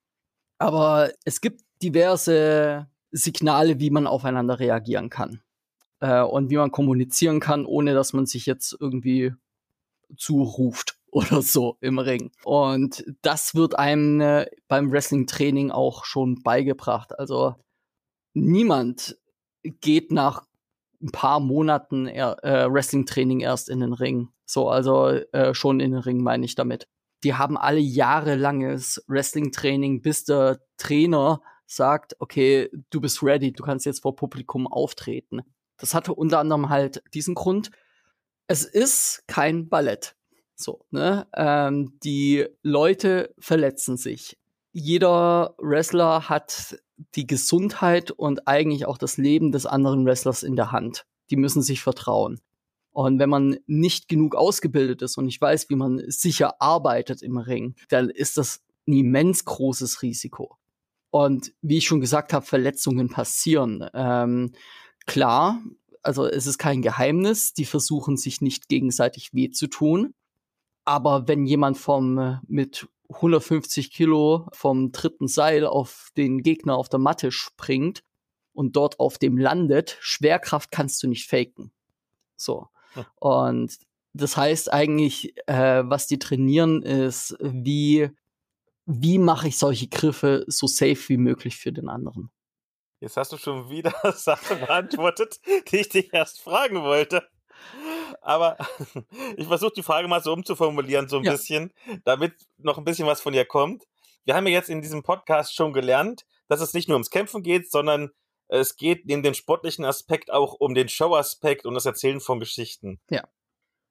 Aber 0.59 1.11
es 1.25 1.41
gibt 1.41 1.63
diverse 1.83 2.89
Signale, 3.11 3.81
wie 3.81 3.91
man 3.91 4.07
aufeinander 4.07 4.59
reagieren 4.59 5.11
kann 5.11 5.41
äh, 6.01 6.23
und 6.23 6.51
wie 6.51 6.57
man 6.57 6.71
kommunizieren 6.71 7.41
kann, 7.41 7.67
ohne 7.67 7.95
dass 7.95 8.13
man 8.13 8.27
sich 8.27 8.47
jetzt 8.47 8.77
irgendwie 8.79 9.33
zuruft 10.17 10.99
oder 11.11 11.43
so 11.43 11.77
im 11.81 11.99
Ring. 11.99 12.31
Und 12.45 13.05
das 13.23 13.55
wird 13.55 13.79
einem 13.79 14.21
äh, 14.21 14.47
beim 14.69 14.93
Wrestling-Training 14.93 15.71
auch 15.71 16.05
schon 16.05 16.43
beigebracht. 16.43 17.19
Also 17.19 17.55
niemand 18.35 19.17
geht 19.63 20.13
nach 20.13 20.45
ein 21.01 21.13
paar 21.13 21.41
Monaten 21.41 22.09
äh, 22.09 22.67
Wrestling-Training 22.69 23.41
erst 23.41 23.69
in 23.69 23.81
den 23.81 23.93
Ring. 23.93 24.29
So, 24.45 24.69
also 24.69 25.09
äh, 25.09 25.55
schon 25.55 25.81
in 25.81 25.93
den 25.93 26.01
Ring 26.01 26.23
meine 26.23 26.45
ich 26.45 26.55
damit. 26.55 26.89
Die 27.25 27.35
haben 27.35 27.57
alle 27.57 27.81
jahrelanges 27.81 29.05
Wrestling-Training, 29.09 30.03
bis 30.03 30.25
der 30.25 30.61
Trainer 30.77 31.41
sagt, 31.69 32.17
okay, 32.19 32.71
du 32.91 33.01
bist 33.01 33.23
ready, 33.23 33.53
du 33.53 33.63
kannst 33.63 33.87
jetzt 33.87 34.03
vor 34.03 34.17
Publikum 34.17 34.67
auftreten. 34.67 35.43
Das 35.77 35.95
hatte 35.95 36.15
unter 36.15 36.41
anderem 36.41 36.71
halt 36.71 37.03
diesen 37.15 37.35
Grund. 37.35 37.71
Es 38.49 38.65
ist 38.65 39.23
kein 39.29 39.69
Ballett. 39.69 40.17
So, 40.57 40.81
ne? 40.91 41.29
Ähm, 41.37 41.99
die 42.03 42.47
Leute 42.63 43.33
verletzen 43.39 43.97
sich. 43.97 44.39
Jeder 44.73 45.55
Wrestler 45.59 46.29
hat 46.29 46.83
die 47.15 47.27
Gesundheit 47.27 48.11
und 48.11 48.49
eigentlich 48.49 48.87
auch 48.87 48.99
das 48.99 49.19
Leben 49.19 49.53
des 49.53 49.67
anderen 49.67 50.05
Wrestlers 50.05 50.43
in 50.43 50.57
der 50.57 50.73
Hand. 50.73 51.07
Die 51.31 51.37
müssen 51.37 51.63
sich 51.63 51.83
vertrauen. 51.83 52.41
Und 52.91 53.19
wenn 53.21 53.31
man 53.31 53.59
nicht 53.67 54.09
genug 54.09 54.35
ausgebildet 54.35 55.03
ist 55.03 55.17
und 55.19 55.27
nicht 55.27 55.41
weiß, 55.41 55.69
wie 55.71 55.77
man 55.77 56.03
sicher 56.09 56.61
arbeitet 56.61 57.23
im 57.23 57.37
Ring, 57.37 57.77
dann 57.91 58.11
ist 58.11 58.37
das 58.39 58.65
ein 58.89 58.95
immens 58.95 59.45
großes 59.45 60.03
Risiko. 60.03 60.57
Und 61.11 61.53
wie 61.63 61.79
ich 61.79 61.87
schon 61.87 62.01
gesagt 62.01 62.33
habe, 62.33 62.45
Verletzungen 62.45 63.09
passieren. 63.09 63.89
Ähm, 63.95 64.53
klar, 65.07 65.61
also 66.03 66.27
es 66.27 66.47
ist 66.47 66.59
kein 66.59 66.83
Geheimnis, 66.83 67.55
die 67.55 67.65
versuchen 67.65 68.17
sich 68.17 68.41
nicht 68.41 68.69
gegenseitig 68.69 69.33
weh 69.33 69.51
zu 69.51 69.67
tun. 69.69 70.15
Aber 70.85 71.29
wenn 71.29 71.47
jemand 71.47 71.79
vom 71.79 72.41
mit 72.47 72.89
150 73.11 73.91
Kilo 73.91 74.49
vom 74.53 74.93
dritten 74.93 75.29
Seil 75.29 75.67
auf 75.67 76.11
den 76.17 76.43
Gegner 76.43 76.77
auf 76.77 76.89
der 76.89 76.99
Matte 76.99 77.33
springt 77.33 78.03
und 78.53 78.77
dort 78.77 79.01
auf 79.01 79.19
dem 79.19 79.39
landet, 79.39 79.97
Schwerkraft 80.01 80.71
kannst 80.71 81.03
du 81.03 81.09
nicht 81.09 81.27
faken. 81.27 81.73
So. 82.37 82.69
Hm. 82.95 83.05
Und 83.17 83.79
das 84.13 84.37
heißt 84.37 84.73
eigentlich, 84.73 85.35
äh, 85.47 85.83
was 85.85 86.07
die 86.07 86.19
trainieren, 86.19 86.83
ist, 86.83 87.37
wie, 87.41 88.11
wie 88.91 89.19
mache 89.19 89.49
ich 89.49 89.59
solche 89.59 89.87
Griffe 89.87 90.45
so 90.47 90.67
safe 90.67 91.09
wie 91.09 91.19
möglich 91.19 91.57
für 91.57 91.73
den 91.73 91.91
anderen. 91.91 92.31
Jetzt 93.01 93.19
hast 93.19 93.33
du 93.33 93.37
schon 93.37 93.69
wieder 93.69 93.93
Sachen 94.17 94.61
beantwortet, 94.61 95.41
die 95.71 95.77
ich 95.77 95.91
dich 95.91 96.13
erst 96.13 96.41
fragen 96.41 96.83
wollte. 96.83 97.29
Aber 98.23 98.57
ich 99.37 99.47
versuche 99.47 99.75
die 99.77 99.83
Frage 99.83 100.09
mal 100.09 100.23
so 100.23 100.33
umzuformulieren, 100.33 101.09
so 101.09 101.19
ein 101.19 101.25
ja. 101.25 101.33
bisschen, 101.33 101.73
damit 102.05 102.35
noch 102.57 102.79
ein 102.79 102.85
bisschen 102.85 103.07
was 103.07 103.21
von 103.21 103.35
dir 103.35 103.45
kommt. 103.45 103.85
Wir 104.25 104.35
haben 104.35 104.47
ja 104.47 104.55
jetzt 104.55 104.71
in 104.71 104.81
diesem 104.81 105.03
Podcast 105.03 105.55
schon 105.55 105.75
gelernt, 105.75 106.25
dass 106.49 106.63
es 106.63 106.73
nicht 106.73 106.89
nur 106.89 106.97
ums 106.97 107.11
Kämpfen 107.11 107.43
geht, 107.43 107.71
sondern 107.71 108.11
es 108.49 108.77
geht 108.77 109.05
neben 109.05 109.23
dem 109.23 109.35
sportlichen 109.35 109.85
Aspekt 109.85 110.33
auch 110.33 110.55
um 110.55 110.75
den 110.75 110.89
Show-Aspekt 110.89 111.67
und 111.67 111.75
das 111.75 111.85
Erzählen 111.85 112.21
von 112.21 112.41
Geschichten. 112.41 113.01
Ja. 113.11 113.29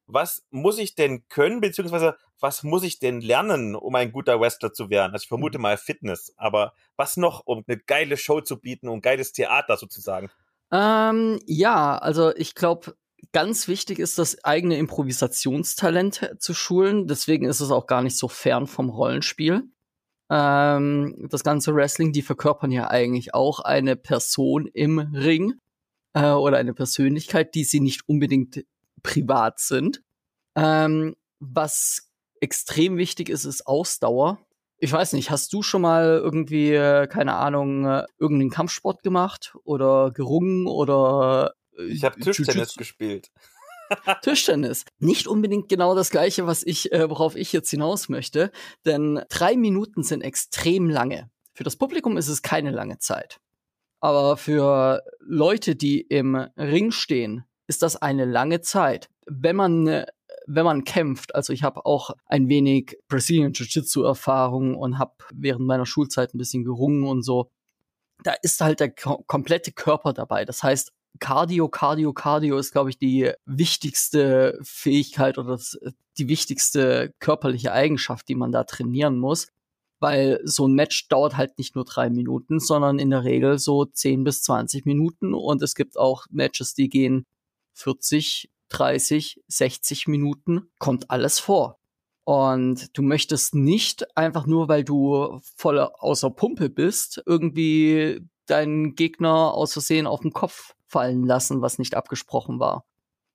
Was 0.07 0.45
muss 0.49 0.79
ich 0.79 0.95
denn 0.95 1.27
können, 1.27 1.61
beziehungsweise 1.61 2.15
was 2.39 2.63
muss 2.63 2.83
ich 2.83 2.99
denn 2.99 3.21
lernen, 3.21 3.75
um 3.75 3.93
ein 3.95 4.11
guter 4.11 4.39
Wrestler 4.39 4.73
zu 4.73 4.89
werden? 4.89 5.13
Also 5.13 5.23
ich 5.23 5.27
vermute 5.27 5.57
mhm. 5.57 5.63
mal 5.63 5.77
Fitness, 5.77 6.33
aber 6.37 6.73
was 6.95 7.17
noch, 7.17 7.43
um 7.45 7.63
eine 7.67 7.77
geile 7.77 8.17
Show 8.17 8.41
zu 8.41 8.59
bieten 8.59 8.87
und 8.87 9.01
geiles 9.01 9.33
Theater 9.33 9.77
sozusagen? 9.77 10.29
Ähm, 10.71 11.39
ja, 11.45 11.97
also 11.97 12.35
ich 12.35 12.55
glaube, 12.55 12.95
ganz 13.31 13.67
wichtig 13.67 13.99
ist, 13.99 14.17
das 14.17 14.43
eigene 14.43 14.77
Improvisationstalent 14.77 16.35
zu 16.39 16.53
schulen. 16.53 17.07
Deswegen 17.07 17.45
ist 17.45 17.59
es 17.59 17.71
auch 17.71 17.87
gar 17.87 18.01
nicht 18.01 18.17
so 18.17 18.27
fern 18.27 18.67
vom 18.67 18.89
Rollenspiel. 18.89 19.63
Ähm, 20.29 21.27
das 21.29 21.43
ganze 21.43 21.73
Wrestling, 21.73 22.11
die 22.11 22.21
verkörpern 22.21 22.71
ja 22.71 22.89
eigentlich 22.89 23.33
auch 23.33 23.59
eine 23.61 23.95
Person 23.95 24.67
im 24.67 24.99
Ring 24.99 25.53
äh, 26.13 26.31
oder 26.31 26.57
eine 26.57 26.73
Persönlichkeit, 26.73 27.55
die 27.55 27.63
sie 27.63 27.79
nicht 27.79 28.07
unbedingt 28.07 28.65
privat 29.03 29.59
sind. 29.59 30.01
Ähm, 30.55 31.15
was 31.39 32.09
extrem 32.41 32.97
wichtig 32.97 33.29
ist, 33.29 33.45
ist 33.45 33.67
Ausdauer. 33.67 34.39
Ich 34.79 34.91
weiß 34.91 35.13
nicht, 35.13 35.31
hast 35.31 35.51
du 35.53 35.63
schon 35.63 35.81
mal 35.81 36.19
irgendwie, 36.23 36.73
äh, 36.73 37.07
keine 37.07 37.35
Ahnung, 37.35 37.85
äh, 37.85 38.05
irgendeinen 38.19 38.51
Kampfsport 38.51 39.01
gemacht 39.01 39.55
oder 39.63 40.11
gerungen 40.11 40.67
oder 40.67 41.53
äh, 41.77 41.85
Ich 41.85 42.03
habe 42.03 42.19
Tischtennis 42.19 42.75
gespielt. 42.75 43.31
Tischtennis. 44.21 44.85
Nicht 44.99 45.27
unbedingt 45.27 45.69
genau 45.69 45.95
das 45.95 46.09
gleiche, 46.09 46.45
was 46.45 46.63
ich, 46.63 46.91
äh, 46.91 47.09
worauf 47.09 47.35
ich 47.35 47.53
jetzt 47.53 47.71
hinaus 47.71 48.09
möchte, 48.09 48.51
denn 48.85 49.21
drei 49.29 49.55
Minuten 49.55 50.03
sind 50.03 50.21
extrem 50.21 50.89
lange. 50.89 51.29
Für 51.53 51.63
das 51.63 51.75
Publikum 51.75 52.17
ist 52.17 52.27
es 52.27 52.43
keine 52.43 52.71
lange 52.71 52.99
Zeit. 52.99 53.39
Aber 53.99 54.37
für 54.37 55.01
Leute, 55.19 55.75
die 55.75 56.01
im 56.01 56.35
Ring 56.55 56.91
stehen, 56.91 57.46
ist 57.67 57.81
das 57.83 57.95
eine 57.97 58.25
lange 58.25 58.61
Zeit. 58.61 59.09
Wenn 59.25 59.55
man 59.55 60.05
wenn 60.47 60.65
man 60.65 60.85
kämpft, 60.85 61.35
also 61.35 61.51
ich 61.51 61.63
habe 61.63 61.85
auch 61.85 62.11
ein 62.25 62.47
wenig 62.47 62.97
Brazilian 63.09 63.51
Jiu-Jitsu 63.51 64.03
Erfahrung 64.03 64.75
und 64.75 64.97
habe 64.97 65.13
während 65.33 65.67
meiner 65.67 65.85
Schulzeit 65.85 66.33
ein 66.33 66.37
bisschen 66.37 66.63
gerungen 66.63 67.03
und 67.03 67.21
so. 67.21 67.51
Da 68.23 68.33
ist 68.41 68.61
halt 68.61 68.79
der 68.79 68.91
komplette 68.91 69.73
Körper 69.73 70.13
dabei. 70.13 70.45
Das 70.45 70.63
heißt, 70.63 70.91
Cardio, 71.19 71.67
Cardio, 71.67 72.13
Cardio 72.13 72.57
ist, 72.57 72.71
glaube 72.71 72.89
ich, 72.89 72.97
die 72.97 73.31
wichtigste 73.45 74.57
Fähigkeit 74.63 75.37
oder 75.37 75.51
das, 75.51 75.77
die 76.17 76.27
wichtigste 76.29 77.13
körperliche 77.19 77.73
Eigenschaft, 77.73 78.27
die 78.29 78.35
man 78.35 78.51
da 78.51 78.63
trainieren 78.63 79.19
muss. 79.19 79.49
Weil 79.99 80.39
so 80.43 80.67
ein 80.67 80.73
Match 80.73 81.07
dauert 81.09 81.37
halt 81.37 81.57
nicht 81.57 81.75
nur 81.75 81.83
drei 81.83 82.09
Minuten, 82.09 82.59
sondern 82.59 82.99
in 82.99 83.09
der 83.09 83.23
Regel 83.23 83.57
so 83.57 83.83
10 83.83 84.23
bis 84.23 84.43
20 84.43 84.85
Minuten. 84.85 85.33
Und 85.33 85.61
es 85.61 85.75
gibt 85.75 85.97
auch 85.97 86.25
Matches, 86.29 86.73
die 86.75 86.87
gehen 86.87 87.25
40, 87.77 88.49
30, 88.69 89.41
60 89.47 90.07
Minuten, 90.07 90.69
kommt 90.79 91.09
alles 91.09 91.39
vor. 91.39 91.79
Und 92.23 92.97
du 92.97 93.03
möchtest 93.03 93.55
nicht 93.55 94.17
einfach 94.17 94.45
nur, 94.45 94.67
weil 94.67 94.83
du 94.83 95.39
voll 95.55 95.79
außer 95.79 96.29
Pumpe 96.29 96.69
bist, 96.69 97.23
irgendwie 97.25 98.21
deinen 98.47 98.95
Gegner 98.95 99.53
aus 99.53 99.73
Versehen 99.73 100.07
auf 100.07 100.21
den 100.21 100.33
Kopf 100.33 100.75
fallen 100.87 101.23
lassen, 101.23 101.61
was 101.61 101.79
nicht 101.79 101.95
abgesprochen 101.95 102.59
war. 102.59 102.85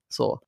So. 0.08 0.40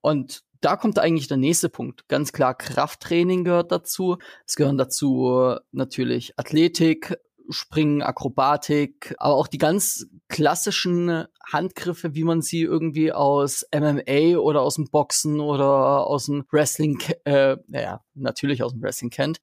Und 0.00 0.44
da 0.60 0.76
kommt 0.76 0.98
eigentlich 0.98 1.28
der 1.28 1.36
nächste 1.36 1.68
Punkt. 1.68 2.08
Ganz 2.08 2.32
klar, 2.32 2.54
Krafttraining 2.54 3.44
gehört 3.44 3.72
dazu. 3.72 4.18
Es 4.46 4.56
gehören 4.56 4.78
dazu 4.78 5.56
natürlich 5.72 6.38
Athletik, 6.38 7.16
Springen, 7.50 8.02
Akrobatik, 8.02 9.14
aber 9.18 9.34
auch 9.34 9.48
die 9.48 9.58
ganz 9.58 10.06
klassischen 10.28 11.24
Handgriffe, 11.44 12.14
wie 12.14 12.24
man 12.24 12.42
sie 12.42 12.62
irgendwie 12.62 13.12
aus 13.12 13.66
MMA 13.74 14.36
oder 14.38 14.62
aus 14.62 14.74
dem 14.76 14.90
Boxen 14.90 15.40
oder 15.40 16.06
aus 16.06 16.26
dem 16.26 16.44
Wrestling, 16.50 17.00
äh, 17.24 17.56
ja, 17.68 18.02
natürlich 18.14 18.62
aus 18.62 18.72
dem 18.72 18.82
Wrestling 18.82 19.10
kennt. 19.10 19.38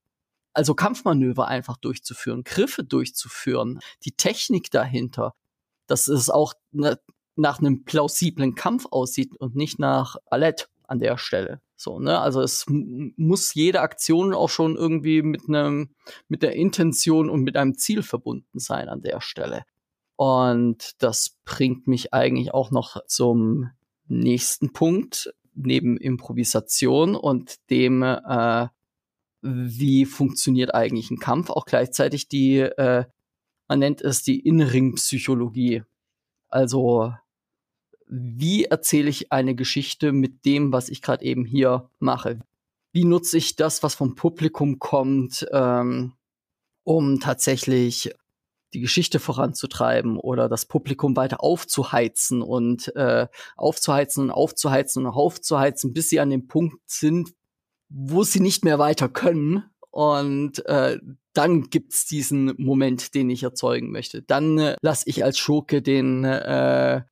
Also 0.54 0.74
Kampfmanöver 0.74 1.48
einfach 1.48 1.78
durchzuführen, 1.78 2.44
Griffe 2.44 2.84
durchzuführen, 2.84 3.80
die 4.06 4.14
Technik 4.14 4.72
dahinter, 4.72 5.34
dass 5.88 6.08
es 6.08 6.30
auch 6.30 6.54
ne, 6.72 7.00
nach 7.36 7.60
einem 7.60 7.84
plausiblen 7.84 8.56
Kampf 8.56 8.86
aussieht 8.90 9.36
und 9.36 9.56
nicht 9.56 9.80
nach 9.80 10.16
Ballett 10.30 10.70
an 10.88 11.00
der 11.00 11.18
Stelle. 11.18 11.62
So, 11.76 12.00
ne? 12.00 12.20
Also 12.20 12.42
es 12.42 12.66
muss 12.68 13.54
jede 13.54 13.82
Aktion 13.82 14.34
auch 14.34 14.50
schon 14.50 14.76
irgendwie 14.76 15.22
mit 15.22 15.48
einem, 15.48 15.90
mit 16.28 16.42
der 16.42 16.54
Intention 16.54 17.30
und 17.30 17.42
mit 17.42 17.58
einem 17.58 17.78
Ziel 17.78 18.02
verbunden 18.02 18.60
sein 18.60 18.88
an 18.88 19.02
der 19.02 19.22
Stelle. 19.22 19.64
Und 20.16 21.02
das 21.04 21.38
bringt 21.44 21.88
mich 21.88 22.14
eigentlich 22.14 22.54
auch 22.54 22.72
noch 22.72 23.06
zum 23.08 23.72
nächsten 24.08 24.72
Punkt, 24.72 25.34
neben 25.54 25.98
Improvisation 25.98 27.16
und 27.16 27.70
dem, 27.70 28.04
äh, 28.04 28.68
wie 29.42 30.06
funktioniert 30.06 30.74
eigentlich 30.74 31.12
ein 31.12 31.20
Kampf, 31.20 31.50
auch 31.50 31.66
gleichzeitig 31.66 32.28
die, 32.28 32.60
äh, 32.60 33.06
man 33.68 33.80
nennt 33.80 34.02
es 34.02 34.24
die 34.24 34.40
Innenringpsychologie. 34.40 35.84
Also 36.50 37.14
wie 38.08 38.66
erzähle 38.66 39.10
ich 39.10 39.32
eine 39.32 39.56
Geschichte 39.56 40.12
mit 40.12 40.46
dem, 40.46 40.72
was 40.72 40.90
ich 40.90 41.02
gerade 41.02 41.26
eben 41.26 41.46
hier 41.46 41.90
mache? 42.00 42.40
Wie 42.92 43.06
nutze 43.06 43.38
ich 43.38 43.56
das, 43.56 43.84
was 43.84 43.96
vom 43.96 44.16
Publikum 44.16 44.80
kommt, 44.80 45.46
ähm, 45.52 46.14
um 46.84 47.20
tatsächlich 47.20 48.14
die 48.74 48.82
Geschichte 48.82 49.20
voranzutreiben 49.20 50.18
oder 50.18 50.50
das 50.50 50.66
Publikum 50.66 51.16
weiter 51.16 51.42
aufzuheizen 51.42 52.42
und 52.42 52.96
äh, 52.96 53.28
aufzuheizen 53.56 54.26
und 54.26 54.32
aufzuheizen 54.32 55.06
und 55.06 55.12
aufzuheizen, 55.14 55.94
bis 55.94 56.10
sie 56.10 56.20
an 56.20 56.30
dem 56.30 56.48
Punkt 56.48 56.78
sind, 56.86 57.34
wo 57.90 58.24
sie 58.24 58.40
nicht 58.40 58.66
mehr 58.66 58.80
weiter 58.80 59.10
können. 59.10 59.64
Und 59.92 60.66
äh, 60.66 61.00
dann 61.34 61.70
gibt's 61.70 62.06
diesen 62.06 62.54
Moment, 62.58 63.16
den 63.16 63.30
ich 63.30 63.44
erzeugen 63.44 63.92
möchte. 63.92 64.22
Dann 64.22 64.58
äh, 64.58 64.76
lasse 64.82 65.08
ich 65.08 65.24
als 65.24 65.38
Schurke 65.38 65.82
den 65.82 66.26
äh, 66.26 67.04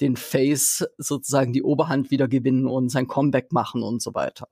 den 0.00 0.16
Face 0.16 0.86
sozusagen 0.98 1.52
die 1.52 1.62
Oberhand 1.62 2.10
wieder 2.10 2.28
gewinnen 2.28 2.66
und 2.66 2.90
sein 2.90 3.08
Comeback 3.08 3.52
machen 3.52 3.82
und 3.82 4.02
so 4.02 4.14
weiter. 4.14 4.48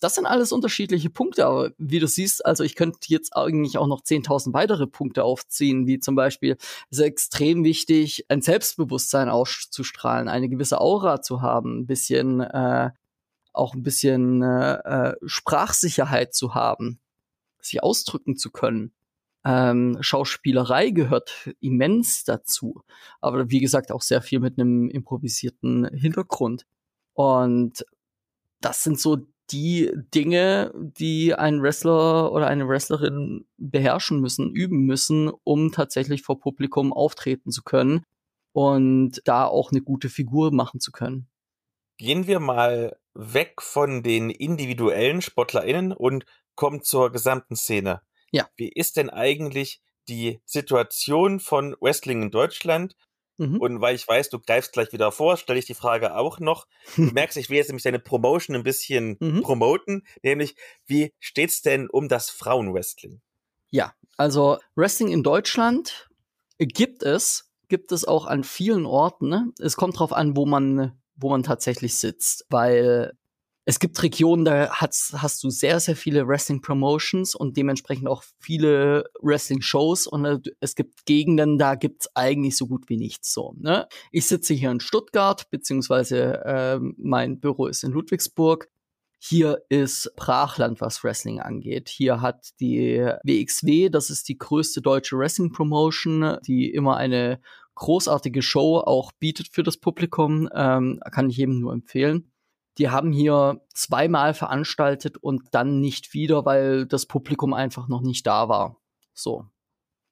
Das 0.00 0.14
sind 0.14 0.26
alles 0.26 0.52
unterschiedliche 0.52 1.10
Punkte, 1.10 1.44
aber 1.46 1.72
wie 1.76 1.98
du 1.98 2.06
siehst, 2.06 2.46
also 2.46 2.62
ich 2.62 2.76
könnte 2.76 2.98
jetzt 3.06 3.34
eigentlich 3.36 3.78
auch 3.78 3.88
noch 3.88 4.02
10.000 4.02 4.52
weitere 4.52 4.86
Punkte 4.86 5.24
aufziehen, 5.24 5.88
wie 5.88 5.98
zum 5.98 6.14
Beispiel, 6.14 6.56
es 6.90 6.98
ist 6.98 7.04
extrem 7.04 7.64
wichtig, 7.64 8.24
ein 8.28 8.40
Selbstbewusstsein 8.40 9.28
auszustrahlen, 9.28 10.28
eine 10.28 10.48
gewisse 10.48 10.80
Aura 10.80 11.20
zu 11.20 11.42
haben, 11.42 11.80
ein 11.80 11.86
bisschen, 11.86 12.40
äh, 12.40 12.90
auch 13.52 13.74
ein 13.74 13.82
bisschen 13.82 14.42
äh, 14.42 14.74
äh 14.74 15.16
Sprachsicherheit 15.26 16.32
zu 16.32 16.54
haben, 16.54 17.00
sich 17.60 17.82
ausdrücken 17.82 18.36
zu 18.36 18.52
können. 18.52 18.92
Ähm, 19.44 19.96
Schauspielerei 20.00 20.90
gehört 20.90 21.50
immens 21.60 22.24
dazu. 22.24 22.82
Aber 23.20 23.50
wie 23.50 23.60
gesagt, 23.60 23.92
auch 23.92 24.02
sehr 24.02 24.22
viel 24.22 24.40
mit 24.40 24.58
einem 24.58 24.88
improvisierten 24.90 25.88
Hintergrund. 25.94 26.66
Und 27.14 27.84
das 28.60 28.82
sind 28.82 28.98
so 28.98 29.18
die 29.50 29.90
Dinge, 30.14 30.72
die 30.74 31.34
ein 31.34 31.62
Wrestler 31.62 32.32
oder 32.32 32.48
eine 32.48 32.68
Wrestlerin 32.68 33.46
beherrschen 33.56 34.20
müssen, 34.20 34.50
üben 34.50 34.84
müssen, 34.84 35.30
um 35.44 35.72
tatsächlich 35.72 36.22
vor 36.22 36.40
Publikum 36.40 36.92
auftreten 36.92 37.50
zu 37.50 37.62
können 37.62 38.04
und 38.52 39.22
da 39.24 39.46
auch 39.46 39.70
eine 39.70 39.80
gute 39.80 40.08
Figur 40.08 40.52
machen 40.52 40.80
zu 40.80 40.92
können. 40.92 41.28
Gehen 41.96 42.26
wir 42.26 42.40
mal 42.40 42.96
weg 43.14 43.62
von 43.62 44.02
den 44.02 44.30
individuellen 44.30 45.22
SportlerInnen 45.22 45.92
und 45.92 46.24
kommen 46.54 46.82
zur 46.82 47.10
gesamten 47.10 47.56
Szene. 47.56 48.02
Ja. 48.30 48.48
Wie 48.56 48.68
ist 48.68 48.96
denn 48.96 49.10
eigentlich 49.10 49.80
die 50.08 50.40
Situation 50.44 51.40
von 51.40 51.76
Wrestling 51.80 52.22
in 52.22 52.30
Deutschland? 52.30 52.96
Mhm. 53.38 53.58
Und 53.58 53.80
weil 53.80 53.94
ich 53.94 54.06
weiß, 54.06 54.30
du 54.30 54.40
greifst 54.40 54.72
gleich 54.72 54.92
wieder 54.92 55.12
vor, 55.12 55.36
stelle 55.36 55.58
ich 55.58 55.66
die 55.66 55.74
Frage 55.74 56.16
auch 56.16 56.40
noch. 56.40 56.66
Du 56.96 57.02
merkst, 57.12 57.36
ich 57.36 57.48
will 57.48 57.56
jetzt 57.56 57.68
nämlich 57.68 57.84
deine 57.84 58.00
Promotion 58.00 58.56
ein 58.56 58.64
bisschen 58.64 59.16
mhm. 59.20 59.42
promoten, 59.42 60.04
nämlich 60.22 60.56
wie 60.86 61.12
steht's 61.20 61.62
denn 61.62 61.88
um 61.88 62.08
das 62.08 62.30
Frauenwrestling? 62.30 63.20
Ja, 63.70 63.94
also 64.16 64.58
Wrestling 64.74 65.08
in 65.08 65.22
Deutschland 65.22 66.08
gibt 66.58 67.02
es, 67.02 67.50
gibt 67.68 67.92
es 67.92 68.04
auch 68.04 68.26
an 68.26 68.42
vielen 68.44 68.86
Orten. 68.86 69.28
Ne? 69.28 69.52
Es 69.60 69.76
kommt 69.76 69.98
drauf 69.98 70.12
an, 70.12 70.36
wo 70.36 70.46
man, 70.46 70.98
wo 71.16 71.30
man 71.30 71.42
tatsächlich 71.42 71.96
sitzt, 71.96 72.46
weil 72.48 73.12
es 73.68 73.80
gibt 73.80 74.02
Regionen, 74.02 74.46
da 74.46 74.70
hast, 74.70 75.12
hast 75.20 75.44
du 75.44 75.50
sehr, 75.50 75.78
sehr 75.78 75.94
viele 75.94 76.26
Wrestling-Promotions 76.26 77.34
und 77.34 77.58
dementsprechend 77.58 78.08
auch 78.08 78.22
viele 78.38 79.04
Wrestling-Shows 79.20 80.06
und 80.06 80.24
äh, 80.24 80.38
es 80.60 80.74
gibt 80.74 81.04
Gegenden, 81.04 81.58
da 81.58 81.74
gibt's 81.74 82.08
eigentlich 82.16 82.56
so 82.56 82.66
gut 82.66 82.88
wie 82.88 82.96
nichts 82.96 83.34
so. 83.34 83.52
Ne? 83.58 83.86
Ich 84.10 84.26
sitze 84.26 84.54
hier 84.54 84.70
in 84.70 84.80
Stuttgart, 84.80 85.50
beziehungsweise 85.50 86.42
äh, 86.46 86.80
mein 86.96 87.40
Büro 87.40 87.66
ist 87.66 87.84
in 87.84 87.92
Ludwigsburg. 87.92 88.70
Hier 89.18 89.58
ist 89.68 90.12
Brachland, 90.16 90.80
was 90.80 91.04
Wrestling 91.04 91.40
angeht. 91.40 91.90
Hier 91.90 92.22
hat 92.22 92.48
die 92.60 92.96
WXW, 93.22 93.90
das 93.90 94.08
ist 94.08 94.30
die 94.30 94.38
größte 94.38 94.80
deutsche 94.80 95.18
Wrestling-Promotion, 95.18 96.38
die 96.46 96.72
immer 96.72 96.96
eine 96.96 97.38
großartige 97.74 98.40
Show 98.40 98.78
auch 98.78 99.12
bietet 99.12 99.48
für 99.48 99.62
das 99.62 99.76
Publikum. 99.76 100.48
Ähm, 100.54 101.00
kann 101.12 101.28
ich 101.28 101.36
jedem 101.36 101.60
nur 101.60 101.74
empfehlen 101.74 102.32
die 102.78 102.90
haben 102.90 103.12
hier 103.12 103.60
zweimal 103.74 104.34
veranstaltet 104.34 105.16
und 105.18 105.42
dann 105.52 105.80
nicht 105.80 106.14
wieder, 106.14 106.44
weil 106.44 106.86
das 106.86 107.06
Publikum 107.06 107.52
einfach 107.52 107.88
noch 107.88 108.02
nicht 108.02 108.26
da 108.26 108.48
war. 108.48 108.76
So. 109.14 109.46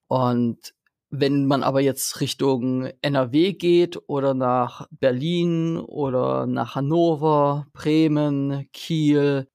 Und 0.08 0.74
wenn 1.10 1.46
man 1.46 1.62
aber 1.62 1.80
jetzt 1.80 2.20
Richtung 2.20 2.90
NRW 3.00 3.52
geht 3.52 3.98
oder 4.08 4.34
nach 4.34 4.88
Berlin 4.90 5.78
oder 5.78 6.46
nach 6.46 6.74
Hannover, 6.74 7.68
Bremen, 7.72 8.68
Kiel, 8.72 9.48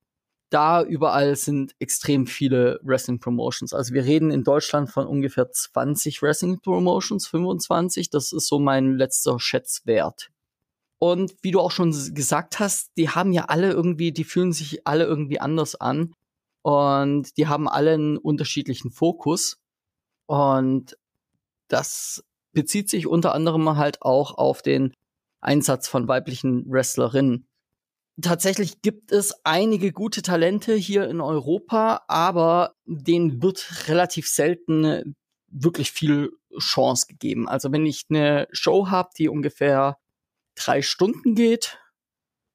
da 0.50 0.84
überall 0.84 1.36
sind 1.36 1.74
extrem 1.80 2.28
viele 2.28 2.80
Wrestling 2.84 3.20
Promotions. 3.20 3.74
Also 3.74 3.94
wir 3.94 4.04
reden 4.04 4.32
in 4.32 4.44
Deutschland 4.44 4.90
von 4.90 5.08
ungefähr 5.08 5.50
20 5.50 6.22
Wrestling 6.22 6.60
Promotions, 6.60 7.28
25. 7.28 8.10
Das 8.10 8.32
ist 8.34 8.48
so 8.48 8.60
mein 8.60 8.98
letzter 8.98 9.40
Schätzwert. 9.40 10.30
Und 11.04 11.34
wie 11.42 11.50
du 11.50 11.60
auch 11.60 11.72
schon 11.72 11.92
gesagt 12.14 12.60
hast, 12.60 12.92
die 12.96 13.10
haben 13.10 13.34
ja 13.34 13.46
alle 13.46 13.72
irgendwie, 13.72 14.12
die 14.12 14.24
fühlen 14.24 14.54
sich 14.54 14.86
alle 14.86 15.06
irgendwie 15.06 15.40
anders 15.40 15.74
an. 15.74 16.14
und 16.62 17.38
die 17.38 17.48
haben 17.48 17.68
alle 17.68 17.94
einen 17.94 18.18
unterschiedlichen 18.18 18.92
Fokus 18.92 19.60
und 20.28 20.98
das 21.68 22.24
bezieht 22.54 22.90
sich 22.90 23.08
unter 23.08 23.34
anderem 23.34 23.78
halt 23.78 24.02
auch 24.02 24.36
auf 24.38 24.62
den 24.62 24.94
Einsatz 25.40 25.88
von 25.88 26.08
weiblichen 26.08 26.70
Wrestlerinnen. 26.72 27.48
Tatsächlich 28.22 28.82
gibt 28.82 29.12
es 29.12 29.34
einige 29.44 29.92
gute 29.92 30.22
Talente 30.22 30.76
hier 30.76 31.10
in 31.10 31.22
Europa, 31.22 32.04
aber 32.08 32.76
denen 32.86 33.42
wird 33.42 33.88
relativ 33.88 34.28
selten 34.28 35.16
wirklich 35.48 35.92
viel 35.92 36.32
Chance 36.60 37.08
gegeben. 37.08 37.48
Also 37.50 37.72
wenn 37.72 37.86
ich 37.86 38.06
eine 38.10 38.48
Show 38.52 38.90
habe, 38.90 39.10
die 39.18 39.30
ungefähr 39.30 39.98
drei 40.56 40.82
Stunden 40.82 41.36
geht, 41.36 41.80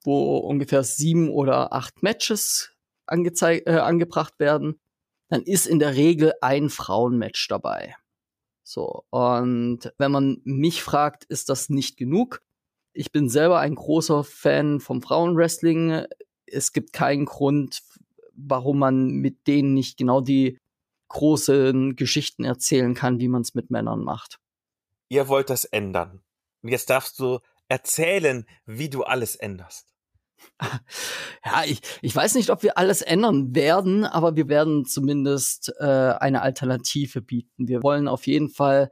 wo 0.05 0.39
ungefähr 0.39 0.85
sieben 0.85 1.31
oder 1.31 1.73
acht 1.73 2.03
Matches 2.03 2.73
äh, 3.09 3.79
angebracht 3.79 4.39
werden, 4.39 4.81
dann 5.29 5.43
ist 5.43 5.67
in 5.67 5.79
der 5.79 5.95
Regel 5.95 6.35
ein 6.41 6.71
Frauenmatch 6.71 7.49
dabei. 7.49 7.97
So, 8.63 9.05
und 9.11 9.93
wenn 9.99 10.11
man 10.11 10.41
mich 10.45 10.83
fragt, 10.83 11.25
ist 11.25 11.49
das 11.49 11.69
nicht 11.69 11.97
genug? 11.97 12.43
Ich 12.93 13.13
bin 13.13 13.29
selber 13.29 13.61
ein 13.61 13.75
großer 13.75 14.25
Fan 14.25 14.81
vom 14.81 15.03
Frauenwrestling. 15.03 16.05
Es 16.47 16.73
gibt 16.73 16.93
keinen 16.93 17.27
Grund, 17.27 17.83
warum 18.33 18.79
man 18.79 19.09
mit 19.09 19.47
denen 19.47 19.75
nicht 19.75 19.99
genau 19.99 20.21
die 20.21 20.59
großen 21.09 21.95
Geschichten 21.95 22.45
erzählen 22.45 22.95
kann, 22.95 23.21
wie 23.21 23.29
man 23.29 23.43
es 23.43 23.55
mit 23.55 23.71
Männern 23.71 24.03
macht. 24.03 24.39
Ihr 25.09 25.29
wollt 25.29 25.51
das 25.51 25.65
ändern. 25.65 26.23
Und 26.63 26.71
jetzt 26.71 26.91
darfst 26.91 27.21
du 27.21 27.39
erzählen, 27.69 28.47
wie 28.65 28.89
du 28.89 29.03
alles 29.03 29.37
änderst. 29.37 29.93
Ja, 31.45 31.63
ich, 31.65 31.81
ich 32.03 32.15
weiß 32.15 32.35
nicht, 32.35 32.51
ob 32.51 32.65
wir 32.65 32.77
alles 32.77 33.03
ändern 33.03 33.55
werden, 33.55 34.05
aber 34.05 34.35
wir 34.35 34.49
werden 34.49 34.85
zumindest 34.85 35.73
äh, 35.79 35.85
eine 35.85 36.43
Alternative 36.43 37.23
bieten. 37.23 37.69
Wir 37.69 37.85
wollen 37.85 38.09
auf 38.09 38.27
jeden 38.27 38.51
Fall 38.51 38.91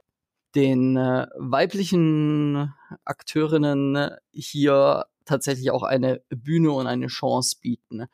den 0.55 0.95
äh, 0.95 1.27
weiblichen 1.37 2.73
Akteurinnen 3.03 4.15
hier 4.31 5.05
tatsächlich 5.25 5.71
auch 5.71 5.83
eine 5.83 6.21
Bühne 6.29 6.71
und 6.71 6.87
eine 6.87 7.07
Chance 7.07 7.57
bieten. 7.61 8.05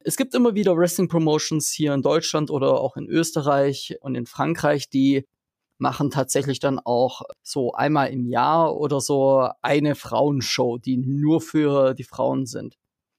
Es 0.00 0.16
gibt 0.16 0.34
immer 0.34 0.54
wieder 0.54 0.76
Wrestling 0.76 1.08
Promotions 1.08 1.70
hier 1.70 1.94
in 1.94 2.02
Deutschland 2.02 2.50
oder 2.50 2.80
auch 2.80 2.96
in 2.96 3.08
Österreich 3.08 3.96
und 4.00 4.16
in 4.16 4.26
Frankreich, 4.26 4.90
die 4.90 5.26
machen 5.78 6.10
tatsächlich 6.10 6.60
dann 6.60 6.78
auch 6.78 7.22
so 7.42 7.72
einmal 7.72 8.10
im 8.10 8.26
Jahr 8.26 8.76
oder 8.76 9.00
so 9.00 9.48
eine 9.62 9.94
Frauenshow, 9.94 10.78
die 10.78 10.96
nur 10.96 11.40
für 11.40 11.94
die 11.94 12.04
Frauen 12.04 12.46
sind. 12.46 12.76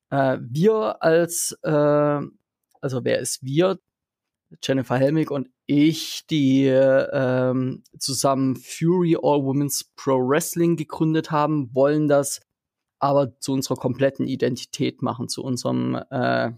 Äh, 0.10 0.38
wir 0.42 1.04
als, 1.04 1.58
äh, 1.64 1.70
also 1.70 3.04
wer 3.04 3.20
ist 3.20 3.44
wir? 3.44 3.80
Jennifer 4.64 4.98
Helmig 4.98 5.32
und 5.32 5.50
ich, 5.66 6.26
die 6.28 6.66
ähm, 6.68 7.84
zusammen 7.98 8.56
Fury 8.56 9.16
All 9.16 9.44
Women's 9.44 9.92
Pro 9.96 10.18
Wrestling 10.18 10.76
gegründet 10.76 11.32
haben, 11.32 11.74
wollen 11.74 12.08
das 12.08 12.42
aber 13.00 13.38
zu 13.40 13.54
unserer 13.54 13.76
kompletten 13.76 14.28
Identität 14.28 15.02
machen, 15.02 15.28
zu 15.28 15.44
unserem 15.44 15.96
äh, 16.10 16.52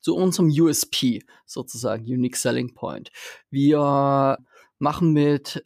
zu 0.00 0.14
unserem 0.14 0.48
USP 0.48 1.24
sozusagen, 1.46 2.04
Unique 2.04 2.36
Selling 2.36 2.74
Point. 2.74 3.10
Wir 3.50 4.38
machen 4.78 5.12
mit 5.12 5.62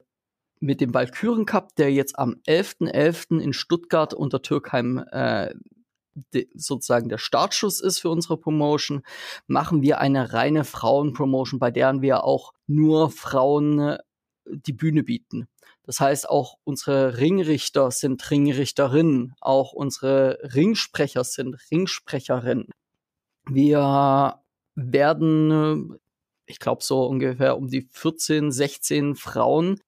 mit 0.63 0.83
dem 0.83 0.93
Valkyren 0.93 1.47
Cup, 1.47 1.75
der 1.77 1.91
jetzt 1.91 2.19
am 2.19 2.37
11.11. 2.47 2.93
.11. 2.93 3.41
in 3.41 3.53
Stuttgart 3.55 4.13
unter 4.13 4.43
Türkheim 4.43 4.99
äh, 5.11 5.55
sozusagen 6.55 7.09
der 7.09 7.19
Startschuss 7.19 7.81
ist 7.81 8.01
für 8.01 8.11
unsere 8.11 8.37
Promotion, 8.37 9.03
machen 9.47 9.83
wir 9.83 10.01
eine 10.01 10.33
reine 10.33 10.65
Frauen-Promotion, 10.65 11.59
bei 11.59 11.71
der 11.71 12.03
wir 12.03 12.25
auch 12.25 12.53
nur 12.67 13.11
Frauen 13.11 13.79
äh, 13.79 13.99
die 14.45 14.73
Bühne 14.73 15.03
bieten. 15.03 15.49
Das 15.85 16.01
heißt, 16.01 16.29
auch 16.29 16.57
unsere 16.65 17.19
Ringrichter 17.19 17.91
sind 17.91 18.31
Ringrichterinnen, 18.31 19.35
auch 19.41 19.73
unsere 19.73 20.39
Ringsprecher 20.55 21.25
sind 21.25 21.57
Ringsprecherinnen. 21.71 22.69
Wir 23.49 24.41
werden, 24.75 25.51
äh, 25.51 25.99
ich 26.51 26.59
glaube, 26.59 26.83
so 26.83 27.05
ungefähr 27.07 27.57
um 27.57 27.69
die 27.69 27.89
14, 27.91 28.51
16 28.51 29.15
Frauen 29.15 29.81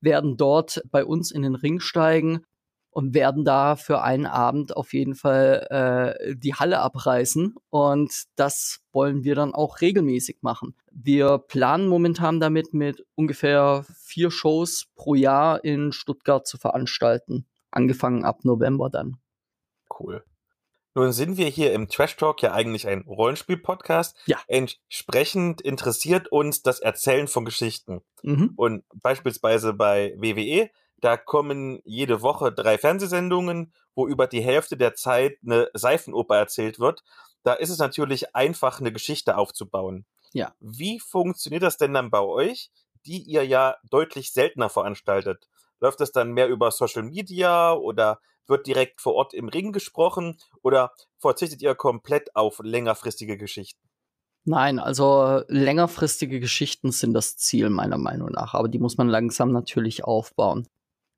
werden 0.00 0.36
dort 0.36 0.82
bei 0.90 1.04
uns 1.04 1.30
in 1.30 1.42
den 1.42 1.54
Ring 1.54 1.80
steigen 1.80 2.44
und 2.90 3.14
werden 3.14 3.44
da 3.44 3.76
für 3.76 4.02
einen 4.02 4.26
Abend 4.26 4.76
auf 4.76 4.92
jeden 4.92 5.14
Fall 5.14 6.16
äh, 6.18 6.34
die 6.36 6.54
Halle 6.54 6.80
abreißen. 6.80 7.54
Und 7.70 8.24
das 8.36 8.80
wollen 8.92 9.22
wir 9.22 9.34
dann 9.34 9.54
auch 9.54 9.80
regelmäßig 9.80 10.38
machen. 10.42 10.74
Wir 10.90 11.38
planen 11.38 11.86
momentan 11.86 12.40
damit, 12.40 12.74
mit 12.74 13.04
ungefähr 13.14 13.84
vier 13.94 14.30
Shows 14.30 14.88
pro 14.96 15.14
Jahr 15.14 15.64
in 15.64 15.92
Stuttgart 15.92 16.46
zu 16.46 16.58
veranstalten. 16.58 17.46
Angefangen 17.70 18.24
ab 18.24 18.44
November 18.44 18.90
dann. 18.90 19.18
Cool. 19.88 20.24
Nun 20.94 21.12
sind 21.12 21.36
wir 21.36 21.46
hier 21.46 21.72
im 21.72 21.88
Trash 21.88 22.16
Talk 22.16 22.42
ja 22.42 22.52
eigentlich 22.52 22.88
ein 22.88 23.02
Rollenspiel-Podcast. 23.02 24.16
Ja. 24.26 24.38
Entsprechend 24.48 25.60
interessiert 25.60 26.28
uns 26.28 26.62
das 26.62 26.80
Erzählen 26.80 27.28
von 27.28 27.44
Geschichten. 27.44 28.02
Mhm. 28.22 28.52
Und 28.56 28.84
beispielsweise 28.94 29.72
bei 29.72 30.14
WWE 30.16 30.70
da 31.00 31.16
kommen 31.16 31.80
jede 31.84 32.22
Woche 32.22 32.52
drei 32.52 32.78
Fernsehsendungen, 32.78 33.72
wo 33.94 34.06
über 34.06 34.26
die 34.26 34.42
Hälfte 34.42 34.76
der 34.76 34.94
Zeit 34.94 35.38
eine 35.44 35.68
Seifenoper 35.74 36.36
erzählt 36.36 36.78
wird. 36.78 37.02
Da 37.42 37.54
ist 37.54 37.70
es 37.70 37.78
natürlich 37.78 38.34
einfach, 38.36 38.80
eine 38.80 38.92
Geschichte 38.92 39.36
aufzubauen. 39.36 40.04
Ja. 40.32 40.54
Wie 40.60 41.00
funktioniert 41.00 41.62
das 41.62 41.78
denn 41.78 41.94
dann 41.94 42.10
bei 42.10 42.20
euch, 42.20 42.70
die 43.06 43.22
ihr 43.22 43.46
ja 43.46 43.76
deutlich 43.90 44.32
seltener 44.32 44.68
veranstaltet? 44.68 45.48
Läuft 45.80 46.00
das 46.00 46.12
dann 46.12 46.32
mehr 46.32 46.48
über 46.48 46.70
Social 46.70 47.02
Media 47.02 47.72
oder 47.72 48.20
wird 48.50 48.66
direkt 48.66 49.00
vor 49.00 49.14
Ort 49.14 49.32
im 49.32 49.48
Ring 49.48 49.72
gesprochen 49.72 50.36
oder 50.62 50.92
verzichtet 51.18 51.62
ihr 51.62 51.74
komplett 51.74 52.36
auf 52.36 52.60
längerfristige 52.62 53.38
Geschichten? 53.38 53.80
Nein, 54.44 54.78
also 54.78 55.42
längerfristige 55.48 56.40
Geschichten 56.40 56.92
sind 56.92 57.12
das 57.12 57.36
Ziel 57.36 57.70
meiner 57.70 57.98
Meinung 57.98 58.30
nach, 58.30 58.54
aber 58.54 58.68
die 58.68 58.78
muss 58.78 58.96
man 58.96 59.08
langsam 59.08 59.52
natürlich 59.52 60.04
aufbauen. 60.04 60.66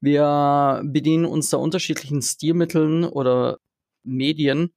Wir 0.00 0.82
bedienen 0.84 1.24
uns 1.24 1.48
da 1.50 1.58
unterschiedlichen 1.58 2.20
Stilmitteln 2.22 3.04
oder 3.04 3.58
Medien. 4.02 4.72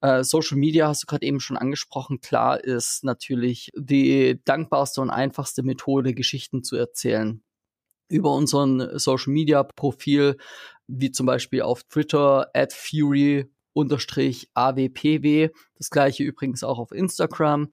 Äh, 0.00 0.22
Social 0.22 0.56
Media 0.56 0.86
hast 0.86 1.02
du 1.02 1.06
gerade 1.06 1.26
eben 1.26 1.40
schon 1.40 1.56
angesprochen. 1.56 2.20
Klar 2.20 2.62
ist 2.62 3.02
natürlich 3.02 3.70
die 3.76 4.40
dankbarste 4.44 5.00
und 5.00 5.10
einfachste 5.10 5.64
Methode, 5.64 6.14
Geschichten 6.14 6.62
zu 6.62 6.76
erzählen. 6.76 7.42
Über 8.08 8.32
unseren 8.32 8.96
Social 8.98 9.32
Media 9.32 9.64
Profil, 9.64 10.36
wie 10.88 11.12
zum 11.12 11.26
Beispiel 11.26 11.62
auf 11.62 11.84
Twitter, 11.84 12.50
at 12.54 12.72
Fury 12.72 13.50
unterstrich 13.72 14.50
AWPW. 14.54 15.50
Das 15.76 15.90
gleiche 15.90 16.24
übrigens 16.24 16.64
auch 16.64 16.78
auf 16.78 16.90
Instagram. 16.90 17.72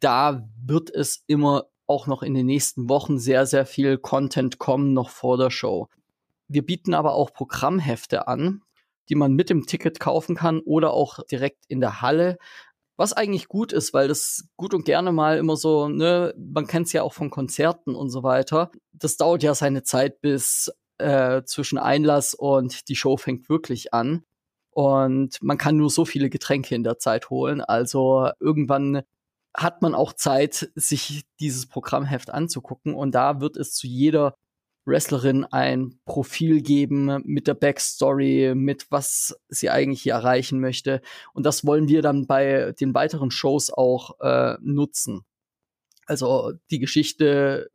Da 0.00 0.48
wird 0.60 0.90
es 0.90 1.22
immer 1.26 1.66
auch 1.86 2.06
noch 2.06 2.22
in 2.22 2.34
den 2.34 2.46
nächsten 2.46 2.88
Wochen 2.88 3.18
sehr, 3.18 3.46
sehr 3.46 3.66
viel 3.66 3.98
Content 3.98 4.58
kommen, 4.58 4.92
noch 4.94 5.10
vor 5.10 5.36
der 5.36 5.50
Show. 5.50 5.88
Wir 6.48 6.64
bieten 6.64 6.94
aber 6.94 7.14
auch 7.14 7.32
Programmhefte 7.32 8.26
an, 8.26 8.62
die 9.08 9.14
man 9.14 9.34
mit 9.34 9.50
dem 9.50 9.66
Ticket 9.66 10.00
kaufen 10.00 10.34
kann 10.34 10.60
oder 10.60 10.92
auch 10.92 11.20
direkt 11.30 11.64
in 11.68 11.80
der 11.80 12.00
Halle. 12.00 12.38
Was 12.96 13.12
eigentlich 13.12 13.48
gut 13.48 13.72
ist, 13.72 13.92
weil 13.92 14.08
das 14.08 14.48
gut 14.56 14.72
und 14.72 14.84
gerne 14.84 15.12
mal 15.12 15.36
immer 15.36 15.56
so, 15.56 15.88
ne, 15.88 16.32
man 16.36 16.66
kennt 16.66 16.86
es 16.86 16.92
ja 16.92 17.02
auch 17.02 17.12
von 17.12 17.30
Konzerten 17.30 17.94
und 17.94 18.08
so 18.10 18.22
weiter. 18.22 18.70
Das 18.92 19.16
dauert 19.16 19.42
ja 19.42 19.54
seine 19.54 19.82
Zeit 19.82 20.20
bis 20.20 20.72
äh, 20.98 21.42
zwischen 21.44 21.78
Einlass 21.78 22.34
und 22.34 22.88
die 22.88 22.96
Show 22.96 23.16
fängt 23.16 23.48
wirklich 23.48 23.92
an. 23.94 24.24
Und 24.70 25.40
man 25.42 25.58
kann 25.58 25.76
nur 25.76 25.90
so 25.90 26.04
viele 26.04 26.30
Getränke 26.30 26.74
in 26.74 26.82
der 26.82 26.98
Zeit 26.98 27.30
holen. 27.30 27.60
Also 27.60 28.30
irgendwann 28.40 29.02
hat 29.56 29.82
man 29.82 29.94
auch 29.94 30.12
Zeit, 30.12 30.70
sich 30.74 31.24
dieses 31.38 31.66
Programmheft 31.66 32.30
anzugucken. 32.30 32.94
Und 32.94 33.14
da 33.14 33.40
wird 33.40 33.56
es 33.56 33.72
zu 33.72 33.86
jeder 33.86 34.34
Wrestlerin 34.84 35.44
ein 35.44 35.98
Profil 36.04 36.60
geben 36.60 37.22
mit 37.24 37.46
der 37.46 37.54
Backstory, 37.54 38.54
mit 38.54 38.90
was 38.90 39.36
sie 39.48 39.70
eigentlich 39.70 40.02
hier 40.02 40.14
erreichen 40.14 40.60
möchte. 40.60 41.00
Und 41.32 41.46
das 41.46 41.64
wollen 41.64 41.88
wir 41.88 42.02
dann 42.02 42.26
bei 42.26 42.72
den 42.78 42.94
weiteren 42.94 43.30
Shows 43.30 43.70
auch 43.70 44.20
äh, 44.20 44.56
nutzen. 44.60 45.24
Also 46.06 46.52
die 46.70 46.80
Geschichte, 46.80 47.70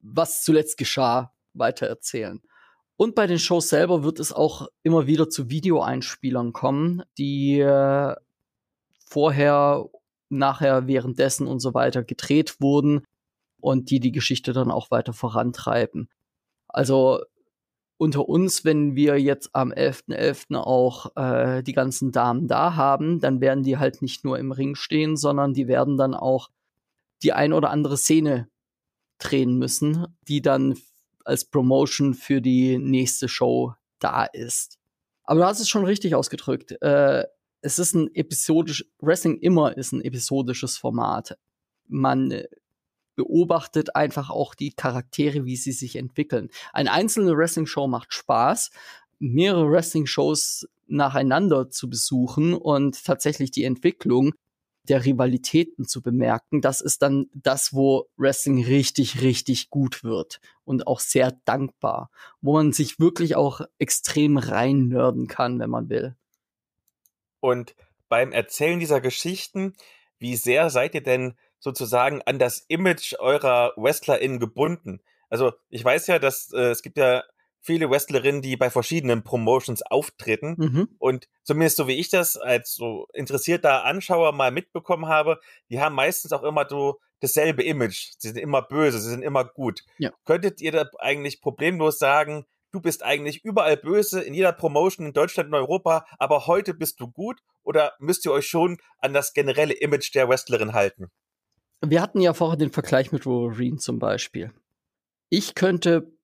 was 0.00 0.42
zuletzt 0.42 0.78
geschah, 0.78 1.34
weiter 1.54 1.86
erzählen. 1.86 2.40
Und 2.96 3.14
bei 3.14 3.26
den 3.26 3.38
Shows 3.38 3.68
selber 3.68 4.02
wird 4.02 4.18
es 4.18 4.32
auch 4.32 4.68
immer 4.82 5.06
wieder 5.06 5.28
zu 5.28 5.48
Videoeinspielern 5.50 6.52
kommen, 6.52 7.02
die 7.16 7.60
äh, 7.60 8.14
vorher, 9.06 9.88
nachher, 10.28 10.86
währenddessen 10.86 11.46
und 11.46 11.60
so 11.60 11.74
weiter 11.74 12.02
gedreht 12.02 12.60
wurden 12.60 13.04
und 13.60 13.90
die 13.90 14.00
die 14.00 14.12
Geschichte 14.12 14.52
dann 14.52 14.70
auch 14.70 14.90
weiter 14.90 15.12
vorantreiben. 15.12 16.08
Also 16.66 17.22
unter 17.98 18.28
uns, 18.28 18.64
wenn 18.64 18.94
wir 18.94 19.20
jetzt 19.20 19.54
am 19.54 19.72
11.11. 19.72 20.50
.11. 20.50 20.56
auch 20.56 21.16
äh, 21.16 21.62
die 21.62 21.72
ganzen 21.72 22.12
Damen 22.12 22.46
da 22.46 22.76
haben, 22.76 23.20
dann 23.20 23.40
werden 23.40 23.64
die 23.64 23.78
halt 23.78 24.02
nicht 24.02 24.24
nur 24.24 24.38
im 24.38 24.52
Ring 24.52 24.76
stehen, 24.76 25.16
sondern 25.16 25.52
die 25.52 25.66
werden 25.66 25.96
dann 25.96 26.14
auch 26.14 26.48
die 27.22 27.32
ein 27.32 27.52
oder 27.52 27.70
andere 27.70 27.96
Szene 27.96 28.48
drehen 29.18 29.58
müssen, 29.58 30.06
die 30.28 30.42
dann 30.42 30.78
als 31.28 31.44
Promotion 31.44 32.14
für 32.14 32.40
die 32.40 32.78
nächste 32.78 33.28
Show 33.28 33.74
da 33.98 34.24
ist. 34.24 34.78
Aber 35.24 35.40
du 35.40 35.46
hast 35.46 35.60
es 35.60 35.68
schon 35.68 35.84
richtig 35.84 36.14
ausgedrückt. 36.14 36.80
Äh, 36.80 37.24
es 37.60 37.78
ist 37.78 37.94
ein 37.94 38.08
episodisch, 38.14 38.86
Wrestling 39.00 39.38
immer 39.38 39.76
ist 39.76 39.92
ein 39.92 40.02
episodisches 40.02 40.78
Format. 40.78 41.36
Man 41.86 42.42
beobachtet 43.14 43.96
einfach 43.96 44.30
auch 44.30 44.54
die 44.54 44.70
Charaktere, 44.70 45.44
wie 45.44 45.56
sie 45.56 45.72
sich 45.72 45.96
entwickeln. 45.96 46.48
Eine 46.72 46.92
einzelne 46.92 47.36
Wrestling-Show 47.36 47.88
macht 47.88 48.14
Spaß. 48.14 48.70
Mehrere 49.18 49.70
Wrestling-Shows 49.70 50.68
nacheinander 50.86 51.68
zu 51.68 51.90
besuchen 51.90 52.54
und 52.54 53.04
tatsächlich 53.04 53.50
die 53.50 53.64
Entwicklung 53.64 54.32
der 54.88 55.04
Rivalitäten 55.04 55.86
zu 55.86 56.02
bemerken, 56.02 56.60
das 56.60 56.80
ist 56.80 57.02
dann 57.02 57.26
das, 57.34 57.72
wo 57.74 58.08
Wrestling 58.16 58.64
richtig, 58.64 59.22
richtig 59.22 59.70
gut 59.70 60.02
wird 60.02 60.40
und 60.64 60.86
auch 60.86 61.00
sehr 61.00 61.32
dankbar, 61.44 62.10
wo 62.40 62.54
man 62.54 62.72
sich 62.72 62.98
wirklich 62.98 63.36
auch 63.36 63.60
extrem 63.78 64.38
reinnörden 64.38 65.26
kann, 65.26 65.58
wenn 65.58 65.70
man 65.70 65.88
will. 65.88 66.16
Und 67.40 67.74
beim 68.08 68.32
Erzählen 68.32 68.80
dieser 68.80 69.00
Geschichten, 69.00 69.74
wie 70.18 70.36
sehr 70.36 70.70
seid 70.70 70.94
ihr 70.94 71.02
denn 71.02 71.36
sozusagen 71.60 72.22
an 72.22 72.38
das 72.38 72.64
Image 72.68 73.14
eurer 73.18 73.72
WrestlerInnen 73.76 74.40
gebunden? 74.40 75.00
Also 75.28 75.52
ich 75.68 75.84
weiß 75.84 76.06
ja, 76.06 76.18
dass 76.18 76.52
äh, 76.52 76.70
es 76.70 76.82
gibt 76.82 76.96
ja 76.96 77.22
viele 77.60 77.90
Wrestlerinnen, 77.90 78.42
die 78.42 78.56
bei 78.56 78.70
verschiedenen 78.70 79.24
Promotions 79.24 79.82
auftreten. 79.82 80.54
Mhm. 80.58 80.88
Und 80.98 81.28
zumindest 81.42 81.76
so 81.76 81.88
wie 81.88 81.96
ich 81.96 82.08
das 82.08 82.36
als 82.36 82.74
so 82.74 83.06
interessierter 83.12 83.84
Anschauer 83.84 84.32
mal 84.32 84.50
mitbekommen 84.50 85.06
habe, 85.06 85.40
die 85.70 85.80
haben 85.80 85.94
meistens 85.94 86.32
auch 86.32 86.42
immer 86.42 86.66
so 86.68 86.98
dasselbe 87.20 87.62
Image. 87.62 88.12
Sie 88.18 88.28
sind 88.28 88.38
immer 88.38 88.62
böse, 88.62 89.00
sie 89.00 89.10
sind 89.10 89.22
immer 89.22 89.44
gut. 89.44 89.82
Ja. 89.98 90.12
Könntet 90.24 90.60
ihr 90.60 90.72
da 90.72 90.88
eigentlich 90.98 91.40
problemlos 91.40 91.98
sagen, 91.98 92.44
du 92.72 92.80
bist 92.80 93.02
eigentlich 93.02 93.44
überall 93.44 93.76
böse 93.76 94.20
in 94.20 94.34
jeder 94.34 94.52
Promotion 94.52 95.06
in 95.06 95.12
Deutschland 95.12 95.48
und 95.48 95.54
Europa, 95.54 96.06
aber 96.18 96.46
heute 96.46 96.74
bist 96.74 97.00
du 97.00 97.08
gut? 97.08 97.40
Oder 97.62 97.94
müsst 97.98 98.24
ihr 98.24 98.32
euch 98.32 98.46
schon 98.46 98.78
an 98.98 99.12
das 99.12 99.32
generelle 99.34 99.74
Image 99.74 100.14
der 100.14 100.28
Wrestlerin 100.28 100.72
halten? 100.72 101.10
Wir 101.84 102.02
hatten 102.02 102.20
ja 102.20 102.34
vorher 102.34 102.56
den 102.56 102.70
Vergleich 102.70 103.12
mit 103.12 103.26
Wolverine 103.26 103.76
zum 103.76 103.98
Beispiel. 103.98 104.52
Ich 105.28 105.54
könnte 105.54 106.17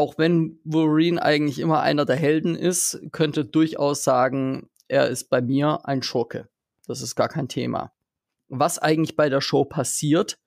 auch 0.00 0.16
wenn 0.16 0.58
Wolverine 0.64 1.20
eigentlich 1.20 1.58
immer 1.58 1.80
einer 1.80 2.06
der 2.06 2.16
Helden 2.16 2.54
ist, 2.54 2.98
könnte 3.12 3.44
durchaus 3.44 4.02
sagen, 4.02 4.70
er 4.88 5.08
ist 5.08 5.28
bei 5.28 5.42
mir 5.42 5.80
ein 5.84 6.02
Schurke. 6.02 6.48
Das 6.86 7.02
ist 7.02 7.16
gar 7.16 7.28
kein 7.28 7.48
Thema. 7.48 7.92
Was 8.48 8.78
eigentlich 8.78 9.14
bei 9.14 9.28
der 9.28 9.42
Show 9.42 9.66
passiert, 9.66 10.38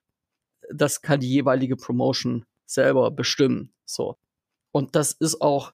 das 0.72 1.02
kann 1.02 1.20
die 1.20 1.30
jeweilige 1.30 1.76
Promotion 1.76 2.46
selber 2.66 3.12
bestimmen. 3.12 3.72
So. 3.84 4.16
Und 4.72 4.96
das 4.96 5.12
ist 5.12 5.40
auch, 5.40 5.72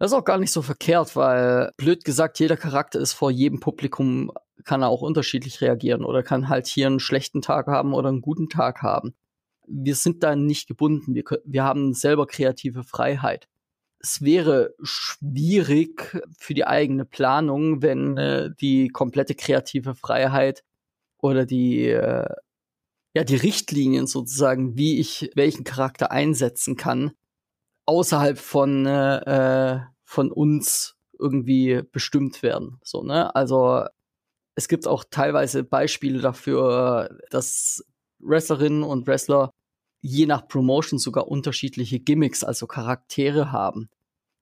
das 0.00 0.10
ist 0.10 0.18
auch 0.18 0.24
gar 0.24 0.38
nicht 0.38 0.50
so 0.50 0.60
verkehrt, 0.60 1.14
weil 1.14 1.70
blöd 1.76 2.04
gesagt, 2.04 2.40
jeder 2.40 2.56
Charakter 2.56 2.98
ist 2.98 3.12
vor 3.12 3.30
jedem 3.30 3.60
Publikum, 3.60 4.32
kann 4.64 4.82
er 4.82 4.88
auch 4.88 5.02
unterschiedlich 5.02 5.60
reagieren 5.60 6.04
oder 6.04 6.24
kann 6.24 6.48
halt 6.48 6.66
hier 6.66 6.88
einen 6.88 6.98
schlechten 6.98 7.42
Tag 7.42 7.68
haben 7.68 7.94
oder 7.94 8.08
einen 8.08 8.22
guten 8.22 8.48
Tag 8.48 8.82
haben 8.82 9.14
wir 9.70 9.94
sind 9.94 10.22
da 10.22 10.36
nicht 10.36 10.68
gebunden. 10.68 11.14
Wir, 11.14 11.24
wir 11.44 11.64
haben 11.64 11.94
selber 11.94 12.26
kreative 12.26 12.84
Freiheit. 12.84 13.48
Es 14.00 14.22
wäre 14.22 14.74
schwierig 14.82 16.18
für 16.38 16.54
die 16.54 16.66
eigene 16.66 17.04
Planung, 17.04 17.82
wenn 17.82 18.16
äh, 18.16 18.50
die 18.60 18.88
komplette 18.88 19.34
kreative 19.34 19.94
Freiheit 19.94 20.64
oder 21.18 21.46
die 21.46 21.88
äh, 21.88 22.28
ja 23.14 23.24
die 23.24 23.36
Richtlinien 23.36 24.06
sozusagen, 24.06 24.76
wie 24.76 24.98
ich 24.98 25.30
welchen 25.34 25.64
Charakter 25.64 26.10
einsetzen 26.10 26.76
kann, 26.76 27.12
außerhalb 27.86 28.38
von 28.38 28.86
äh, 28.86 29.76
äh 29.76 29.80
von 30.04 30.32
uns 30.32 30.96
irgendwie 31.20 31.82
bestimmt 31.92 32.42
werden. 32.42 32.80
So 32.82 33.02
ne, 33.02 33.34
also 33.36 33.84
es 34.56 34.66
gibt 34.66 34.88
auch 34.88 35.04
teilweise 35.08 35.62
Beispiele 35.62 36.20
dafür, 36.20 37.16
dass 37.30 37.84
Wrestlerinnen 38.18 38.82
und 38.82 39.06
Wrestler 39.06 39.52
je 40.00 40.26
nach 40.26 40.48
Promotion 40.48 40.98
sogar 40.98 41.28
unterschiedliche 41.28 42.00
Gimmicks, 42.00 42.42
also 42.44 42.66
Charaktere 42.66 43.52
haben. 43.52 43.90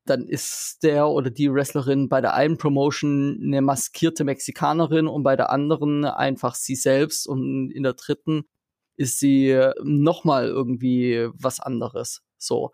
Dann 0.05 0.27
ist 0.27 0.83
der 0.83 1.09
oder 1.09 1.31
die 1.31 1.53
Wrestlerin 1.53 2.09
bei 2.09 2.21
der 2.21 2.35
einen 2.35 2.57
Promotion 2.57 3.39
eine 3.43 3.61
maskierte 3.61 4.25
Mexikanerin 4.25 5.07
und 5.07 5.23
bei 5.23 5.37
der 5.37 5.51
anderen 5.51 6.05
einfach 6.05 6.55
sie 6.55 6.77
selbst 6.77 7.27
und 7.27 7.71
in 7.71 7.83
der 7.83 7.95
dritten 7.95 8.45
ist 8.97 9.19
sie 9.19 9.59
nochmal 9.83 10.47
irgendwie 10.47 11.29
was 11.35 11.61
anderes. 11.61 12.23
So, 12.39 12.73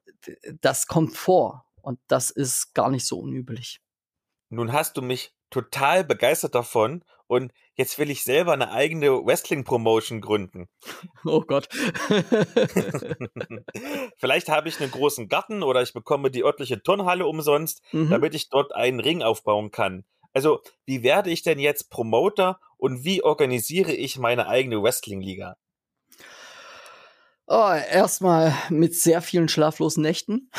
das 0.60 0.86
kommt 0.86 1.16
vor 1.16 1.66
und 1.82 1.98
das 2.06 2.30
ist 2.30 2.74
gar 2.74 2.90
nicht 2.90 3.06
so 3.06 3.18
unüblich. 3.18 3.80
Nun 4.48 4.72
hast 4.72 4.96
du 4.96 5.02
mich 5.02 5.34
total 5.50 6.04
begeistert 6.04 6.54
davon 6.54 7.04
und 7.26 7.52
jetzt 7.74 7.98
will 7.98 8.10
ich 8.10 8.22
selber 8.22 8.52
eine 8.52 8.70
eigene 8.70 9.24
Wrestling-Promotion 9.24 10.20
gründen. 10.20 10.68
Oh 11.24 11.40
Gott. 11.40 11.68
Vielleicht 14.16 14.48
habe 14.48 14.68
ich 14.68 14.80
einen 14.80 14.90
großen 14.90 15.28
Garten 15.28 15.62
oder 15.62 15.82
ich 15.82 15.92
bekomme 15.92 16.30
die 16.30 16.44
örtliche 16.44 16.82
Turnhalle 16.82 17.26
umsonst, 17.26 17.82
mhm. 17.92 18.10
damit 18.10 18.34
ich 18.34 18.48
dort 18.48 18.74
einen 18.74 19.00
Ring 19.00 19.22
aufbauen 19.22 19.70
kann. 19.70 20.04
Also, 20.32 20.60
wie 20.84 21.02
werde 21.02 21.30
ich 21.30 21.42
denn 21.42 21.58
jetzt 21.58 21.90
Promoter 21.90 22.60
und 22.76 23.04
wie 23.04 23.22
organisiere 23.22 23.92
ich 23.92 24.18
meine 24.18 24.48
eigene 24.48 24.82
Wrestling-Liga? 24.82 25.56
Oh, 27.46 27.72
erstmal 27.72 28.54
mit 28.70 28.94
sehr 28.94 29.20
vielen 29.20 29.48
schlaflosen 29.48 30.02
Nächten. 30.02 30.50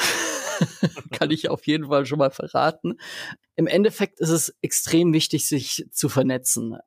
Kann 1.11 1.31
ich 1.31 1.49
auf 1.49 1.65
jeden 1.67 1.87
Fall 1.87 2.05
schon 2.05 2.19
mal 2.19 2.31
verraten. 2.31 2.99
Im 3.55 3.67
Endeffekt 3.67 4.19
ist 4.19 4.29
es 4.29 4.55
extrem 4.61 5.11
wichtig, 5.11 5.47
sich 5.47 5.87
zu 5.91 6.09
vernetzen. 6.09 6.77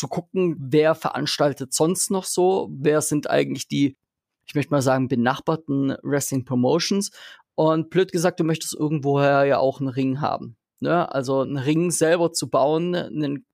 Zu 0.00 0.08
gucken, 0.08 0.56
wer 0.58 0.94
veranstaltet 0.94 1.74
sonst 1.74 2.10
noch 2.10 2.24
so, 2.24 2.70
wer 2.72 3.02
sind 3.02 3.28
eigentlich 3.28 3.68
die, 3.68 3.98
ich 4.46 4.54
möchte 4.54 4.70
mal 4.70 4.80
sagen, 4.80 5.08
benachbarten 5.08 5.94
Wrestling 6.02 6.46
Promotions. 6.46 7.10
Und 7.54 7.90
blöd 7.90 8.10
gesagt, 8.10 8.40
du 8.40 8.44
möchtest 8.44 8.74
irgendwoher 8.74 9.44
ja 9.44 9.58
auch 9.58 9.78
einen 9.78 9.90
Ring 9.90 10.22
haben. 10.22 10.56
Ne? 10.78 11.12
Also 11.12 11.42
einen 11.42 11.58
Ring 11.58 11.90
selber 11.90 12.32
zu 12.32 12.48
bauen, 12.48 12.94
einen 12.94 13.44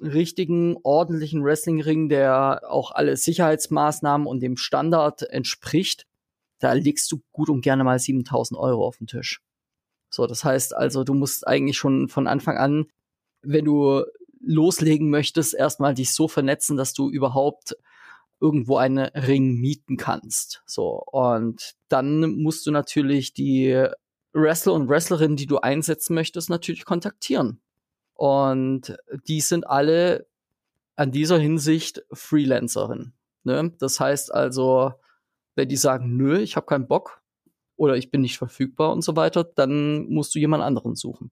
richtigen, 0.00 0.76
ordentlichen 0.84 1.42
Wrestling-Ring, 1.42 2.08
der 2.08 2.60
auch 2.68 2.92
alle 2.92 3.16
Sicherheitsmaßnahmen 3.16 4.28
und 4.28 4.38
dem 4.38 4.56
Standard 4.56 5.22
entspricht, 5.24 6.06
da 6.60 6.72
legst 6.72 7.10
du 7.10 7.20
gut 7.32 7.50
und 7.50 7.62
gerne 7.62 7.82
mal 7.82 7.98
7000 7.98 8.60
Euro 8.60 8.86
auf 8.86 8.98
den 8.98 9.08
Tisch. 9.08 9.42
So, 10.08 10.28
das 10.28 10.44
heißt 10.44 10.72
also, 10.72 11.02
du 11.02 11.14
musst 11.14 11.48
eigentlich 11.48 11.78
schon 11.78 12.06
von 12.08 12.28
Anfang 12.28 12.58
an, 12.58 12.86
wenn 13.42 13.64
du 13.64 14.04
loslegen 14.40 15.10
möchtest, 15.10 15.54
erstmal 15.54 15.94
dich 15.94 16.12
so 16.14 16.28
vernetzen, 16.28 16.76
dass 16.76 16.92
du 16.92 17.10
überhaupt 17.10 17.76
irgendwo 18.40 18.76
einen 18.76 18.98
Ring 18.98 19.60
mieten 19.60 19.96
kannst. 19.96 20.62
So, 20.66 21.02
und 21.12 21.74
dann 21.88 22.20
musst 22.42 22.66
du 22.66 22.70
natürlich 22.70 23.34
die 23.34 23.86
Wrestler 24.32 24.72
und 24.72 24.88
Wrestlerinnen, 24.88 25.36
die 25.36 25.46
du 25.46 25.58
einsetzen 25.58 26.14
möchtest, 26.14 26.48
natürlich 26.48 26.84
kontaktieren. 26.84 27.60
Und 28.14 28.96
die 29.28 29.40
sind 29.40 29.66
alle 29.66 30.26
an 30.96 31.12
dieser 31.12 31.38
Hinsicht 31.38 32.04
Freelancerin. 32.12 33.12
Ne? 33.44 33.72
Das 33.78 34.00
heißt 34.00 34.32
also, 34.32 34.92
wenn 35.54 35.68
die 35.68 35.76
sagen, 35.76 36.16
nö, 36.16 36.38
ich 36.38 36.56
habe 36.56 36.66
keinen 36.66 36.86
Bock 36.86 37.22
oder 37.76 37.96
ich 37.96 38.10
bin 38.10 38.20
nicht 38.20 38.38
verfügbar 38.38 38.92
und 38.92 39.02
so 39.02 39.16
weiter, 39.16 39.44
dann 39.44 40.06
musst 40.08 40.34
du 40.34 40.38
jemand 40.38 40.62
anderen 40.62 40.94
suchen. 40.94 41.30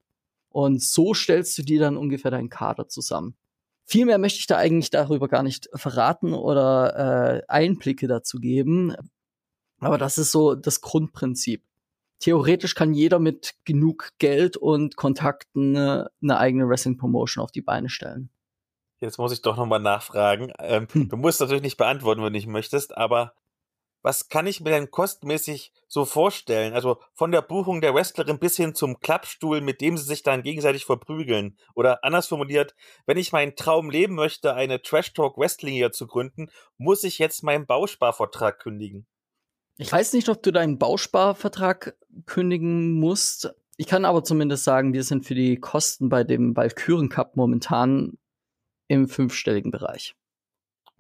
Und 0.59 0.83
so 0.83 1.15
stellst 1.15 1.57
du 1.57 1.63
dir 1.63 1.79
dann 1.79 1.97
ungefähr 1.97 2.33
deinen 2.33 2.49
Kader 2.49 2.89
zusammen. 2.89 3.37
Viel 3.85 4.07
mehr 4.07 4.19
möchte 4.19 4.41
ich 4.41 4.49
da 4.49 4.57
eigentlich 4.57 4.91
darüber 4.91 5.29
gar 5.29 5.45
nicht 5.45 5.69
verraten 5.73 6.35
oder 6.35 7.37
äh, 7.37 7.43
Einblicke 7.47 8.09
dazu 8.09 8.41
geben. 8.41 8.93
Aber 9.79 9.99
das 9.99 10.19
ist 10.19 10.33
so 10.33 10.57
das 10.57 10.81
Grundprinzip. 10.81 11.63
Theoretisch 12.19 12.75
kann 12.75 12.93
jeder 12.93 13.21
mit 13.21 13.55
genug 13.67 14.11
Geld 14.19 14.57
und 14.57 14.97
Kontakten 14.97 15.77
eine, 15.77 16.11
eine 16.21 16.39
eigene 16.39 16.69
Wrestling-Promotion 16.69 17.45
auf 17.45 17.53
die 17.53 17.63
Beine 17.63 17.89
stellen. 17.89 18.29
Jetzt 18.99 19.19
muss 19.19 19.33
ich 19.33 19.43
doch 19.43 19.57
nochmal 19.57 19.79
nachfragen. 19.79 20.51
Ähm, 20.59 20.89
hm. 20.91 21.09
Du 21.09 21.17
musst 21.17 21.39
natürlich 21.39 21.63
nicht 21.63 21.77
beantworten, 21.77 22.21
wenn 22.21 22.33
du 22.33 22.37
nicht 22.37 22.49
möchtest, 22.49 22.97
aber 22.97 23.33
was 24.03 24.29
kann 24.29 24.47
ich 24.47 24.61
mir 24.61 24.71
denn 24.71 24.91
kostenmäßig 24.91 25.73
so 25.87 26.05
vorstellen? 26.05 26.73
Also 26.73 26.99
von 27.15 27.33
der 27.33 27.43
Buchung 27.43 27.81
der 27.81 27.95
Wrestlerin 27.95 28.39
bis 28.39 28.57
hin 28.57 28.75
zum 28.75 29.01
Klappstuhl, 29.01 29.61
mit 29.61 29.81
dem 29.81 29.97
sie 29.97 30.05
sich 30.05 30.23
dann 30.23 30.43
gegenseitig 30.43 30.85
verprügeln. 30.85 31.59
Oder 31.75 32.05
anders 32.05 32.29
formuliert, 32.29 32.75
wenn 33.07 33.17
ich 33.17 33.33
meinen 33.33 33.57
Traum 33.57 33.91
leben 33.91 34.15
möchte, 34.15 34.55
eine 34.55 34.83
Trash 34.83 35.13
Talk 35.13 35.37
Wrestling 35.37 35.75
hier 35.75 35.93
zu 35.93 36.07
gründen, 36.07 36.51
muss 36.77 37.05
ich 37.05 37.19
jetzt 37.19 37.43
meinen 37.43 37.67
Bausparvertrag 37.67 38.59
kündigen. 38.61 39.07
Ich 39.77 39.93
weiß 39.93 40.13
nicht, 40.13 40.29
ob 40.29 40.43
du 40.43 40.51
deinen 40.51 40.79
Bausparvertrag 40.79 41.97
kündigen 42.27 42.99
musst. 42.99 43.55
Ich 43.77 43.87
kann 43.87 44.05
aber 44.05 44.25
zumindest 44.25 44.65
sagen, 44.65 44.93
wir 44.93 45.05
sind 45.05 45.25
für 45.25 45.37
die 45.37 45.57
Kosten 45.57 46.09
bei 46.09 46.25
dem 46.25 46.57
Valkyren 46.57 47.09
Cup 47.09 47.37
momentan 47.37 48.19
im 48.89 49.09
fünfstelligen 49.09 49.71
Bereich. 49.71 50.17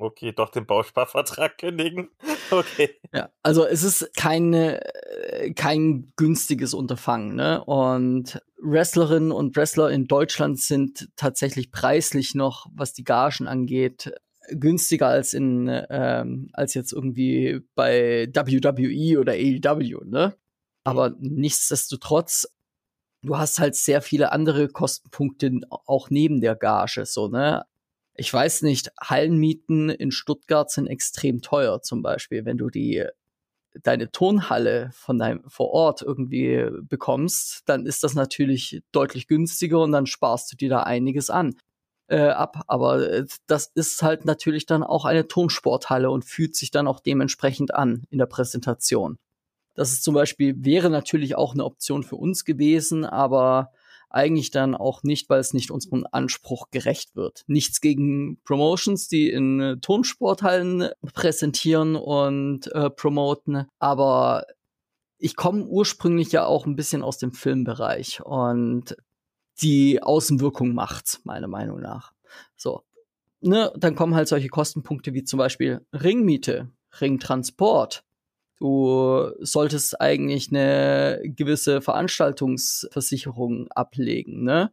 Okay, 0.00 0.32
doch 0.32 0.50
den 0.50 0.64
Bausparvertrag 0.64 1.58
kündigen. 1.58 2.08
Okay. 2.50 2.88
Ja, 3.12 3.28
also 3.42 3.66
es 3.66 3.82
ist 3.82 4.14
keine, 4.16 4.80
äh, 4.82 5.52
kein 5.52 6.10
günstiges 6.16 6.72
Unterfangen, 6.72 7.34
ne? 7.34 7.62
Und 7.62 8.40
Wrestlerinnen 8.56 9.32
und 9.32 9.54
Wrestler 9.54 9.90
in 9.90 10.06
Deutschland 10.06 10.58
sind 10.58 11.10
tatsächlich 11.14 11.70
preislich 11.70 12.34
noch, 12.34 12.66
was 12.72 12.94
die 12.94 13.04
Gagen 13.04 13.46
angeht, 13.46 14.12
günstiger 14.50 15.08
als 15.08 15.34
in 15.34 15.70
ähm, 15.90 16.48
als 16.54 16.72
jetzt 16.72 16.94
irgendwie 16.94 17.60
bei 17.74 18.28
WWE 18.32 19.20
oder 19.20 19.32
AEW, 19.34 20.04
ne? 20.06 20.34
Aber 20.84 21.14
nichtsdestotrotz, 21.20 22.48
du 23.20 23.36
hast 23.36 23.58
halt 23.58 23.76
sehr 23.76 24.00
viele 24.00 24.32
andere 24.32 24.68
Kostenpunkte 24.68 25.50
auch 25.68 26.08
neben 26.08 26.40
der 26.40 26.56
Gage, 26.56 27.04
so, 27.04 27.28
ne? 27.28 27.66
Ich 28.20 28.34
weiß 28.34 28.62
nicht, 28.62 28.90
Hallenmieten 29.00 29.90
in 29.90 30.10
Stuttgart 30.10 30.70
sind 30.70 30.88
extrem 30.88 31.40
teuer, 31.40 31.82
zum 31.82 32.02
Beispiel, 32.02 32.44
wenn 32.44 32.58
du 32.58 32.68
die 32.68 33.06
deine 33.82 34.10
Tonhalle 34.10 34.90
von 34.92 35.18
deinem 35.18 35.48
vor 35.48 35.70
Ort 35.70 36.02
irgendwie 36.02 36.68
bekommst, 36.82 37.62
dann 37.66 37.86
ist 37.86 38.02
das 38.02 38.14
natürlich 38.14 38.82
deutlich 38.90 39.28
günstiger 39.28 39.80
und 39.80 39.92
dann 39.92 40.06
sparst 40.06 40.52
du 40.52 40.56
dir 40.56 40.68
da 40.68 40.82
einiges 40.82 41.30
an 41.30 41.54
äh, 42.08 42.30
ab. 42.30 42.64
Aber 42.66 43.08
äh, 43.08 43.26
das 43.46 43.70
ist 43.74 44.02
halt 44.02 44.24
natürlich 44.24 44.66
dann 44.66 44.82
auch 44.82 45.04
eine 45.04 45.28
Tonsporthalle 45.28 46.10
und 46.10 46.24
fühlt 46.24 46.56
sich 46.56 46.72
dann 46.72 46.88
auch 46.88 46.98
dementsprechend 46.98 47.72
an 47.72 48.02
in 48.10 48.18
der 48.18 48.26
Präsentation. 48.26 49.18
Das 49.74 49.92
ist 49.92 50.02
zum 50.02 50.14
Beispiel, 50.14 50.56
wäre 50.64 50.90
natürlich 50.90 51.36
auch 51.36 51.54
eine 51.54 51.64
Option 51.64 52.02
für 52.02 52.16
uns 52.16 52.44
gewesen, 52.44 53.04
aber 53.04 53.70
eigentlich 54.10 54.50
dann 54.50 54.74
auch 54.74 55.02
nicht, 55.02 55.28
weil 55.28 55.40
es 55.40 55.54
nicht 55.54 55.70
unserem 55.70 56.06
Anspruch 56.10 56.70
gerecht 56.70 57.14
wird. 57.16 57.44
Nichts 57.46 57.80
gegen 57.80 58.40
Promotions, 58.44 59.08
die 59.08 59.30
in 59.30 59.60
äh, 59.60 59.76
Tonsporthallen 59.78 60.90
präsentieren 61.14 61.96
und 61.96 62.72
äh, 62.72 62.90
promoten, 62.90 63.66
aber 63.78 64.46
ich 65.18 65.36
komme 65.36 65.64
ursprünglich 65.64 66.32
ja 66.32 66.46
auch 66.46 66.64
ein 66.64 66.76
bisschen 66.76 67.02
aus 67.02 67.18
dem 67.18 67.32
Filmbereich 67.32 68.24
und 68.24 68.96
die 69.60 70.02
Außenwirkung 70.02 70.72
macht's, 70.72 71.20
meiner 71.24 71.48
Meinung 71.48 71.80
nach. 71.80 72.12
So. 72.56 72.82
Ne, 73.40 73.72
dann 73.76 73.94
kommen 73.94 74.14
halt 74.14 74.28
solche 74.28 74.48
Kostenpunkte 74.48 75.14
wie 75.14 75.24
zum 75.24 75.38
Beispiel 75.38 75.86
Ringmiete, 75.92 76.70
Ringtransport. 77.00 78.04
Du 78.60 79.30
solltest 79.40 80.00
eigentlich 80.00 80.48
eine 80.50 81.20
gewisse 81.24 81.80
Veranstaltungsversicherung 81.80 83.68
ablegen, 83.70 84.42
ne? 84.44 84.72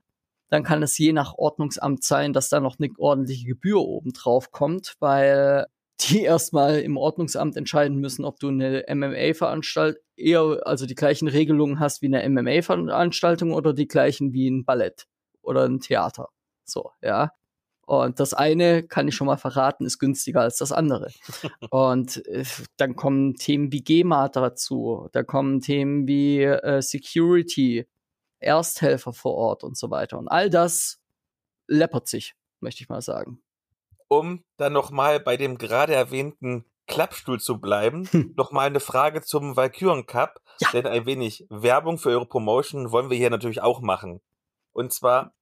Dann 0.49 0.63
kann 0.63 0.83
es 0.83 0.97
je 0.97 1.11
nach 1.13 1.33
Ordnungsamt 1.35 2.03
sein, 2.03 2.33
dass 2.33 2.49
da 2.49 2.59
noch 2.59 2.77
eine 2.79 2.89
ordentliche 2.97 3.45
Gebühr 3.45 3.81
oben 3.81 4.13
drauf 4.13 4.51
kommt, 4.51 4.95
weil 4.99 5.65
die 6.01 6.21
erstmal 6.23 6.79
im 6.79 6.97
Ordnungsamt 6.97 7.57
entscheiden 7.57 7.97
müssen, 7.99 8.25
ob 8.25 8.39
du 8.39 8.49
eine 8.49 8.85
MMA-Veranstaltung 8.87 10.01
eher, 10.17 10.61
also 10.65 10.85
die 10.85 10.95
gleichen 10.95 11.27
Regelungen 11.27 11.79
hast 11.79 12.01
wie 12.01 12.07
eine 12.07 12.27
MMA-Veranstaltung 12.29 13.53
oder 13.53 13.73
die 13.73 13.87
gleichen 13.87 14.33
wie 14.33 14.49
ein 14.49 14.65
Ballett 14.65 15.05
oder 15.41 15.65
ein 15.65 15.79
Theater. 15.79 16.29
So, 16.63 16.91
ja. 17.01 17.31
Und 17.85 18.19
das 18.19 18.33
eine, 18.33 18.83
kann 18.83 19.07
ich 19.07 19.15
schon 19.15 19.27
mal 19.27 19.37
verraten, 19.37 19.85
ist 19.85 19.99
günstiger 19.99 20.41
als 20.41 20.57
das 20.57 20.71
andere. 20.71 21.11
und 21.69 22.25
äh, 22.27 22.43
dann 22.77 22.95
kommen 22.95 23.35
Themen 23.35 23.71
wie 23.71 23.83
GEMA 23.83 24.29
dazu, 24.29 25.09
da 25.11 25.23
kommen 25.23 25.61
Themen 25.61 26.07
wie 26.07 26.41
äh, 26.41 26.81
Security, 26.81 27.87
Ersthelfer 28.39 29.13
vor 29.13 29.35
Ort 29.35 29.63
und 29.63 29.77
so 29.77 29.89
weiter. 29.91 30.17
Und 30.17 30.27
all 30.27 30.49
das 30.49 30.99
läppert 31.67 32.07
sich, 32.07 32.35
möchte 32.59 32.83
ich 32.83 32.89
mal 32.89 33.01
sagen 33.01 33.41
um 34.07 34.43
dann 34.57 34.73
nochmal 34.73 35.19
bei 35.19 35.37
dem 35.37 35.57
gerade 35.57 35.93
erwähnten 35.93 36.65
Klappstuhl 36.87 37.39
zu 37.39 37.59
bleiben, 37.59 38.07
hm. 38.11 38.33
nochmal 38.37 38.67
eine 38.67 38.79
Frage 38.79 39.21
zum 39.21 39.55
Valkyren 39.55 40.05
Cup, 40.05 40.39
ja. 40.59 40.69
denn 40.71 40.85
ein 40.85 41.05
wenig 41.05 41.45
Werbung 41.49 41.97
für 41.97 42.09
eure 42.09 42.27
Promotion 42.27 42.91
wollen 42.91 43.09
wir 43.09 43.17
hier 43.17 43.31
natürlich 43.31 43.61
auch 43.61 43.81
machen. 43.81 44.21
Und 44.71 44.93
zwar, 44.93 45.33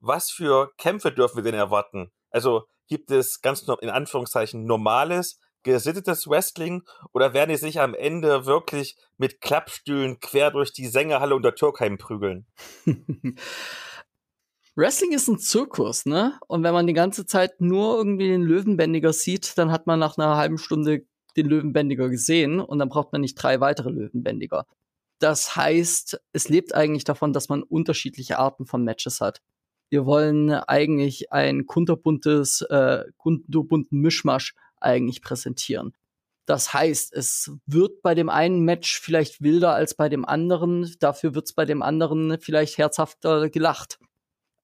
was 0.00 0.30
für 0.30 0.72
Kämpfe 0.78 1.12
dürfen 1.12 1.36
wir 1.36 1.42
denn 1.42 1.54
erwarten? 1.54 2.10
Also 2.30 2.64
gibt 2.88 3.10
es 3.10 3.40
ganz 3.40 3.66
in 3.80 3.90
Anführungszeichen 3.90 4.64
normales, 4.64 5.38
gesittetes 5.62 6.28
Wrestling 6.28 6.82
oder 7.12 7.34
werden 7.34 7.50
die 7.50 7.56
sich 7.56 7.80
am 7.80 7.94
Ende 7.94 8.46
wirklich 8.46 8.96
mit 9.16 9.40
Klappstühlen 9.40 10.20
quer 10.20 10.50
durch 10.50 10.72
die 10.72 10.86
Sängerhalle 10.86 11.34
unter 11.34 11.54
Türkheim 11.54 11.98
prügeln? 11.98 12.46
Wrestling 14.76 15.12
ist 15.12 15.26
ein 15.26 15.40
Zirkus, 15.40 16.06
ne? 16.06 16.38
Und 16.46 16.62
wenn 16.62 16.72
man 16.72 16.86
die 16.86 16.92
ganze 16.92 17.26
Zeit 17.26 17.60
nur 17.60 17.96
irgendwie 17.96 18.28
den 18.28 18.42
Löwenbändiger 18.42 19.12
sieht, 19.12 19.58
dann 19.58 19.72
hat 19.72 19.88
man 19.88 19.98
nach 19.98 20.16
einer 20.16 20.36
halben 20.36 20.56
Stunde 20.56 21.04
den 21.36 21.46
Löwenbändiger 21.46 22.08
gesehen 22.08 22.60
und 22.60 22.78
dann 22.78 22.88
braucht 22.88 23.12
man 23.12 23.20
nicht 23.20 23.34
drei 23.34 23.60
weitere 23.60 23.90
Löwenbändiger. 23.90 24.66
Das 25.18 25.56
heißt, 25.56 26.20
es 26.32 26.48
lebt 26.48 26.74
eigentlich 26.74 27.02
davon, 27.02 27.32
dass 27.32 27.48
man 27.48 27.64
unterschiedliche 27.64 28.38
Arten 28.38 28.66
von 28.66 28.84
Matches 28.84 29.20
hat. 29.20 29.40
Wir 29.90 30.06
wollen 30.06 30.50
eigentlich 30.50 31.32
ein 31.32 31.66
kunterbuntes, 31.66 32.62
äh, 32.62 33.04
kunterbunten 33.16 34.00
Mischmasch 34.00 34.54
eigentlich 34.80 35.22
präsentieren. 35.22 35.94
Das 36.46 36.72
heißt, 36.72 37.12
es 37.12 37.50
wird 37.66 38.00
bei 38.00 38.14
dem 38.14 38.30
einen 38.30 38.64
Match 38.64 39.00
vielleicht 39.00 39.42
wilder 39.42 39.74
als 39.74 39.94
bei 39.94 40.08
dem 40.08 40.24
anderen, 40.24 40.94
dafür 40.98 41.34
wird 41.34 41.46
es 41.46 41.52
bei 41.52 41.66
dem 41.66 41.82
anderen 41.82 42.38
vielleicht 42.40 42.78
herzhafter 42.78 43.50
gelacht. 43.50 43.98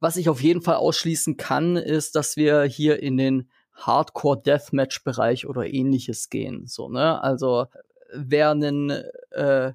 Was 0.00 0.16
ich 0.16 0.28
auf 0.28 0.42
jeden 0.42 0.62
Fall 0.62 0.76
ausschließen 0.76 1.36
kann, 1.36 1.76
ist, 1.76 2.16
dass 2.16 2.36
wir 2.36 2.62
hier 2.62 3.02
in 3.02 3.16
den 3.16 3.50
Hardcore 3.74 4.40
Deathmatch 4.40 5.04
Bereich 5.04 5.46
oder 5.46 5.66
ähnliches 5.66 6.30
gehen. 6.30 6.66
So, 6.66 6.88
ne? 6.88 7.22
Also 7.22 7.66
wer 8.14 8.50
einen 8.50 8.90
äh, 9.30 9.72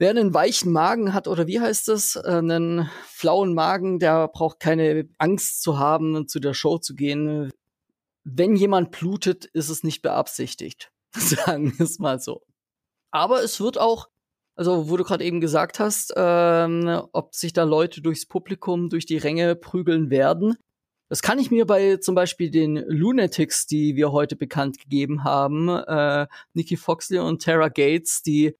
Wer 0.00 0.08
einen 0.08 0.32
weichen 0.32 0.72
Magen 0.72 1.12
hat, 1.12 1.28
oder 1.28 1.46
wie 1.46 1.60
heißt 1.60 1.90
es, 1.90 2.16
äh, 2.16 2.22
einen 2.22 2.88
flauen 3.04 3.52
Magen, 3.52 3.98
der 3.98 4.28
braucht 4.28 4.58
keine 4.58 5.06
Angst 5.18 5.60
zu 5.62 5.78
haben, 5.78 6.26
zu 6.26 6.40
der 6.40 6.54
Show 6.54 6.78
zu 6.78 6.94
gehen. 6.94 7.52
Wenn 8.24 8.56
jemand 8.56 8.92
blutet, 8.92 9.44
ist 9.44 9.68
es 9.68 9.84
nicht 9.84 10.00
beabsichtigt. 10.00 10.90
Sagen 11.14 11.76
wir 11.76 11.84
es 11.84 11.98
mal 11.98 12.18
so. 12.18 12.40
Aber 13.10 13.42
es 13.42 13.60
wird 13.60 13.78
auch 13.78 14.08
also, 14.56 14.88
wo 14.88 14.96
du 14.96 15.04
gerade 15.04 15.24
eben 15.24 15.42
gesagt 15.42 15.80
hast, 15.80 16.14
ähm, 16.16 17.02
ob 17.12 17.34
sich 17.34 17.52
da 17.52 17.64
Leute 17.64 18.00
durchs 18.00 18.24
Publikum, 18.24 18.88
durch 18.88 19.04
die 19.04 19.18
Ränge 19.18 19.54
prügeln 19.54 20.08
werden. 20.08 20.56
Das 21.10 21.20
kann 21.20 21.38
ich 21.38 21.50
mir 21.50 21.66
bei 21.66 21.96
zum 21.96 22.14
Beispiel 22.14 22.50
den 22.50 22.76
Lunatics, 22.86 23.66
die 23.66 23.96
wir 23.96 24.12
heute 24.12 24.36
bekannt 24.36 24.78
gegeben 24.78 25.24
haben, 25.24 25.68
äh, 25.68 26.26
Nikki 26.54 26.78
Foxley 26.78 27.18
und 27.18 27.42
Tara 27.42 27.68
Gates, 27.68 28.22
die 28.22 28.54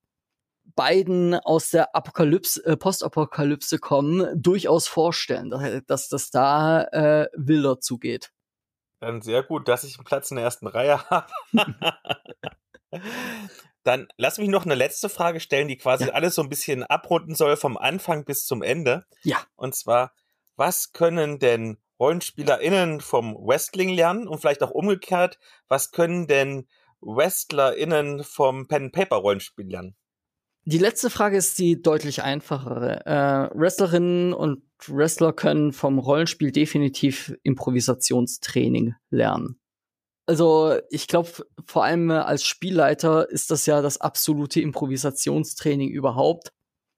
beiden 0.74 1.34
aus 1.34 1.70
der 1.70 1.94
Apokalypse, 1.94 2.64
äh, 2.64 2.76
Postapokalypse 2.76 3.78
kommen, 3.78 4.40
durchaus 4.40 4.88
vorstellen, 4.88 5.50
dass, 5.50 5.84
dass 5.86 6.08
das 6.08 6.30
da 6.30 6.82
äh, 6.84 7.28
wilder 7.34 7.80
zugeht. 7.80 8.32
Dann 9.00 9.22
sehr 9.22 9.42
gut, 9.42 9.68
dass 9.68 9.84
ich 9.84 9.96
einen 9.96 10.04
Platz 10.04 10.30
in 10.30 10.36
der 10.36 10.44
ersten 10.44 10.66
Reihe 10.66 11.02
habe. 11.10 11.32
Dann 13.82 14.08
lass 14.18 14.38
mich 14.38 14.48
noch 14.48 14.66
eine 14.66 14.74
letzte 14.74 15.08
Frage 15.08 15.40
stellen, 15.40 15.68
die 15.68 15.78
quasi 15.78 16.06
ja. 16.06 16.12
alles 16.12 16.34
so 16.34 16.42
ein 16.42 16.50
bisschen 16.50 16.84
abrunden 16.84 17.34
soll 17.34 17.56
vom 17.56 17.78
Anfang 17.78 18.24
bis 18.24 18.44
zum 18.44 18.62
Ende. 18.62 19.06
Ja. 19.22 19.38
Und 19.56 19.74
zwar, 19.74 20.12
was 20.56 20.92
können 20.92 21.38
denn 21.38 21.78
RollenspielerInnen 21.98 23.00
vom 23.00 23.34
Wrestling 23.34 23.88
lernen 23.90 24.28
und 24.28 24.38
vielleicht 24.38 24.62
auch 24.62 24.70
umgekehrt, 24.70 25.38
was 25.68 25.92
können 25.92 26.26
denn 26.26 26.68
WrestlerInnen 27.00 28.24
vom 28.24 28.68
Pen-Paper-Rollenspiel 28.68 29.66
lernen? 29.66 29.96
Die 30.70 30.78
letzte 30.78 31.10
Frage 31.10 31.36
ist 31.36 31.58
die 31.58 31.82
deutlich 31.82 32.22
einfachere. 32.22 33.04
Äh, 33.04 33.58
Wrestlerinnen 33.58 34.32
und 34.32 34.62
Wrestler 34.86 35.32
können 35.32 35.72
vom 35.72 35.98
Rollenspiel 35.98 36.52
definitiv 36.52 37.34
Improvisationstraining 37.42 38.94
lernen. 39.10 39.58
Also 40.26 40.76
ich 40.88 41.08
glaube, 41.08 41.28
vor 41.66 41.82
allem 41.82 42.10
äh, 42.10 42.14
als 42.14 42.44
Spielleiter 42.44 43.28
ist 43.28 43.50
das 43.50 43.66
ja 43.66 43.82
das 43.82 44.00
absolute 44.00 44.60
Improvisationstraining 44.60 45.88
überhaupt. 45.88 46.52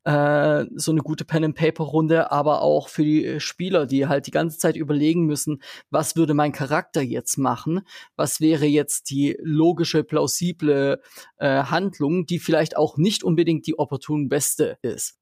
Äh, 0.05 0.65
so 0.75 0.91
eine 0.91 1.01
gute 1.01 1.25
Pen-and-Paper-Runde, 1.25 2.33
aber 2.33 2.63
auch 2.63 2.89
für 2.89 3.05
die 3.05 3.25
äh, 3.25 3.41
Spieler, 3.41 3.87
die 3.87 4.09
halt 4.09 4.27
die 4.27 4.33
ganze 4.33 4.59
Zeit 4.59 4.75
überlegen 4.75 5.27
müssen, 5.27 5.63
was 5.91 6.17
würde 6.17 6.35
mein 6.35 6.51
Charakter 6.51 7.03
jetzt 7.03 7.39
machen? 7.39 7.83
Was 8.17 8.41
wäre 8.41 8.67
jetzt 8.67 9.11
die 9.11 9.37
logische, 9.41 10.03
plausible 10.03 11.01
äh, 11.37 11.63
Handlung, 11.65 12.27
die 12.27 12.41
vielleicht 12.41 12.77
auch 12.77 12.97
nicht 12.97 13.23
unbedingt 13.23 13.67
die 13.69 13.79
opportun 13.79 14.29
beste 14.29 14.77
ist? 14.83 15.19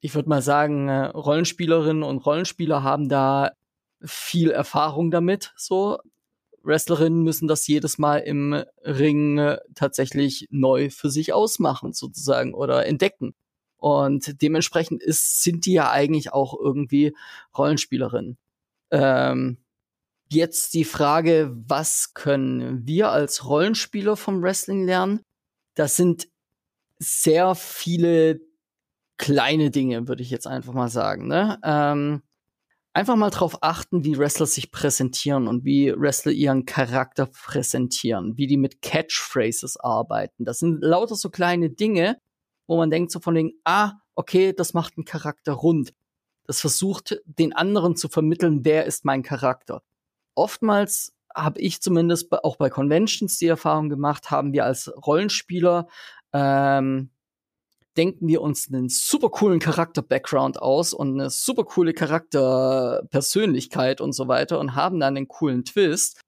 Ich 0.00 0.14
würde 0.14 0.30
mal 0.30 0.42
sagen, 0.42 0.88
äh, 0.88 1.06
Rollenspielerinnen 1.06 2.02
und 2.02 2.24
Rollenspieler 2.24 2.82
haben 2.82 3.10
da 3.10 3.50
viel 4.02 4.50
Erfahrung 4.50 5.10
damit, 5.10 5.52
so 5.56 5.98
Wrestlerinnen 6.62 7.22
müssen 7.22 7.48
das 7.48 7.66
jedes 7.66 7.98
Mal 7.98 8.18
im 8.18 8.62
Ring 8.82 9.38
äh, 9.38 9.58
tatsächlich 9.74 10.46
neu 10.50 10.90
für 10.90 11.10
sich 11.10 11.32
ausmachen, 11.32 11.92
sozusagen, 11.92 12.54
oder 12.54 12.86
entdecken. 12.86 13.34
Und 13.78 14.42
dementsprechend 14.42 15.02
ist, 15.02 15.42
sind 15.42 15.64
die 15.66 15.72
ja 15.72 15.90
eigentlich 15.90 16.32
auch 16.32 16.58
irgendwie 16.58 17.14
Rollenspielerinnen. 17.56 18.36
Ähm, 18.90 19.58
Jetzt 20.30 20.74
die 20.74 20.84
Frage, 20.84 21.50
was 21.66 22.12
können 22.12 22.86
wir 22.86 23.10
als 23.10 23.46
Rollenspieler 23.46 24.14
vom 24.14 24.42
Wrestling 24.42 24.84
lernen? 24.84 25.22
Das 25.74 25.96
sind 25.96 26.28
sehr 26.98 27.54
viele 27.54 28.40
kleine 29.16 29.70
Dinge, 29.70 30.06
würde 30.06 30.22
ich 30.22 30.30
jetzt 30.30 30.46
einfach 30.46 30.74
mal 30.74 30.90
sagen. 30.90 31.28
Ne? 31.28 31.58
Ähm, 31.64 32.22
einfach 32.92 33.16
mal 33.16 33.30
drauf 33.30 33.62
achten, 33.62 34.04
wie 34.04 34.18
Wrestler 34.18 34.44
sich 34.44 34.70
präsentieren 34.70 35.48
und 35.48 35.64
wie 35.64 35.94
Wrestler 35.96 36.32
ihren 36.32 36.66
Charakter 36.66 37.24
präsentieren, 37.26 38.36
wie 38.36 38.46
die 38.46 38.58
mit 38.58 38.82
Catchphrases 38.82 39.78
arbeiten. 39.78 40.44
Das 40.44 40.58
sind 40.58 40.82
lauter 40.82 41.14
so 41.14 41.30
kleine 41.30 41.70
Dinge, 41.70 42.20
wo 42.68 42.76
man 42.76 42.90
denkt 42.90 43.10
so 43.10 43.18
von 43.18 43.34
wegen, 43.34 43.54
ah, 43.64 43.94
okay, 44.14 44.52
das 44.52 44.74
macht 44.74 44.96
einen 44.96 45.04
Charakter 45.04 45.52
rund. 45.52 45.92
Das 46.44 46.60
versucht 46.60 47.20
den 47.24 47.52
anderen 47.52 47.96
zu 47.96 48.08
vermitteln, 48.08 48.64
wer 48.64 48.86
ist 48.86 49.04
mein 49.04 49.24
Charakter 49.24 49.82
oftmals 50.38 51.12
habe 51.34 51.60
ich 51.60 51.82
zumindest 51.82 52.32
auch 52.32 52.56
bei 52.56 52.70
Conventions 52.70 53.36
die 53.38 53.48
Erfahrung 53.48 53.90
gemacht, 53.90 54.30
haben 54.30 54.52
wir 54.52 54.64
als 54.64 54.92
Rollenspieler 55.06 55.88
ähm, 56.32 57.10
denken 57.96 58.28
wir 58.28 58.42
uns 58.42 58.68
einen 58.68 58.88
super 58.88 59.28
coolen 59.28 59.58
Charakter-Background 59.58 60.62
aus 60.62 60.94
und 60.94 61.14
eine 61.14 61.30
super 61.30 61.64
coole 61.64 61.92
Charakterpersönlichkeit 61.92 64.00
und 64.00 64.12
so 64.12 64.28
weiter 64.28 64.60
und 64.60 64.76
haben 64.76 65.00
dann 65.00 65.16
einen 65.16 65.26
coolen 65.26 65.64
Twist, 65.64 66.20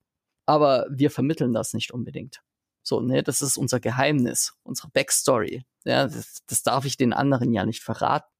aber 0.46 0.86
wir 0.90 1.12
vermitteln 1.12 1.52
das 1.52 1.72
nicht 1.72 1.92
unbedingt. 1.92 2.42
So, 2.82 3.00
ne, 3.00 3.22
das 3.22 3.42
ist 3.42 3.56
unser 3.56 3.80
Geheimnis, 3.80 4.54
unsere 4.62 4.88
Backstory. 4.88 5.64
Ja, 5.84 6.06
das, 6.06 6.42
das 6.46 6.62
darf 6.62 6.84
ich 6.84 6.96
den 6.96 7.12
anderen 7.12 7.52
ja 7.52 7.64
nicht 7.66 7.82
verraten. 7.82 8.30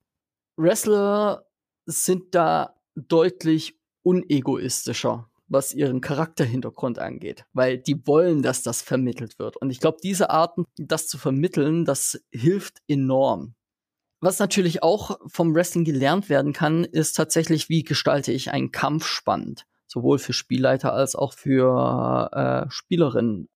Wrestler 0.57 1.47
sind 1.87 2.35
da 2.35 2.75
deutlich 2.95 3.79
unegoistischer 4.03 5.31
was 5.51 5.75
ihren 5.75 6.01
Charakterhintergrund 6.01 6.99
angeht, 6.99 7.45
weil 7.53 7.77
die 7.77 8.07
wollen, 8.07 8.41
dass 8.41 8.63
das 8.63 8.83
vermittelt 8.83 9.39
wird. 9.39 9.57
Und 9.57 9.71
ich 9.71 9.81
glaube, 9.81 9.99
diese 10.03 10.31
Arten, 10.31 10.65
das 10.77 11.09
zu 11.09 11.19
vermitteln, 11.19 11.85
das 11.85 12.25
hilft 12.31 12.79
enorm. 12.87 13.55
Was 14.21 14.39
natürlich 14.39 14.83
auch 14.83 15.19
vom 15.27 15.55
Wrestling 15.55 15.85
gelernt 15.85 16.29
werden 16.29 16.53
kann, 16.53 16.85
ist 16.85 17.17
tatsächlich, 17.17 17.69
wie 17.69 17.83
gestalte 17.83 18.33
ich 18.33 18.53
einen 18.53 18.71
Kampf 18.71 19.07
spannend, 19.07 19.67
sowohl 19.89 20.19
für 20.19 20.33
Spielleiter 20.33 20.93
als 20.93 21.17
auch 21.17 21.35
für 21.35 22.31
äh, 22.33 22.71
Spielerinnen. 22.71 23.49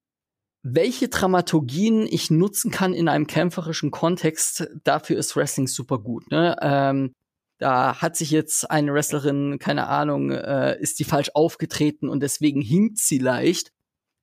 Welche 0.66 1.08
Dramaturgien 1.08 2.06
ich 2.06 2.30
nutzen 2.30 2.70
kann 2.70 2.94
in 2.94 3.06
einem 3.06 3.26
kämpferischen 3.26 3.90
Kontext, 3.90 4.66
dafür 4.82 5.18
ist 5.18 5.36
Wrestling 5.36 5.66
super 5.66 5.98
gut. 5.98 6.30
Ne? 6.30 6.56
Ähm, 6.62 7.12
da 7.58 8.00
hat 8.00 8.16
sich 8.16 8.30
jetzt 8.30 8.70
eine 8.70 8.94
Wrestlerin, 8.94 9.58
keine 9.58 9.88
Ahnung, 9.88 10.30
äh, 10.30 10.80
ist 10.80 10.98
die 11.00 11.04
falsch 11.04 11.30
aufgetreten 11.34 12.08
und 12.08 12.20
deswegen 12.20 12.62
hinkt 12.62 12.96
sie 12.96 13.18
leicht. 13.18 13.72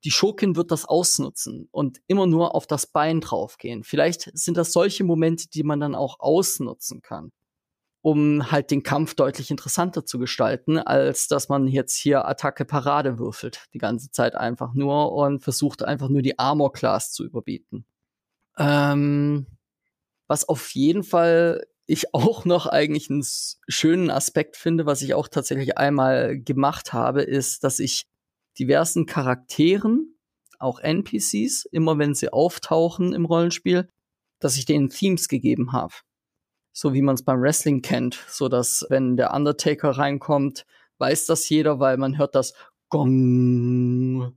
Die 0.03 0.09
Schurkin 0.09 0.55
wird 0.55 0.71
das 0.71 0.85
ausnutzen 0.85 1.67
und 1.69 2.01
immer 2.07 2.25
nur 2.25 2.55
auf 2.55 2.65
das 2.65 2.87
Bein 2.87 3.21
draufgehen. 3.21 3.83
Vielleicht 3.83 4.31
sind 4.33 4.57
das 4.57 4.73
solche 4.73 5.03
Momente, 5.03 5.47
die 5.47 5.61
man 5.61 5.79
dann 5.79 5.93
auch 5.93 6.19
ausnutzen 6.19 7.03
kann, 7.03 7.31
um 8.01 8.51
halt 8.51 8.71
den 8.71 8.83
Kampf 8.83 9.13
deutlich 9.13 9.51
interessanter 9.51 10.05
zu 10.05 10.17
gestalten, 10.17 10.77
als 10.79 11.27
dass 11.27 11.49
man 11.49 11.67
jetzt 11.67 11.95
hier 11.95 12.27
Attacke 12.27 12.65
Parade 12.65 13.19
würfelt, 13.19 13.67
die 13.73 13.77
ganze 13.77 14.09
Zeit 14.11 14.35
einfach 14.35 14.73
nur 14.73 15.11
und 15.13 15.43
versucht 15.43 15.83
einfach 15.83 16.09
nur 16.09 16.21
die 16.21 16.39
Armor 16.39 16.73
Class 16.73 17.11
zu 17.11 17.23
überbieten. 17.23 17.85
Ähm, 18.57 19.45
was 20.27 20.47
auf 20.47 20.71
jeden 20.71 21.03
Fall 21.03 21.65
ich 21.85 22.13
auch 22.13 22.45
noch 22.45 22.65
eigentlich 22.65 23.09
einen 23.09 23.25
schönen 23.67 24.09
Aspekt 24.09 24.57
finde, 24.57 24.85
was 24.85 25.01
ich 25.01 25.13
auch 25.13 25.27
tatsächlich 25.27 25.77
einmal 25.77 26.39
gemacht 26.39 26.93
habe, 26.93 27.21
ist, 27.21 27.63
dass 27.63 27.79
ich 27.79 28.05
diversen 28.57 29.05
Charakteren, 29.05 30.15
auch 30.59 30.79
NPCs, 30.79 31.65
immer 31.71 31.97
wenn 31.97 32.13
sie 32.13 32.31
auftauchen 32.31 33.13
im 33.13 33.25
Rollenspiel, 33.25 33.89
dass 34.39 34.57
ich 34.57 34.65
denen 34.65 34.89
Themes 34.89 35.27
gegeben 35.27 35.71
habe. 35.71 35.93
So 36.73 36.93
wie 36.93 37.01
man 37.01 37.15
es 37.15 37.23
beim 37.23 37.41
Wrestling 37.41 37.81
kennt, 37.81 38.23
so 38.27 38.47
dass 38.47 38.85
wenn 38.89 39.17
der 39.17 39.33
Undertaker 39.33 39.91
reinkommt, 39.91 40.65
weiß 40.97 41.25
das 41.25 41.47
jeder, 41.49 41.79
weil 41.79 41.97
man 41.97 42.17
hört 42.17 42.35
das 42.35 42.53
Gong 42.89 44.33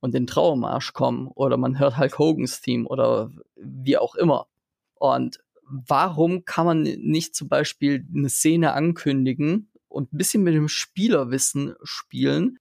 und 0.00 0.14
den 0.14 0.26
Trauermarsch 0.26 0.92
kommen 0.92 1.28
oder 1.28 1.56
man 1.56 1.78
hört 1.78 1.98
Hulk 1.98 2.18
Hogans 2.18 2.60
Theme 2.60 2.86
oder 2.86 3.30
wie 3.56 3.98
auch 3.98 4.14
immer. 4.14 4.46
Und 4.94 5.40
warum 5.62 6.44
kann 6.44 6.66
man 6.66 6.82
nicht 6.82 7.34
zum 7.34 7.48
Beispiel 7.48 8.06
eine 8.14 8.28
Szene 8.28 8.72
ankündigen 8.72 9.68
und 9.88 10.12
ein 10.12 10.18
bisschen 10.18 10.42
mit 10.42 10.54
dem 10.54 10.68
Spielerwissen 10.68 11.74
spielen, 11.82 12.58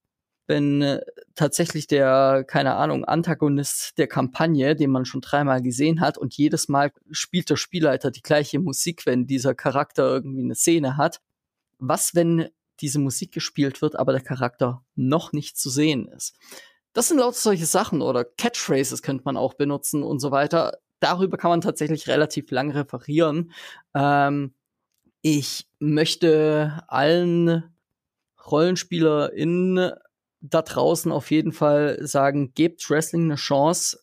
wenn 0.48 0.82
äh, 0.82 1.02
tatsächlich 1.36 1.88
der, 1.88 2.43
keine 2.48 2.76
Ahnung, 2.76 3.06
Antagonist 3.06 3.98
der 3.98 4.08
Kampagne, 4.08 4.76
den 4.76 4.91
man 4.91 5.06
schon 5.06 5.22
dreimal 5.22 5.62
gesehen 5.62 6.02
hat 6.02 6.18
und 6.18 6.36
jedes 6.36 6.68
Mal 6.68 6.91
spielt 7.12 7.50
der 7.50 7.56
Spielleiter 7.56 8.12
die 8.12 8.22
gleiche 8.22 8.60
Musik, 8.60 9.06
wenn 9.06 9.28
dieser 9.28 9.56
Charakter 9.56 10.08
irgendwie 10.08 10.43
eine 10.43 10.56
Szene 10.56 10.98
hat. 10.98 11.22
Was, 11.80 12.16
wenn 12.16 12.50
diese 12.82 13.00
Musik 13.00 13.32
gespielt 13.32 13.82
wird, 13.82 13.98
aber 13.98 14.12
der 14.12 14.22
Charakter 14.22 14.84
noch 14.96 15.34
nicht 15.34 15.58
zu 15.58 15.70
sehen 15.70 16.08
ist? 16.08 16.36
Das 16.93 17.10
sind 17.10 17.18
lauter 17.18 17.38
solche 17.38 17.66
Sachen 17.66 18.02
oder 18.02 18.24
Catchphrases 18.24 19.02
könnte 19.02 19.24
man 19.26 19.38
auch 19.38 19.56
benutzen 19.56 20.04
und 20.04 20.20
so 20.20 20.32
weiter 20.32 20.80
darüber 21.00 21.38
kann 21.38 21.52
man 21.52 21.62
tatsächlich 21.62 22.08
relativ 22.08 22.52
lang 22.52 22.72
referieren. 22.72 23.52
Ähm, 23.93 24.54
ich 25.22 25.68
möchte 25.80 26.84
allen 26.88 27.64
RollenspielerInnen 28.46 29.91
da 30.50 30.62
draußen 30.62 31.12
auf 31.12 31.32
jeden 31.32 31.52
Fall 31.52 31.98
sagen, 32.06 32.54
gebt 32.54 32.89
Wrestling 32.89 33.24
eine 33.24 33.36
Chance. 33.36 34.00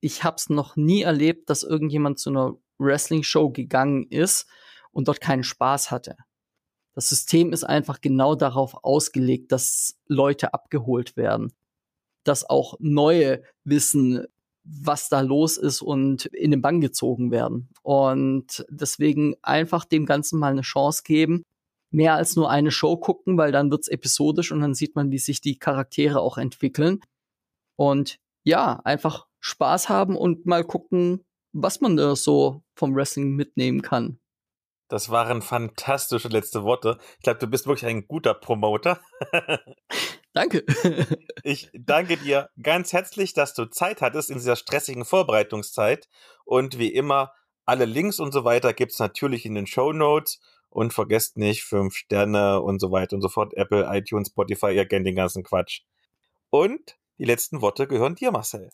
Ich 0.00 0.24
habe 0.24 0.36
es 0.36 0.48
noch 0.48 0.76
nie 0.76 1.02
erlebt, 1.02 1.50
dass 1.50 1.62
irgendjemand 1.62 2.18
zu 2.18 2.30
einer 2.30 2.54
Wrestling-Show 2.78 3.50
gegangen 3.50 4.06
ist 4.08 4.46
und 4.92 5.08
dort 5.08 5.20
keinen 5.20 5.44
Spaß 5.44 5.90
hatte. 5.90 6.16
Das 6.94 7.08
System 7.08 7.52
ist 7.52 7.64
einfach 7.64 8.00
genau 8.00 8.34
darauf 8.34 8.84
ausgelegt, 8.84 9.52
dass 9.52 9.98
Leute 10.06 10.54
abgeholt 10.54 11.16
werden, 11.16 11.52
dass 12.24 12.48
auch 12.48 12.74
neue 12.80 13.42
Wissen 13.64 14.26
was 14.62 15.08
da 15.08 15.20
los 15.20 15.56
ist 15.56 15.82
und 15.82 16.26
in 16.26 16.50
den 16.50 16.62
Bann 16.62 16.80
gezogen 16.80 17.30
werden. 17.30 17.70
Und 17.82 18.64
deswegen 18.68 19.34
einfach 19.42 19.84
dem 19.84 20.06
Ganzen 20.06 20.38
mal 20.38 20.52
eine 20.52 20.60
Chance 20.60 21.02
geben. 21.04 21.44
Mehr 21.90 22.14
als 22.14 22.36
nur 22.36 22.50
eine 22.50 22.70
Show 22.70 22.96
gucken, 22.96 23.36
weil 23.36 23.52
dann 23.52 23.70
wird's 23.70 23.88
episodisch 23.88 24.52
und 24.52 24.60
dann 24.60 24.74
sieht 24.74 24.94
man, 24.94 25.10
wie 25.10 25.18
sich 25.18 25.40
die 25.40 25.58
Charaktere 25.58 26.20
auch 26.20 26.38
entwickeln. 26.38 27.00
Und 27.76 28.18
ja, 28.44 28.80
einfach 28.84 29.26
Spaß 29.40 29.88
haben 29.88 30.16
und 30.16 30.46
mal 30.46 30.64
gucken, 30.64 31.24
was 31.52 31.80
man 31.80 31.96
da 31.96 32.14
so 32.14 32.62
vom 32.74 32.94
Wrestling 32.94 33.34
mitnehmen 33.34 33.82
kann. 33.82 34.20
Das 34.88 35.08
waren 35.08 35.40
fantastische 35.40 36.28
letzte 36.28 36.64
Worte. 36.64 36.98
Ich 37.18 37.22
glaube, 37.22 37.38
du 37.38 37.46
bist 37.46 37.66
wirklich 37.66 37.86
ein 37.86 38.08
guter 38.08 38.34
Promoter. 38.34 39.00
Danke. 40.32 40.64
ich 41.42 41.70
danke 41.74 42.16
dir 42.16 42.50
ganz 42.62 42.92
herzlich, 42.92 43.32
dass 43.32 43.54
du 43.54 43.66
Zeit 43.66 44.00
hattest 44.00 44.30
in 44.30 44.36
dieser 44.36 44.56
stressigen 44.56 45.04
Vorbereitungszeit. 45.04 46.08
Und 46.44 46.78
wie 46.78 46.92
immer, 46.92 47.32
alle 47.64 47.84
Links 47.84 48.20
und 48.20 48.32
so 48.32 48.44
weiter 48.44 48.72
gibt's 48.72 48.98
natürlich 48.98 49.44
in 49.44 49.54
den 49.54 49.66
Show 49.66 49.92
Notes. 49.92 50.40
Und 50.70 50.92
vergesst 50.92 51.36
nicht, 51.36 51.64
fünf 51.64 51.94
Sterne 51.94 52.60
und 52.60 52.80
so 52.80 52.92
weiter 52.92 53.16
und 53.16 53.22
so 53.22 53.28
fort. 53.28 53.54
Apple, 53.56 53.88
iTunes, 53.90 54.28
Spotify, 54.28 54.70
ihr 54.72 54.86
kennt 54.86 55.06
den 55.06 55.16
ganzen 55.16 55.42
Quatsch. 55.42 55.82
Und 56.50 56.96
die 57.18 57.24
letzten 57.24 57.60
Worte 57.60 57.86
gehören 57.86 58.14
dir, 58.14 58.30
Marcel. 58.30 58.70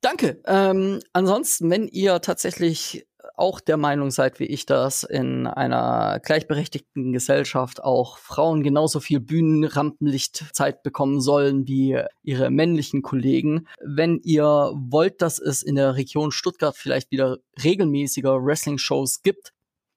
Danke. 0.00 0.40
Ähm, 0.46 1.00
ansonsten, 1.12 1.70
wenn 1.70 1.88
ihr 1.88 2.20
tatsächlich 2.20 3.06
auch 3.36 3.60
der 3.60 3.76
Meinung 3.76 4.10
seid 4.10 4.38
wie 4.38 4.44
ich, 4.44 4.66
dass 4.66 5.02
in 5.02 5.46
einer 5.46 6.20
gleichberechtigten 6.22 7.12
Gesellschaft 7.12 7.82
auch 7.82 8.18
Frauen 8.18 8.62
genauso 8.62 9.00
viel 9.00 9.20
Bühnenrampenlichtzeit 9.20 10.82
bekommen 10.82 11.20
sollen 11.20 11.66
wie 11.66 12.00
ihre 12.22 12.50
männlichen 12.50 13.02
Kollegen. 13.02 13.66
Wenn 13.84 14.20
ihr 14.22 14.72
wollt, 14.74 15.22
dass 15.22 15.38
es 15.38 15.62
in 15.62 15.74
der 15.74 15.96
Region 15.96 16.32
Stuttgart 16.32 16.76
vielleicht 16.76 17.10
wieder 17.10 17.38
regelmäßiger 17.62 18.44
Wrestling-Shows 18.44 19.22
gibt, 19.22 19.52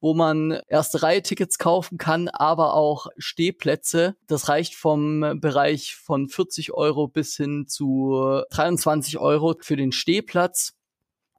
wo 0.00 0.14
man 0.14 0.60
erste 0.68 1.02
Reihe 1.02 1.22
Tickets 1.22 1.58
kaufen 1.58 1.98
kann, 1.98 2.28
aber 2.28 2.74
auch 2.74 3.06
Stehplätze. 3.16 4.16
Das 4.26 4.48
reicht 4.48 4.74
vom 4.74 5.40
Bereich 5.40 5.94
von 5.96 6.28
40 6.28 6.72
Euro 6.72 7.08
bis 7.08 7.36
hin 7.36 7.66
zu 7.66 8.42
23 8.50 9.18
Euro 9.18 9.54
für 9.60 9.76
den 9.76 9.92
Stehplatz. 9.92 10.74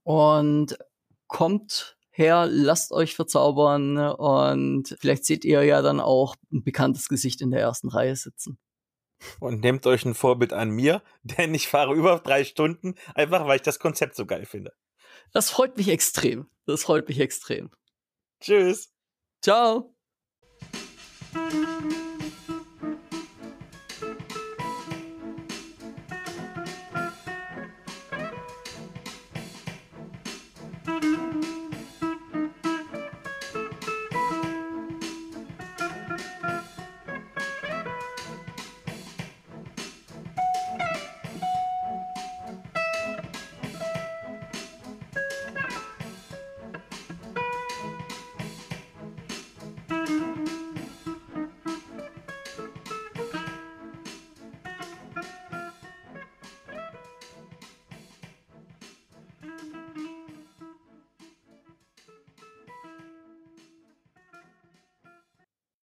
Und 0.03 0.78
kommt 1.28 1.97
her, 2.10 2.47
lasst 2.49 2.91
euch 2.91 3.16
verzaubern 3.16 3.97
und 3.97 4.95
vielleicht 4.99 5.26
seht 5.26 5.45
ihr 5.45 5.64
ja 5.64 5.82
dann 5.82 5.99
auch 5.99 6.36
ein 6.51 6.64
bekanntes 6.64 7.10
Gesicht 7.10 7.41
in 7.41 7.51
der 7.51 7.62
ersten 7.62 7.89
Reihe 7.89 8.16
sitzen. 8.16 8.58
Und 9.39 9.62
nehmt 9.62 9.86
euch 9.88 10.05
ein 10.05 10.16
Vorbild 10.16 10.53
an 10.53 10.70
mir, 10.70 11.01
denn 11.24 11.53
ich 11.53 11.68
fahre 11.68 11.93
über 11.93 12.20
drei 12.20 12.43
Stunden, 12.43 12.95
einfach 13.14 13.45
weil 13.47 13.58
ich 13.58 13.62
das 13.62 13.80
Konzept 13.80 14.16
so 14.16 14.26
geil 14.26 14.45
finde. 14.45 14.74
Das 15.32 15.49
freut 15.49 15.78
mich 15.78 15.89
extrem. 15.89 16.47
Das 16.66 16.84
freut 16.84 17.08
mich 17.08 17.20
extrem. 17.20 17.70
Tschüss. 18.39 18.91
Ciao. 19.41 19.93